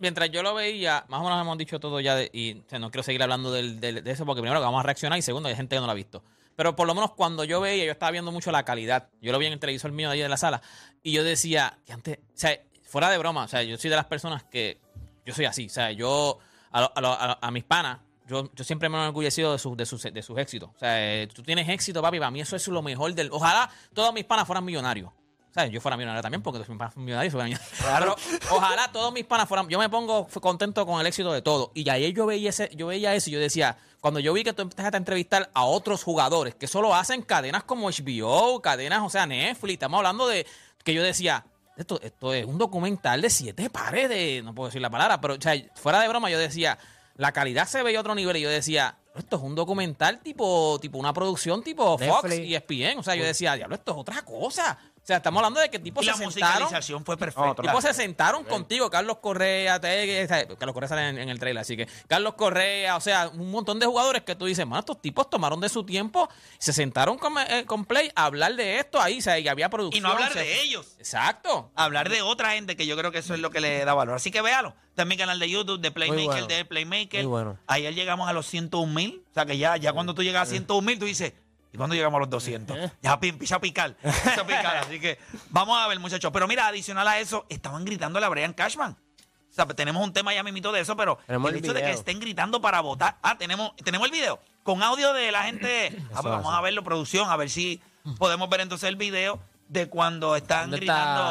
Mientras 0.00 0.30
yo 0.30 0.42
lo 0.42 0.54
veía, 0.54 1.04
más 1.08 1.20
o 1.20 1.24
menos 1.24 1.40
hemos 1.40 1.58
dicho 1.58 1.78
todo 1.78 2.00
ya 2.00 2.14
de- 2.16 2.30
y 2.32 2.62
no 2.78 2.90
quiero 2.90 3.02
seguir 3.02 3.22
hablando 3.22 3.52
del- 3.52 3.80
de 3.80 4.02
eso 4.10 4.24
porque 4.24 4.40
primero 4.40 4.60
que 4.60 4.64
vamos 4.64 4.80
a 4.80 4.82
reaccionar 4.82 5.18
y 5.18 5.22
segundo 5.22 5.48
hay 5.48 5.56
gente 5.56 5.76
que 5.76 5.80
no 5.80 5.86
lo 5.86 5.92
ha 5.92 5.94
visto. 5.96 6.22
Pero 6.56 6.74
por 6.76 6.86
lo 6.86 6.94
menos 6.94 7.12
cuando 7.12 7.44
yo 7.44 7.60
veía, 7.60 7.84
yo 7.84 7.92
estaba 7.92 8.10
viendo 8.12 8.32
mucho 8.32 8.50
la 8.50 8.64
calidad. 8.64 9.08
Yo 9.20 9.32
lo 9.32 9.38
vi 9.38 9.46
en 9.46 9.52
el 9.54 9.58
televisor 9.58 9.92
mío 9.92 10.08
de 10.08 10.14
ahí 10.14 10.20
de 10.20 10.28
la 10.28 10.36
sala 10.38 10.62
y 11.02 11.12
yo 11.12 11.22
decía 11.24 11.78
que 11.84 11.92
antes, 11.92 12.18
o 12.18 12.22
sea, 12.32 12.58
fuera 12.84 13.10
de 13.10 13.18
broma, 13.18 13.44
o 13.44 13.48
sea, 13.48 13.62
yo 13.62 13.76
soy 13.76 13.90
de 13.90 13.96
las 13.96 14.06
personas 14.06 14.44
que 14.44 14.78
yo 15.26 15.34
soy 15.34 15.44
así, 15.46 15.66
o 15.66 15.70
sea, 15.70 15.90
yo 15.90 16.38
a, 16.70 16.80
lo- 16.80 16.92
a 16.96 17.00
lo- 17.02 17.12
a 17.12 17.38
a 17.42 17.50
mis 17.50 17.64
panas, 17.64 17.98
yo, 18.26 18.50
yo 18.54 18.64
siempre 18.64 18.88
me 18.88 18.96
he 18.96 19.00
enorgullecido 19.00 19.52
de, 19.52 19.58
sus 19.58 19.76
de, 19.76 19.86
sus, 19.86 20.02
de 20.02 20.22
sus 20.22 20.38
éxitos. 20.38 20.70
O 20.74 20.78
sea, 20.78 21.22
eh, 21.22 21.26
tú 21.28 21.42
tienes 21.42 21.68
éxito, 21.68 22.00
papi, 22.00 22.18
para 22.18 22.30
mí 22.30 22.40
eso 22.40 22.56
es 22.56 22.66
lo 22.68 22.82
mejor 22.82 23.14
del... 23.14 23.28
Ojalá 23.30 23.70
todos 23.92 24.12
mis 24.14 24.24
panas 24.24 24.46
fueran 24.46 24.64
millonarios. 24.64 25.10
O 25.10 25.54
sea, 25.54 25.66
yo 25.66 25.80
fuera 25.80 25.96
millonario 25.96 26.20
también, 26.20 26.42
porque 26.42 26.58
todos 26.58 26.68
mis 26.68 26.78
panas 26.78 26.96
millonarios. 26.96 27.32
fueran. 27.32 27.52
Pero 28.00 28.16
ojalá 28.50 28.90
todos 28.90 29.12
mis 29.12 29.24
panas 29.24 29.48
fueran... 29.48 29.68
Yo 29.68 29.78
me 29.78 29.88
pongo 29.88 30.26
contento 30.40 30.84
con 30.84 31.00
el 31.00 31.06
éxito 31.06 31.32
de 31.32 31.42
todo. 31.42 31.70
Y 31.74 31.88
ayer 31.88 32.12
yo 32.12 32.26
veía, 32.26 32.50
ese, 32.50 32.70
yo 32.74 32.88
veía 32.88 33.14
eso 33.14 33.30
y 33.30 33.34
yo 33.34 33.38
decía, 33.38 33.76
cuando 34.00 34.18
yo 34.18 34.32
vi 34.32 34.42
que 34.42 34.52
tú 34.52 34.62
empezaste 34.62 34.96
a 34.96 34.98
entrevistar 34.98 35.50
a 35.54 35.64
otros 35.64 36.02
jugadores 36.02 36.56
que 36.56 36.66
solo 36.66 36.94
hacen 36.94 37.22
cadenas 37.22 37.62
como 37.62 37.88
HBO, 37.88 38.60
cadenas, 38.62 39.02
o 39.02 39.10
sea, 39.10 39.26
Netflix, 39.26 39.74
estamos 39.74 39.98
hablando 39.98 40.26
de... 40.26 40.46
Que 40.82 40.92
yo 40.92 41.02
decía, 41.02 41.46
esto, 41.76 42.00
esto 42.02 42.34
es 42.34 42.44
un 42.44 42.58
documental 42.58 43.20
de 43.20 43.30
siete 43.30 43.70
pares 43.70 44.08
de... 44.08 44.42
No 44.42 44.54
puedo 44.54 44.68
decir 44.68 44.82
la 44.82 44.90
palabra, 44.90 45.20
pero 45.20 45.34
o 45.34 45.40
sea, 45.40 45.54
fuera 45.76 46.00
de 46.00 46.08
broma 46.08 46.30
yo 46.30 46.38
decía, 46.38 46.78
la 47.16 47.32
calidad 47.32 47.66
se 47.66 47.82
veía 47.82 47.98
a 47.98 48.00
otro 48.00 48.14
nivel 48.14 48.36
y 48.36 48.40
yo 48.40 48.50
decía, 48.50 48.98
esto 49.14 49.36
es 49.36 49.42
un 49.42 49.54
documental 49.54 50.20
tipo, 50.20 50.78
tipo 50.80 50.98
una 50.98 51.12
producción 51.12 51.62
tipo 51.62 51.96
Fox 51.98 52.34
y 52.38 52.54
ESPN. 52.54 52.98
O 52.98 53.02
sea, 53.02 53.14
yo 53.14 53.24
decía, 53.24 53.54
diablo, 53.54 53.76
esto 53.76 53.92
es 53.92 53.98
otra 53.98 54.22
cosa. 54.22 54.78
O 55.04 55.06
sea, 55.06 55.18
estamos 55.18 55.40
hablando 55.40 55.60
de 55.60 55.68
que 55.68 55.78
tipos 55.78 56.02
Y 56.02 56.06
la 56.06 56.14
se 56.14 56.20
sentaron. 56.24 56.52
musicalización 56.62 57.04
fue 57.04 57.14
No, 57.16 57.18
perfecta. 57.18 57.50
otro- 57.50 57.66
Tipos 57.66 57.84
se 57.84 57.92
sentaron 57.92 58.42
contigo, 58.44 58.88
Carlos 58.88 59.18
Correa, 59.18 59.78
te- 59.78 60.26
Carlos 60.26 60.72
Correa 60.72 60.88
sale 60.88 61.08
en, 61.10 61.18
en 61.18 61.28
el 61.28 61.38
trailer, 61.38 61.60
así 61.60 61.76
que 61.76 61.86
Carlos 62.08 62.32
Correa, 62.36 62.96
o 62.96 63.00
sea, 63.02 63.28
un 63.28 63.50
montón 63.50 63.78
de 63.78 63.84
jugadores 63.84 64.22
que 64.22 64.34
tú 64.34 64.46
dices, 64.46 64.66
mano, 64.66 64.80
estos 64.80 65.02
tipos 65.02 65.28
tomaron 65.28 65.60
de 65.60 65.68
su 65.68 65.84
tiempo, 65.84 66.30
se 66.56 66.72
sentaron 66.72 67.18
con, 67.18 67.34
eh, 67.38 67.66
con 67.66 67.84
Play 67.84 68.10
a 68.14 68.24
hablar 68.24 68.56
de 68.56 68.78
esto 68.78 68.98
ahí, 68.98 69.18
o 69.18 69.20
sea, 69.20 69.38
y 69.38 69.46
había 69.46 69.66
y 69.66 69.68
producción. 69.68 70.02
no 70.04 70.10
hablar 70.10 70.32
de 70.32 70.62
ellos. 70.62 70.94
Exacto. 70.98 71.70
Hablar 71.74 72.08
de 72.08 72.22
otra 72.22 72.52
gente 72.52 72.74
que 72.74 72.86
yo 72.86 72.96
creo 72.96 73.12
que 73.12 73.18
eso 73.18 73.34
es 73.34 73.40
lo 73.40 73.50
que 73.50 73.60
le 73.60 73.84
da 73.84 73.92
valor. 73.92 74.16
Así 74.16 74.30
que 74.30 74.40
véalo. 74.40 74.74
Mi 75.06 75.16
canal 75.18 75.38
de 75.40 75.50
YouTube 75.50 75.80
de 75.80 75.90
Playmaker, 75.90 76.24
bueno. 76.24 76.46
de 76.46 76.64
Playmaker. 76.64 77.20
Muy 77.24 77.30
bueno. 77.30 77.58
Ayer 77.66 77.94
llegamos 77.94 78.28
a 78.28 78.32
los 78.32 78.46
101 78.46 78.94
mil. 78.94 79.22
O 79.30 79.34
sea 79.34 79.44
que 79.44 79.58
ya, 79.58 79.76
ya 79.76 79.92
cuando 79.92 80.14
tú 80.14 80.22
llegas 80.22 80.48
a 80.48 80.50
101 80.50 80.80
mil, 80.86 80.98
tú 81.00 81.04
dices, 81.04 81.32
¿y 81.74 81.76
cuándo 81.76 81.94
llegamos 81.96 82.16
a 82.18 82.20
los 82.20 82.30
200? 82.30 82.78
Ya 83.02 83.18
pi- 83.18 83.28
empieza 83.30 83.56
a 83.56 83.60
picar. 83.60 83.96
Empieza 84.02 84.40
a 84.40 84.46
picar. 84.46 84.76
Así 84.76 85.00
que 85.00 85.18
vamos 85.50 85.76
a 85.78 85.88
ver, 85.88 85.98
muchachos. 85.98 86.30
Pero 86.32 86.46
mira, 86.46 86.68
adicional 86.68 87.06
a 87.08 87.18
eso, 87.18 87.44
estaban 87.48 87.84
gritando 87.84 88.24
a 88.24 88.28
Brian 88.28 88.52
Cashman. 88.52 88.92
O 88.92 89.54
sea, 89.54 89.66
tenemos 89.66 90.02
un 90.02 90.12
tema 90.12 90.32
ya 90.34 90.42
mimito 90.42 90.72
de 90.72 90.80
eso, 90.80 90.96
pero 90.96 91.18
Tenemos 91.26 91.50
el 91.50 91.56
el 91.58 91.64
hecho 91.64 91.74
de 91.74 91.82
que 91.82 91.90
estén 91.90 92.18
gritando 92.20 92.60
para 92.60 92.80
votar. 92.80 93.18
Ah, 93.22 93.36
tenemos, 93.38 93.74
tenemos 93.76 94.06
el 94.06 94.12
video 94.12 94.40
con 94.62 94.82
audio 94.82 95.12
de 95.12 95.30
la 95.32 95.42
gente. 95.44 95.88
Ah, 96.14 96.22
pues 96.22 96.24
vamos 96.24 96.54
a 96.54 96.60
verlo, 96.60 96.82
producción, 96.84 97.28
a 97.28 97.36
ver 97.36 97.50
si 97.50 97.80
podemos 98.18 98.48
ver 98.48 98.60
entonces 98.60 98.88
el 98.88 98.96
video 98.96 99.40
de 99.68 99.88
cuando 99.88 100.36
están 100.36 100.62
¿Dónde 100.70 100.76
gritando. 100.78 101.22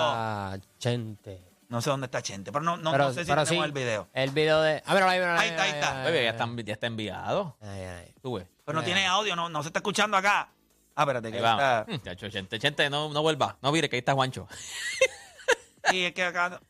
está 0.55 0.59
Chente? 0.79 1.41
No 1.73 1.81
sé 1.81 1.89
dónde 1.89 2.05
está 2.05 2.21
Chente, 2.21 2.51
pero 2.51 2.63
no, 2.63 2.77
no, 2.77 2.91
Pero- 2.91 3.05
no 3.05 3.13
sé 3.13 3.25
si 3.25 3.31
pero 3.31 3.43
tenemos 3.45 3.65
sí, 3.65 3.67
el 3.67 3.71
video. 3.71 4.07
El 4.13 4.29
video 4.29 4.61
de. 4.61 4.83
A 4.85 4.93
ver, 4.93 5.01
ahí, 5.05 5.19
Ahí 5.19 5.49
está, 5.49 5.63
ahí 5.63 5.71
está. 5.71 6.03
Oye, 6.05 6.23
ya 6.23 6.29
está, 6.29 6.47
ya 6.63 6.73
está 6.73 6.85
enviado. 6.85 7.57
Ay, 7.59 7.81
ay. 7.81 8.13
Tú 8.21 8.35
ves. 8.35 8.45
Pero 8.63 8.77
no 8.77 8.85
tiene 8.85 9.07
audio, 9.07 9.35
no, 9.35 9.49
no 9.49 9.63
se 9.63 9.69
está 9.69 9.79
escuchando 9.79 10.15
acá. 10.15 10.49
Ah, 10.95 11.01
espérate, 11.01 11.31
que 11.31 11.37
Ahí 11.39 11.43
está. 11.43 11.83
vamos. 11.83 11.99
Mm, 11.99 12.03
chacho, 12.05 12.29
Chente, 12.29 12.59
Chente, 12.59 12.89
no, 12.91 13.09
no 13.09 13.23
vuelva. 13.23 13.57
No 13.63 13.71
mire 13.71 13.89
que 13.89 13.95
ahí 13.95 14.01
está 14.01 14.13
Juancho. 14.13 14.47
Y 15.91 16.03
es 16.03 16.13
que 16.13 16.23
acá. 16.23 16.61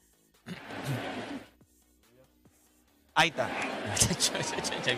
Ahí 3.13 3.27
está. 3.27 3.49
Chacho, 3.95 4.31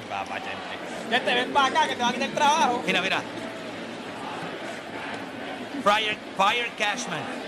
papá, 0.07 0.35
Chente. 0.35 1.09
Chente, 1.09 1.33
ven 1.33 1.51
para 1.51 1.65
acá 1.65 1.87
que 1.87 1.95
te 1.95 2.01
va 2.03 2.09
a 2.09 2.13
quitar 2.13 2.29
el 2.29 2.35
trabajo. 2.35 2.83
Mira, 2.85 3.01
mira. 3.01 3.23
Fire, 5.83 6.15
Fire 6.37 6.71
Cashman. 6.77 7.44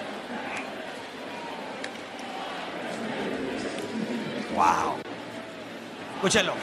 Wow. 4.57 4.95
Escúchenlo. 6.15 6.53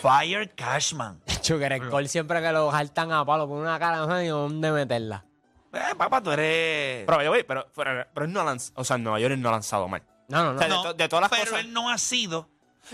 Fire 0.00 0.50
Cashman. 0.54 1.20
Chucker, 1.40 1.88
Cole 1.88 2.06
siempre 2.08 2.40
que 2.40 2.52
lo 2.52 2.70
jaltan 2.70 3.10
a 3.12 3.24
palo, 3.24 3.48
pone 3.48 3.62
una 3.62 3.78
cara, 3.80 3.96
no 3.98 4.06
sé 4.16 4.22
ni 4.22 4.28
dónde 4.28 4.70
meterla. 4.70 5.24
Eh, 5.72 5.94
papá, 5.96 6.22
tú 6.22 6.30
eres. 6.30 7.04
Pero, 7.06 7.30
oye, 7.30 7.42
pero, 7.44 7.66
pero, 7.74 8.06
pero 8.14 8.26
él 8.26 8.32
no 8.32 8.40
ha 8.40 8.44
lanzado, 8.44 8.80
o 8.80 8.84
sea, 8.84 8.96
en 8.96 9.02
Nueva 9.04 9.18
York 9.18 9.32
él 9.34 9.40
no 9.42 9.48
ha 9.48 9.52
lanzado 9.52 9.88
mal. 9.88 10.02
No, 10.28 10.44
no, 10.44 10.52
no. 10.52 10.56
O 10.56 10.58
sea, 10.58 10.68
de 10.68 10.74
No, 10.74 10.82
to- 10.82 10.94
de 10.94 11.08
todas 11.08 11.20
las 11.22 11.30
pero 11.30 11.50
cosas- 11.50 11.64
él 11.64 11.72
no 11.72 11.90
ha 11.90 11.98
sido. 11.98 12.48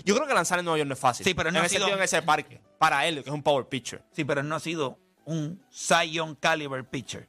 Yo 0.05 0.15
creo 0.15 0.27
que 0.27 0.35
lanzar 0.35 0.59
en 0.59 0.65
Nueva 0.65 0.79
York 0.79 0.89
no 0.89 0.95
es 0.95 1.01
fácil. 1.01 1.25
Sí, 1.25 1.35
pero 1.35 1.49
él 1.49 1.53
no 1.55 1.59
en 1.61 1.65
ha 1.65 1.67
ese 1.67 1.75
sido- 1.77 1.87
sentido, 1.87 1.99
en 1.99 2.05
ese 2.05 2.23
parque. 2.23 2.61
Para 2.79 3.07
él, 3.07 3.23
que 3.23 3.29
es 3.31 3.35
un 3.35 3.43
power 3.43 3.67
pitcher. 3.67 4.03
Sí, 4.13 4.25
pero 4.25 4.41
él 4.41 4.49
no 4.49 4.57
ha 4.57 4.61
sido 4.61 4.99
un 5.25 5.63
Zion 5.71 6.35
caliber 6.37 6.85
pitcher. 6.85 7.29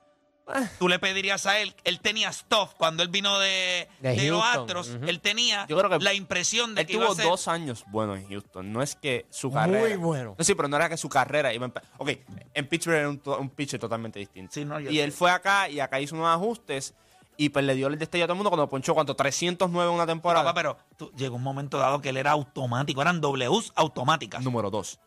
Tú 0.80 0.88
le 0.88 1.00
pedirías 1.00 1.46
a 1.46 1.60
él, 1.60 1.76
él 1.84 2.00
tenía 2.00 2.32
stuff 2.34 2.74
cuando 2.78 3.04
él 3.04 3.10
vino 3.10 3.38
de, 3.40 3.88
De 4.00 4.16
de 4.16 4.30
los 4.30 4.42
Houston, 4.42 4.62
Astros, 4.62 4.90
ujú. 4.96 5.06
él 5.08 5.20
tenía 5.22 5.66
Yo 5.68 5.78
creo 5.78 5.90
que 5.90 6.04
la 6.04 6.14
impresión 6.14 6.74
de 6.76 6.82
Él 6.82 6.88
que 6.88 6.94
iba 6.94 7.04
tuvo 7.06 7.14
a 7.14 7.16
ser 7.16 7.26
dos 7.26 7.48
años 7.48 7.84
buenos 7.88 8.18
en 8.20 8.28
Houston. 8.30 8.72
No 8.74 8.82
es 8.82 8.96
que 8.96 9.26
su 9.30 9.50
Muy 9.50 9.56
carrera. 9.60 9.98
bueno. 9.98 10.36
No, 10.38 10.44
sí, 10.44 10.56
pero 10.56 10.68
no 10.68 10.76
era 10.78 10.90
que 10.90 10.98
su 10.98 11.08
carrera 11.10 11.54
iba 11.54 11.66
a 11.66 11.70
empe- 11.70 11.82
Ok, 11.98 12.10
en 12.54 12.68
Pittsburgh 12.68 12.96
era 12.98 13.10
un, 13.10 13.20
to- 13.20 13.38
un 13.40 13.50
pitcher 13.50 13.80
totalmente 13.80 14.20
distinto. 14.20 14.52
Sí, 14.54 14.66
no, 14.66 14.80
yo 14.80 14.90
y 14.90 14.96
sé. 14.96 15.04
él 15.04 15.12
fue 15.12 15.30
acá 15.32 15.70
y 15.70 15.80
acá 15.80 16.00
hizo 16.00 16.16
unos 16.16 16.28
ajustes 16.28 16.94
y 17.38 17.50
pues 17.50 17.64
le 17.64 17.76
dio 17.76 17.88
el 17.88 17.98
destello 18.00 18.24
a 18.26 18.28
todo 18.28 18.34
el 18.34 18.38
mundo 18.38 18.50
cuando 18.50 18.68
ponchó 18.68 18.94
cuánto 18.94 19.16
309 19.16 19.90
en 19.90 19.96
una 19.96 20.06
temporada. 20.08 20.44
Papá, 20.46 20.56
pero 20.56 20.78
tú- 20.98 21.12
llegó 21.16 21.36
un 21.36 21.44
momento 21.44 21.78
dado 21.78 22.02
que 22.02 22.10
él 22.10 22.18
era 22.18 22.32
automático, 22.32 23.02
eran 23.02 23.22
Ws 23.22 23.72
automáticas. 23.76 24.44
número 24.44 24.70
dos. 24.70 25.00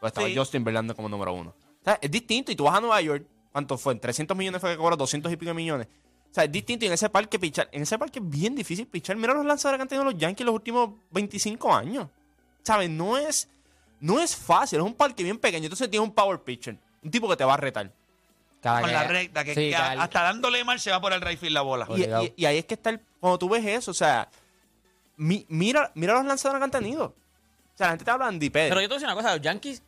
Pues 0.00 0.10
estaba 0.10 0.28
Sí. 0.28 0.36
Justin 0.36 0.62
Verlander 0.64 0.94
como 0.94 1.08
número 1.08 1.32
uno. 1.32 1.50
O 1.50 1.84
sea, 1.84 1.98
es 2.00 2.10
distinto. 2.10 2.52
Y 2.52 2.56
tú 2.56 2.64
vas 2.64 2.74
a 2.76 2.80
Nueva 2.80 3.00
York, 3.00 3.26
¿cuánto 3.52 3.76
fue? 3.78 3.92
En 3.94 4.00
300 4.00 4.36
millones 4.36 4.60
fue 4.60 4.70
que 4.70 4.76
cobró, 4.76 4.96
200 4.96 5.32
y 5.32 5.36
pico 5.36 5.50
de 5.50 5.54
millones. 5.54 5.88
O 6.30 6.34
sea, 6.34 6.44
es 6.44 6.52
distinto 6.52 6.84
y 6.84 6.88
en 6.88 6.94
ese 6.94 7.08
parque 7.08 7.38
pichar. 7.38 7.68
En 7.72 7.82
ese 7.82 7.98
parque 7.98 8.18
es 8.18 8.28
bien 8.28 8.54
difícil 8.54 8.86
pichar. 8.86 9.16
Mira 9.16 9.32
los 9.34 9.44
lanzadores 9.46 9.78
que 9.78 9.82
han 9.82 9.88
tenido 9.88 10.04
los 10.04 10.16
Yankees 10.18 10.44
los 10.44 10.54
últimos 10.54 10.90
25 11.10 11.74
años. 11.74 12.08
¿Sabes? 12.62 12.90
No 12.90 13.16
es, 13.16 13.48
no 14.00 14.20
es 14.20 14.36
fácil. 14.36 14.78
Es 14.80 14.84
un 14.84 14.94
parque 14.94 15.22
bien 15.22 15.38
pequeño. 15.38 15.64
Entonces 15.64 15.88
tienes 15.90 16.06
un 16.06 16.14
power 16.14 16.40
pitcher. 16.42 16.76
Un 17.02 17.10
tipo 17.10 17.28
que 17.28 17.36
te 17.36 17.44
va 17.44 17.54
a 17.54 17.56
retar. 17.56 17.90
Cada 18.60 18.80
con 18.80 18.90
que- 18.90 18.94
la 18.94 19.04
recta, 19.04 19.44
que, 19.44 19.54
sí, 19.54 19.60
que 19.60 19.70
cada- 19.70 20.02
hasta 20.02 20.22
dándole 20.22 20.62
mal 20.64 20.78
se 20.80 20.90
va 20.90 21.00
por 21.00 21.12
el 21.12 21.20
right 21.22 21.38
field 21.38 21.54
la 21.54 21.62
bola. 21.62 21.86
Y, 21.88 21.92
Obligado. 21.92 22.24
y- 22.24 22.34
y 22.36 22.44
ahí 22.44 22.58
es 22.58 22.66
que 22.66 22.74
está 22.74 22.90
el. 22.90 23.00
Cuando 23.20 23.38
tú 23.38 23.48
ves 23.48 23.64
eso, 23.64 23.90
o 23.90 23.94
sea. 23.94 24.28
mi- 25.16 25.46
mira, 25.48 25.90
mira 25.94 26.14
los 26.14 26.24
lanzadores 26.24 26.60
que 26.60 26.64
han 26.64 26.70
tenido. 26.70 27.04
O 27.06 27.14
sea, 27.76 27.86
la 27.86 27.90
gente 27.92 28.04
te 28.04 28.10
habla 28.10 28.26
de 28.26 28.28
Andy 28.30 28.50
Pettit. 28.50 28.68
Pero 28.68 28.80
yo 28.80 28.88
te 28.88 28.94
voy 28.94 28.96
a 28.96 28.98
decir 28.98 29.06
una 29.06 29.14
cosa, 29.22 29.32
los 29.36 29.40
Yankees 29.42 29.82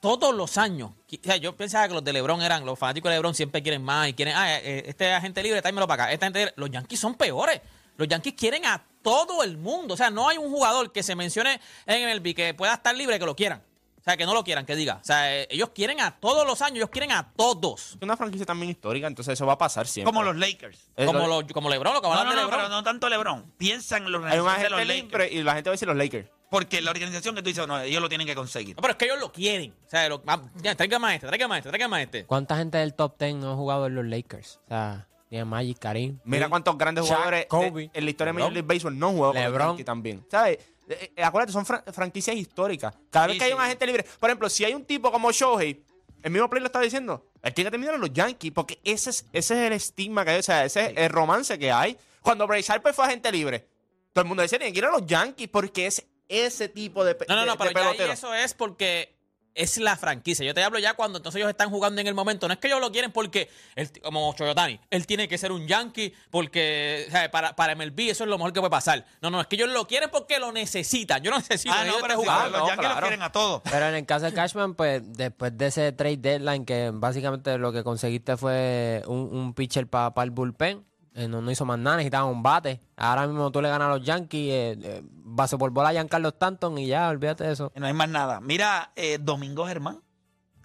todos 0.00 0.34
los 0.34 0.58
años, 0.58 0.90
o 0.90 1.16
sea, 1.24 1.36
yo 1.36 1.56
pensaba 1.56 1.88
que 1.88 1.94
los 1.94 2.04
de 2.04 2.12
LeBron 2.12 2.42
eran, 2.42 2.64
los 2.64 2.78
fanáticos 2.78 3.10
de 3.10 3.16
LeBron 3.16 3.34
siempre 3.34 3.62
quieren 3.62 3.82
más 3.82 4.08
y 4.08 4.14
quieren, 4.14 4.34
ah, 4.36 4.56
este 4.58 5.12
agente 5.12 5.42
libre, 5.42 5.60
tráemelo 5.62 5.86
para 5.88 6.04
acá. 6.04 6.12
Esta 6.12 6.26
gente, 6.26 6.52
los 6.56 6.70
Yankees 6.70 7.00
son 7.00 7.14
peores. 7.14 7.60
Los 7.96 8.06
Yankees 8.08 8.34
quieren 8.34 8.66
a 8.66 8.84
todo 9.02 9.42
el 9.42 9.56
mundo. 9.56 9.94
O 9.94 9.96
sea, 9.96 10.10
no 10.10 10.28
hay 10.28 10.36
un 10.38 10.50
jugador 10.50 10.92
que 10.92 11.02
se 11.02 11.14
mencione 11.16 11.60
en 11.86 12.08
MLB 12.16 12.34
que 12.34 12.52
pueda 12.54 12.74
estar 12.74 12.94
libre 12.94 13.18
que 13.18 13.24
lo 13.24 13.34
quieran. 13.34 13.62
O 13.98 14.02
sea, 14.08 14.16
que 14.16 14.24
no 14.26 14.34
lo 14.34 14.44
quieran, 14.44 14.64
que 14.66 14.76
diga. 14.76 14.98
O 15.02 15.04
sea, 15.04 15.34
eh, 15.34 15.48
ellos 15.50 15.70
quieren 15.74 16.00
a 16.00 16.12
todos 16.20 16.46
los 16.46 16.62
años, 16.62 16.76
ellos 16.76 16.90
quieren 16.90 17.10
a 17.10 17.32
todos. 17.34 17.92
Es 17.96 17.98
una 18.02 18.16
franquicia 18.16 18.46
también 18.46 18.70
histórica, 18.70 19.08
entonces 19.08 19.32
eso 19.32 19.46
va 19.46 19.54
a 19.54 19.58
pasar 19.58 19.88
siempre. 19.88 20.12
Como 20.12 20.22
los 20.22 20.36
Lakers. 20.36 20.78
Es 20.94 21.06
Como, 21.06 21.20
lo- 21.26 21.40
los- 21.42 21.52
como 21.52 21.68
LeBron, 21.70 21.92
lo 21.94 22.00
que 22.00 22.06
No, 22.06 22.10
van 22.10 22.18
a 22.20 22.24
no, 22.24 22.30
hablar 22.30 22.42
no, 22.44 22.50
de 22.50 22.50
pero 22.56 22.62
LeBron. 22.68 22.78
no 22.78 22.84
tanto 22.84 23.08
LeBron. 23.08 23.52
Piensan 23.56 24.04
en 24.04 24.12
la 24.12 24.18
Hay 24.18 24.38
un 24.38 24.46
organización 24.46 24.62
de 24.62 24.70
los 24.70 24.78
agente 24.78 24.94
Lakers. 24.94 25.10
libre 25.30 25.40
y 25.40 25.42
la 25.42 25.54
gente 25.54 25.70
va 25.70 25.72
a 25.72 25.74
decir 25.74 25.88
los 25.88 25.96
Lakers. 25.96 26.28
Porque 26.50 26.80
la 26.80 26.90
organización 26.92 27.34
que 27.34 27.42
tú 27.42 27.48
dices, 27.48 27.66
no, 27.66 27.80
ellos 27.80 28.00
lo 28.00 28.08
tienen 28.08 28.26
que 28.26 28.34
conseguir. 28.34 28.76
No, 28.76 28.82
pero 28.82 28.92
es 28.92 28.98
que 28.98 29.06
ellos 29.06 29.18
lo 29.18 29.32
quieren. 29.32 29.74
O 29.86 29.90
sea, 29.90 30.08
lo, 30.08 30.22
ah, 30.26 30.40
ya, 30.62 30.74
tráigame 30.74 31.08
a 31.08 31.14
este, 31.16 31.26
tráigame 31.26 31.54
a 31.54 31.58
este, 31.58 31.68
tráigame 31.70 31.96
a 31.96 32.02
este. 32.02 32.24
¿Cuánta 32.26 32.56
gente 32.56 32.78
del 32.78 32.94
top 32.94 33.18
10 33.18 33.34
no 33.36 33.52
ha 33.52 33.56
jugado 33.56 33.86
en 33.86 33.94
los 33.96 34.04
Lakers? 34.06 34.60
O 34.64 34.68
sea, 34.68 35.08
tiene 35.28 35.44
Magic, 35.44 35.78
Karim. 35.78 36.18
Mira 36.24 36.48
cuántos 36.48 36.78
grandes 36.78 37.04
Shaq, 37.04 37.14
jugadores 37.16 37.46
Kobe. 37.46 37.70
de- 37.70 37.90
en 37.92 38.04
la 38.04 38.10
historia 38.10 38.32
de 38.32 38.38
Major. 38.38 38.52
League 38.52 38.66
Baseball 38.68 38.98
no 38.98 39.08
han 39.08 39.14
jugado 39.14 39.32
con 39.32 39.42
los 39.42 39.50
LeBron. 39.52 39.68
Yankees 39.70 39.86
también. 39.86 40.26
¿Sabes? 40.30 40.58
Eh, 40.88 41.12
eh, 41.16 41.24
acuérdate, 41.24 41.52
son 41.52 41.66
fran- 41.66 41.82
franquicias 41.92 42.36
históricas. 42.36 42.94
Cada 43.10 43.26
vez 43.26 43.34
Sí, 43.34 43.38
que 43.40 43.44
hay 43.46 43.50
sí. 43.50 43.56
un 43.56 43.60
agente 43.62 43.86
libre, 43.86 44.06
por 44.20 44.30
ejemplo, 44.30 44.48
si 44.48 44.64
hay 44.64 44.72
un 44.72 44.84
tipo 44.84 45.10
como 45.10 45.32
Shohei, 45.32 45.82
el 46.22 46.30
mismo 46.30 46.48
play 46.48 46.60
lo 46.60 46.66
está 46.66 46.78
diciendo, 46.80 47.26
él 47.42 47.52
tiene 47.54 47.66
que 47.68 47.72
terminar 47.72 47.96
en 47.96 48.00
los 48.00 48.12
Yankees, 48.12 48.52
porque 48.52 48.78
ese 48.84 49.10
es, 49.10 49.26
ese 49.32 49.54
es 49.54 49.60
el 49.66 49.72
estigma 49.72 50.24
que 50.24 50.30
hay, 50.30 50.38
o 50.38 50.42
sea, 50.44 50.64
ese 50.64 50.86
es 50.86 50.92
el 50.96 51.10
romance 51.10 51.58
que 51.58 51.72
hay. 51.72 51.96
Cuando 52.22 52.46
Bryce 52.46 52.72
Harper 52.72 52.94
fue 52.94 53.04
agente 53.04 53.32
libre, 53.32 53.66
todo 54.12 54.22
el 54.22 54.28
mundo 54.28 54.42
decía, 54.42 54.58
tiene 54.58 54.72
que 54.72 54.78
ir 54.78 54.84
a 54.84 54.90
los 54.92 55.04
Yankees, 55.06 55.48
porque 55.48 55.86
es 55.86 56.06
ese 56.28 56.68
tipo 56.68 57.04
de, 57.04 57.16
No, 57.28 57.34
no, 57.36 57.40
de- 57.42 57.46
no, 57.46 57.52
de 57.52 57.58
pero 57.58 57.94
ya 57.94 58.04
ahí 58.04 58.10
eso 58.10 58.34
es 58.34 58.54
porque 58.54 59.14
es 59.54 59.78
la 59.78 59.96
franquicia. 59.96 60.44
Yo 60.44 60.52
te 60.52 60.62
hablo 60.62 60.78
ya 60.78 60.92
cuando 60.92 61.16
entonces 61.16 61.38
ellos 61.38 61.48
están 61.48 61.70
jugando 61.70 61.98
en 61.98 62.06
el 62.06 62.12
momento. 62.14 62.46
No 62.46 62.52
es 62.52 62.60
que 62.60 62.66
ellos 62.66 62.78
lo 62.78 62.92
quieren 62.92 63.10
porque, 63.10 63.48
él, 63.74 63.90
como 64.02 64.34
Choyotani, 64.34 64.78
él 64.90 65.06
tiene 65.06 65.28
que 65.28 65.38
ser 65.38 65.50
un 65.50 65.66
yankee 65.66 66.12
porque, 66.30 67.06
o 67.08 67.10
sea, 67.10 67.30
para, 67.30 67.56
para 67.56 67.74
MLB 67.74 68.10
eso 68.10 68.24
es 68.24 68.28
lo 68.28 68.36
mejor 68.36 68.52
que 68.52 68.60
puede 68.60 68.70
pasar. 68.70 69.06
No, 69.22 69.30
no, 69.30 69.40
es 69.40 69.46
que 69.46 69.56
ellos 69.56 69.70
lo 69.70 69.86
quieren 69.86 70.10
porque 70.10 70.38
lo 70.38 70.52
necesitan. 70.52 71.22
Yo 71.22 71.30
no 71.30 71.38
necesito. 71.48 71.72
Ah, 71.74 71.86
no, 71.86 71.94
pero 72.02 72.14
sí, 72.14 72.20
jugador. 72.20 72.50
los 72.50 72.60
no, 72.60 72.68
Yankees 72.68 72.86
claro. 72.86 73.00
quieren 73.06 73.22
a 73.22 73.32
todos. 73.32 73.62
Pero 73.64 73.88
en 73.88 73.94
el 73.94 74.04
caso 74.04 74.26
de 74.26 74.34
Cashman, 74.34 74.74
pues 74.74 75.00
después 75.04 75.56
de 75.56 75.66
ese 75.68 75.92
trade 75.92 76.18
deadline, 76.18 76.66
que 76.66 76.90
básicamente 76.92 77.56
lo 77.56 77.72
que 77.72 77.82
conseguiste 77.82 78.36
fue 78.36 79.02
un, 79.06 79.20
un 79.34 79.54
pitcher 79.54 79.86
para 79.86 80.12
el 80.22 80.32
bullpen, 80.32 80.84
eh, 81.16 81.26
no, 81.28 81.40
no 81.42 81.50
hizo 81.50 81.64
más 81.64 81.78
nada, 81.78 81.96
necesitaba 81.96 82.26
un 82.26 82.42
bate. 82.42 82.80
Ahora 82.96 83.26
mismo 83.26 83.50
tú 83.50 83.60
le 83.60 83.68
ganas 83.68 83.88
a 83.88 83.96
los 83.96 84.02
Yankees, 84.06 84.52
eh, 84.52 84.78
eh, 84.82 85.02
base 85.04 85.58
por 85.58 85.70
bola 85.70 85.88
a 85.88 85.92
Giancarlo 85.92 86.28
Stanton 86.28 86.78
y 86.78 86.86
ya, 86.86 87.08
olvídate 87.08 87.44
de 87.44 87.52
eso. 87.52 87.72
No 87.74 87.86
hay 87.86 87.92
más 87.92 88.08
nada. 88.08 88.40
Mira, 88.40 88.92
eh, 88.96 89.18
Domingo 89.20 89.66
Germán. 89.66 90.00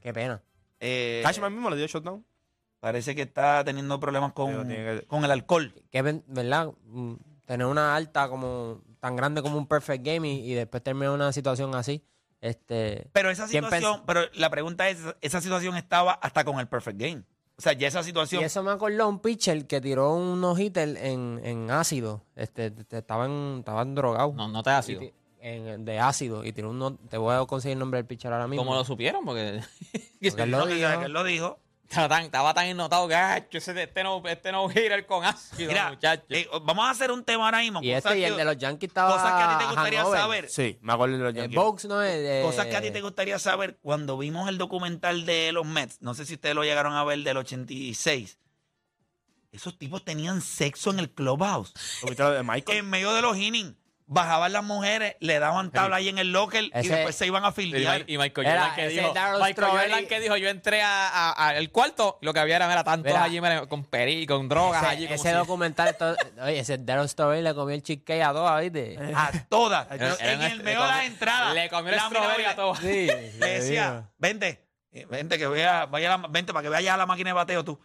Qué 0.01 0.13
pena. 0.13 0.41
eh, 0.79 1.21
Cashman 1.23 1.53
mismo 1.53 1.69
le 1.69 1.77
dio 1.77 1.87
shutdown. 1.87 2.25
parece 2.79 3.15
que 3.15 3.21
está 3.21 3.63
teniendo 3.63 3.99
problemas 3.99 4.33
con, 4.33 4.67
que- 4.67 5.03
con 5.07 5.23
el 5.23 5.31
alcohol. 5.31 5.73
Qué 5.91 6.01
ven- 6.01 6.23
¿verdad? 6.27 6.71
Mm, 6.85 7.13
Tener 7.45 7.67
una 7.67 7.95
alta 7.95 8.29
como 8.29 8.81
tan 8.99 9.15
grande 9.15 9.41
como 9.41 9.57
un 9.57 9.67
perfect 9.67 10.05
game 10.05 10.27
y, 10.31 10.51
y 10.51 10.53
después 10.53 10.81
terminar 10.81 11.11
una 11.11 11.31
situación 11.33 11.75
así. 11.75 12.03
Este, 12.39 13.07
Pero 13.13 13.29
esa 13.29 13.47
¿Quién 13.47 13.63
situación, 13.65 14.03
pero 14.07 14.21
la 14.33 14.49
pregunta 14.49 14.89
es, 14.89 14.99
esa 15.21 15.41
situación 15.41 15.75
estaba 15.75 16.13
hasta 16.13 16.43
con 16.43 16.59
el 16.59 16.67
perfect 16.67 16.97
game. 16.99 17.23
O 17.61 17.63
sea, 17.63 17.73
ya 17.73 17.87
esa 17.89 17.99
Y 17.99 18.05
situación. 18.05 18.43
eso 18.43 18.63
me 18.63 18.71
acordó 18.71 19.07
un 19.07 19.19
pitcher 19.19 19.67
que 19.67 19.79
tiró 19.79 20.15
unos 20.15 20.59
hitters 20.59 20.99
en, 20.99 21.39
en 21.43 21.69
ácido. 21.69 22.23
Este, 22.35 22.71
te- 22.71 22.83
te- 22.85 22.97
estaban, 22.97 23.57
estaban 23.59 23.93
drogados. 23.93 24.33
No, 24.33 24.47
no 24.47 24.63
te 24.63 24.71
ha 24.71 24.81
sido. 24.81 25.03
Y 25.03 25.09
ti- 25.09 25.13
en- 25.41 25.85
de 25.85 25.99
ácido. 25.99 26.43
Y 26.43 26.53
tiró 26.53 26.71
uno. 26.71 26.97
Te 27.07 27.17
voy 27.17 27.35
a 27.35 27.45
conseguir 27.45 27.73
el 27.73 27.79
nombre 27.79 27.99
del 27.99 28.07
pitcher 28.07 28.33
ahora 28.33 28.47
mismo. 28.47 28.63
¿Cómo 28.65 28.75
lo 28.75 28.83
supieron? 28.83 29.23
Porque. 29.25 29.61
Porque 30.19 30.41
él 30.41 30.49
lo 30.49 30.57
No, 30.57 30.65
que- 30.65 30.73
dijo. 30.73 30.99
que 30.99 31.05
él 31.05 31.13
lo 31.13 31.23
dijo. 31.23 31.59
Estaba 31.91 32.07
tan, 32.07 32.23
estaba 32.23 32.53
tan 32.53 32.79
ah, 32.79 33.45
ese- 33.51 33.83
este 33.83 34.03
no, 34.03 34.23
este 34.25 34.49
no 34.53 34.71
hitter 34.71 35.05
con 35.05 35.25
ácido, 35.25 35.67
Mira, 35.69 35.89
muchacho. 35.89 36.23
eh, 36.29 36.47
vamos 36.63 36.85
a 36.85 36.91
hacer 36.91 37.11
un 37.11 37.21
tema 37.25 37.43
ahora 37.43 37.59
mismo. 37.59 37.81
Y 37.83 37.87
cosas 37.93 38.05
este 38.13 38.19
y 38.19 38.23
el 38.23 38.31
que- 38.31 38.37
de 38.37 38.45
los 38.45 38.57
Yankees 38.57 38.87
estaba 38.87 39.11
Cosas 39.11 39.33
que 39.35 39.43
a 39.43 39.49
ti 39.49 39.55
te 39.65 39.65
gustaría 39.65 39.99
hangover. 39.99 40.19
saber. 40.21 40.49
Sí, 40.49 40.79
me 40.81 40.93
acuerdo 40.93 41.17
de 41.17 41.23
los 41.25 41.33
Eh, 41.33 41.37
Yankees. 41.37 41.55
Bogues, 41.57 41.85
¿no 41.85 42.01
es? 42.01 42.15
Eh, 42.15 42.41
Cosas 42.45 42.67
que 42.67 42.77
a 42.77 42.81
ti 42.81 42.91
te 42.91 43.01
gustaría 43.01 43.37
saber 43.39 43.77
cuando 43.81 44.17
vimos 44.17 44.47
el 44.47 44.57
documental 44.57 45.25
de 45.25 45.51
los 45.51 45.65
Mets. 45.65 46.01
No 46.01 46.13
sé 46.13 46.25
si 46.25 46.35
ustedes 46.35 46.55
lo 46.55 46.63
llegaron 46.63 46.93
a 46.93 47.03
ver 47.03 47.19
del 47.19 47.35
86. 47.35 48.37
Esos 49.51 49.77
tipos 49.77 50.05
tenían 50.05 50.39
sexo 50.41 50.91
en 50.91 50.99
el 50.99 51.09
clubhouse. 51.11 51.73
¿Lo 52.03 52.07
viste 52.07 52.23
lo 52.23 52.31
de 52.31 52.41
Michael? 52.43 52.77
En 52.77 52.89
medio 52.89 53.11
de 53.11 53.21
los 53.21 53.35
innings. 53.35 53.75
Bajaban 54.13 54.51
las 54.51 54.63
mujeres, 54.65 55.15
le 55.21 55.39
daban 55.39 55.71
tabla 55.71 55.95
ahí 55.95 56.09
en 56.09 56.17
el 56.17 56.33
locker 56.33 56.65
y 56.65 56.71
Ese- 56.73 56.89
después 56.95 57.15
se 57.15 57.25
iban 57.27 57.45
a 57.45 57.49
Y, 57.49 57.51
filiar. 57.53 58.03
y 58.07 58.17
Michael 58.17 58.45
Era 58.45 58.59
Jordan 58.59 58.75
que 58.75 58.85
ese 58.87 58.95
dijo, 58.99 59.13
Darryl 59.13 59.41
Michael 59.41 59.67
Jordan 59.71 60.05
que 60.05 60.19
dijo, 60.19 60.35
yo 60.35 60.49
entré 60.49 60.81
a- 60.81 61.07
a- 61.07 61.31
a- 61.31 61.47
al 61.51 61.69
cuarto 61.71 62.17
y 62.21 62.25
lo 62.25 62.33
que 62.33 62.41
había 62.41 62.57
era, 62.57 62.67
mira, 62.67 62.83
tantos 62.83 63.09
Mira. 63.09 63.23
allí 63.23 63.39
mira, 63.39 63.67
con 63.67 63.85
peri, 63.85 64.25
con 64.27 64.49
drogas 64.49 64.83
ese, 64.83 64.91
allí. 64.91 65.03
como 65.05 65.15
ese 65.15 65.29
si- 65.29 65.35
documental, 65.35 65.87
esto- 65.97 66.15
oye, 66.43 66.59
ese 66.59 66.77
Daryl 66.77 67.07
Strawberry 67.07 67.41
le 67.41 67.53
comió 67.55 67.73
el 67.73 67.83
cheesecake 67.83 68.21
a 68.21 68.33
dos, 68.33 68.59
¿viste? 68.59 68.99
A 69.15 69.31
todas. 69.47 69.87
Era- 69.89 70.15
era 70.19 70.33
en 70.33 70.41
el 70.41 70.57
le 70.57 70.63
medio 70.65 70.79
de 70.81 70.85
comió- 70.85 70.97
las 70.97 71.05
entradas. 71.05 71.53
Le 71.55 71.69
comió 71.69 71.89
el 71.91 71.95
la 71.95 72.05
strawberry 72.07 72.43
a 72.43 72.55
todos. 72.57 72.79
Sí, 72.79 73.07
Le 73.39 73.47
decía, 73.47 74.09
vente, 74.17 74.67
eh, 74.91 75.05
vente 75.09 75.37
que 75.37 75.47
vea, 75.47 75.85
vaya 75.85 76.13
a 76.13 76.17
la- 76.17 76.27
vente 76.27 76.51
para 76.51 76.63
que 76.63 76.69
vayas 76.69 76.93
a 76.93 76.97
la 76.97 77.05
máquina 77.05 77.29
de 77.29 77.33
bateo 77.33 77.63
tú. 77.63 77.79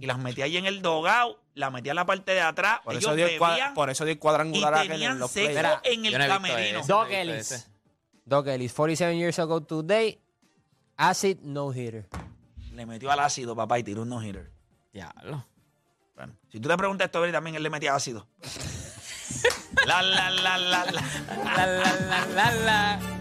Y 0.00 0.06
las 0.06 0.18
metía 0.18 0.46
ahí 0.46 0.56
en 0.56 0.64
el 0.66 0.80
dogao, 0.80 1.38
la 1.54 1.70
metía 1.70 1.92
en 1.92 1.96
la 1.96 2.06
parte 2.06 2.32
de 2.32 2.40
atrás, 2.40 2.80
Por 2.84 2.94
ellos 2.94 3.04
eso, 3.04 3.14
dio 3.14 3.26
bebían 3.26 3.74
por 3.74 3.90
eso 3.90 4.04
dio 4.04 4.12
el 4.12 4.16
y 4.16 4.20
cuadrangular 4.20 4.74
aquel 4.74 4.86
en 4.86 4.92
tenían 4.92 5.18
los 5.18 5.30
sexo 5.30 5.52
playoffs. 5.60 5.80
en 5.84 6.06
el 6.06 6.12
Yo 6.12 6.18
no 6.18 6.24
he 6.24 6.28
visto 6.28 6.42
camerino. 6.42 6.78
ese. 6.80 6.88
Doc 6.88 7.08
no 7.08 7.14
he 7.14 7.36
visto 7.36 7.54
Ellis. 7.54 7.70
Doc 8.24 8.46
Ellis, 8.46 8.72
47 8.72 9.16
years 9.18 9.38
ago 9.38 9.62
today, 9.62 10.18
acid 10.96 11.38
no 11.42 11.72
hitter. 11.72 12.08
Le 12.72 12.86
metió 12.86 13.10
al 13.10 13.20
ácido, 13.20 13.54
papá, 13.56 13.78
y 13.78 13.82
tiró 13.82 14.02
un 14.02 14.08
no-hitter. 14.10 14.50
Diablo. 14.92 15.44
Bueno, 16.14 16.34
si 16.50 16.60
tú 16.60 16.68
le 16.68 16.76
preguntas 16.76 17.06
a 17.06 17.08
Strawberry, 17.08 17.32
también 17.32 17.56
él 17.56 17.62
le 17.62 17.70
metía 17.70 17.94
ácido. 17.94 18.28
la, 19.86 20.00
la, 20.02 20.30
la, 20.30 20.58
la, 20.58 20.84
la. 20.84 21.02
La, 21.44 21.66
la, 21.66 21.92
la, 21.94 22.26
la, 22.26 22.50
la. 22.52 23.17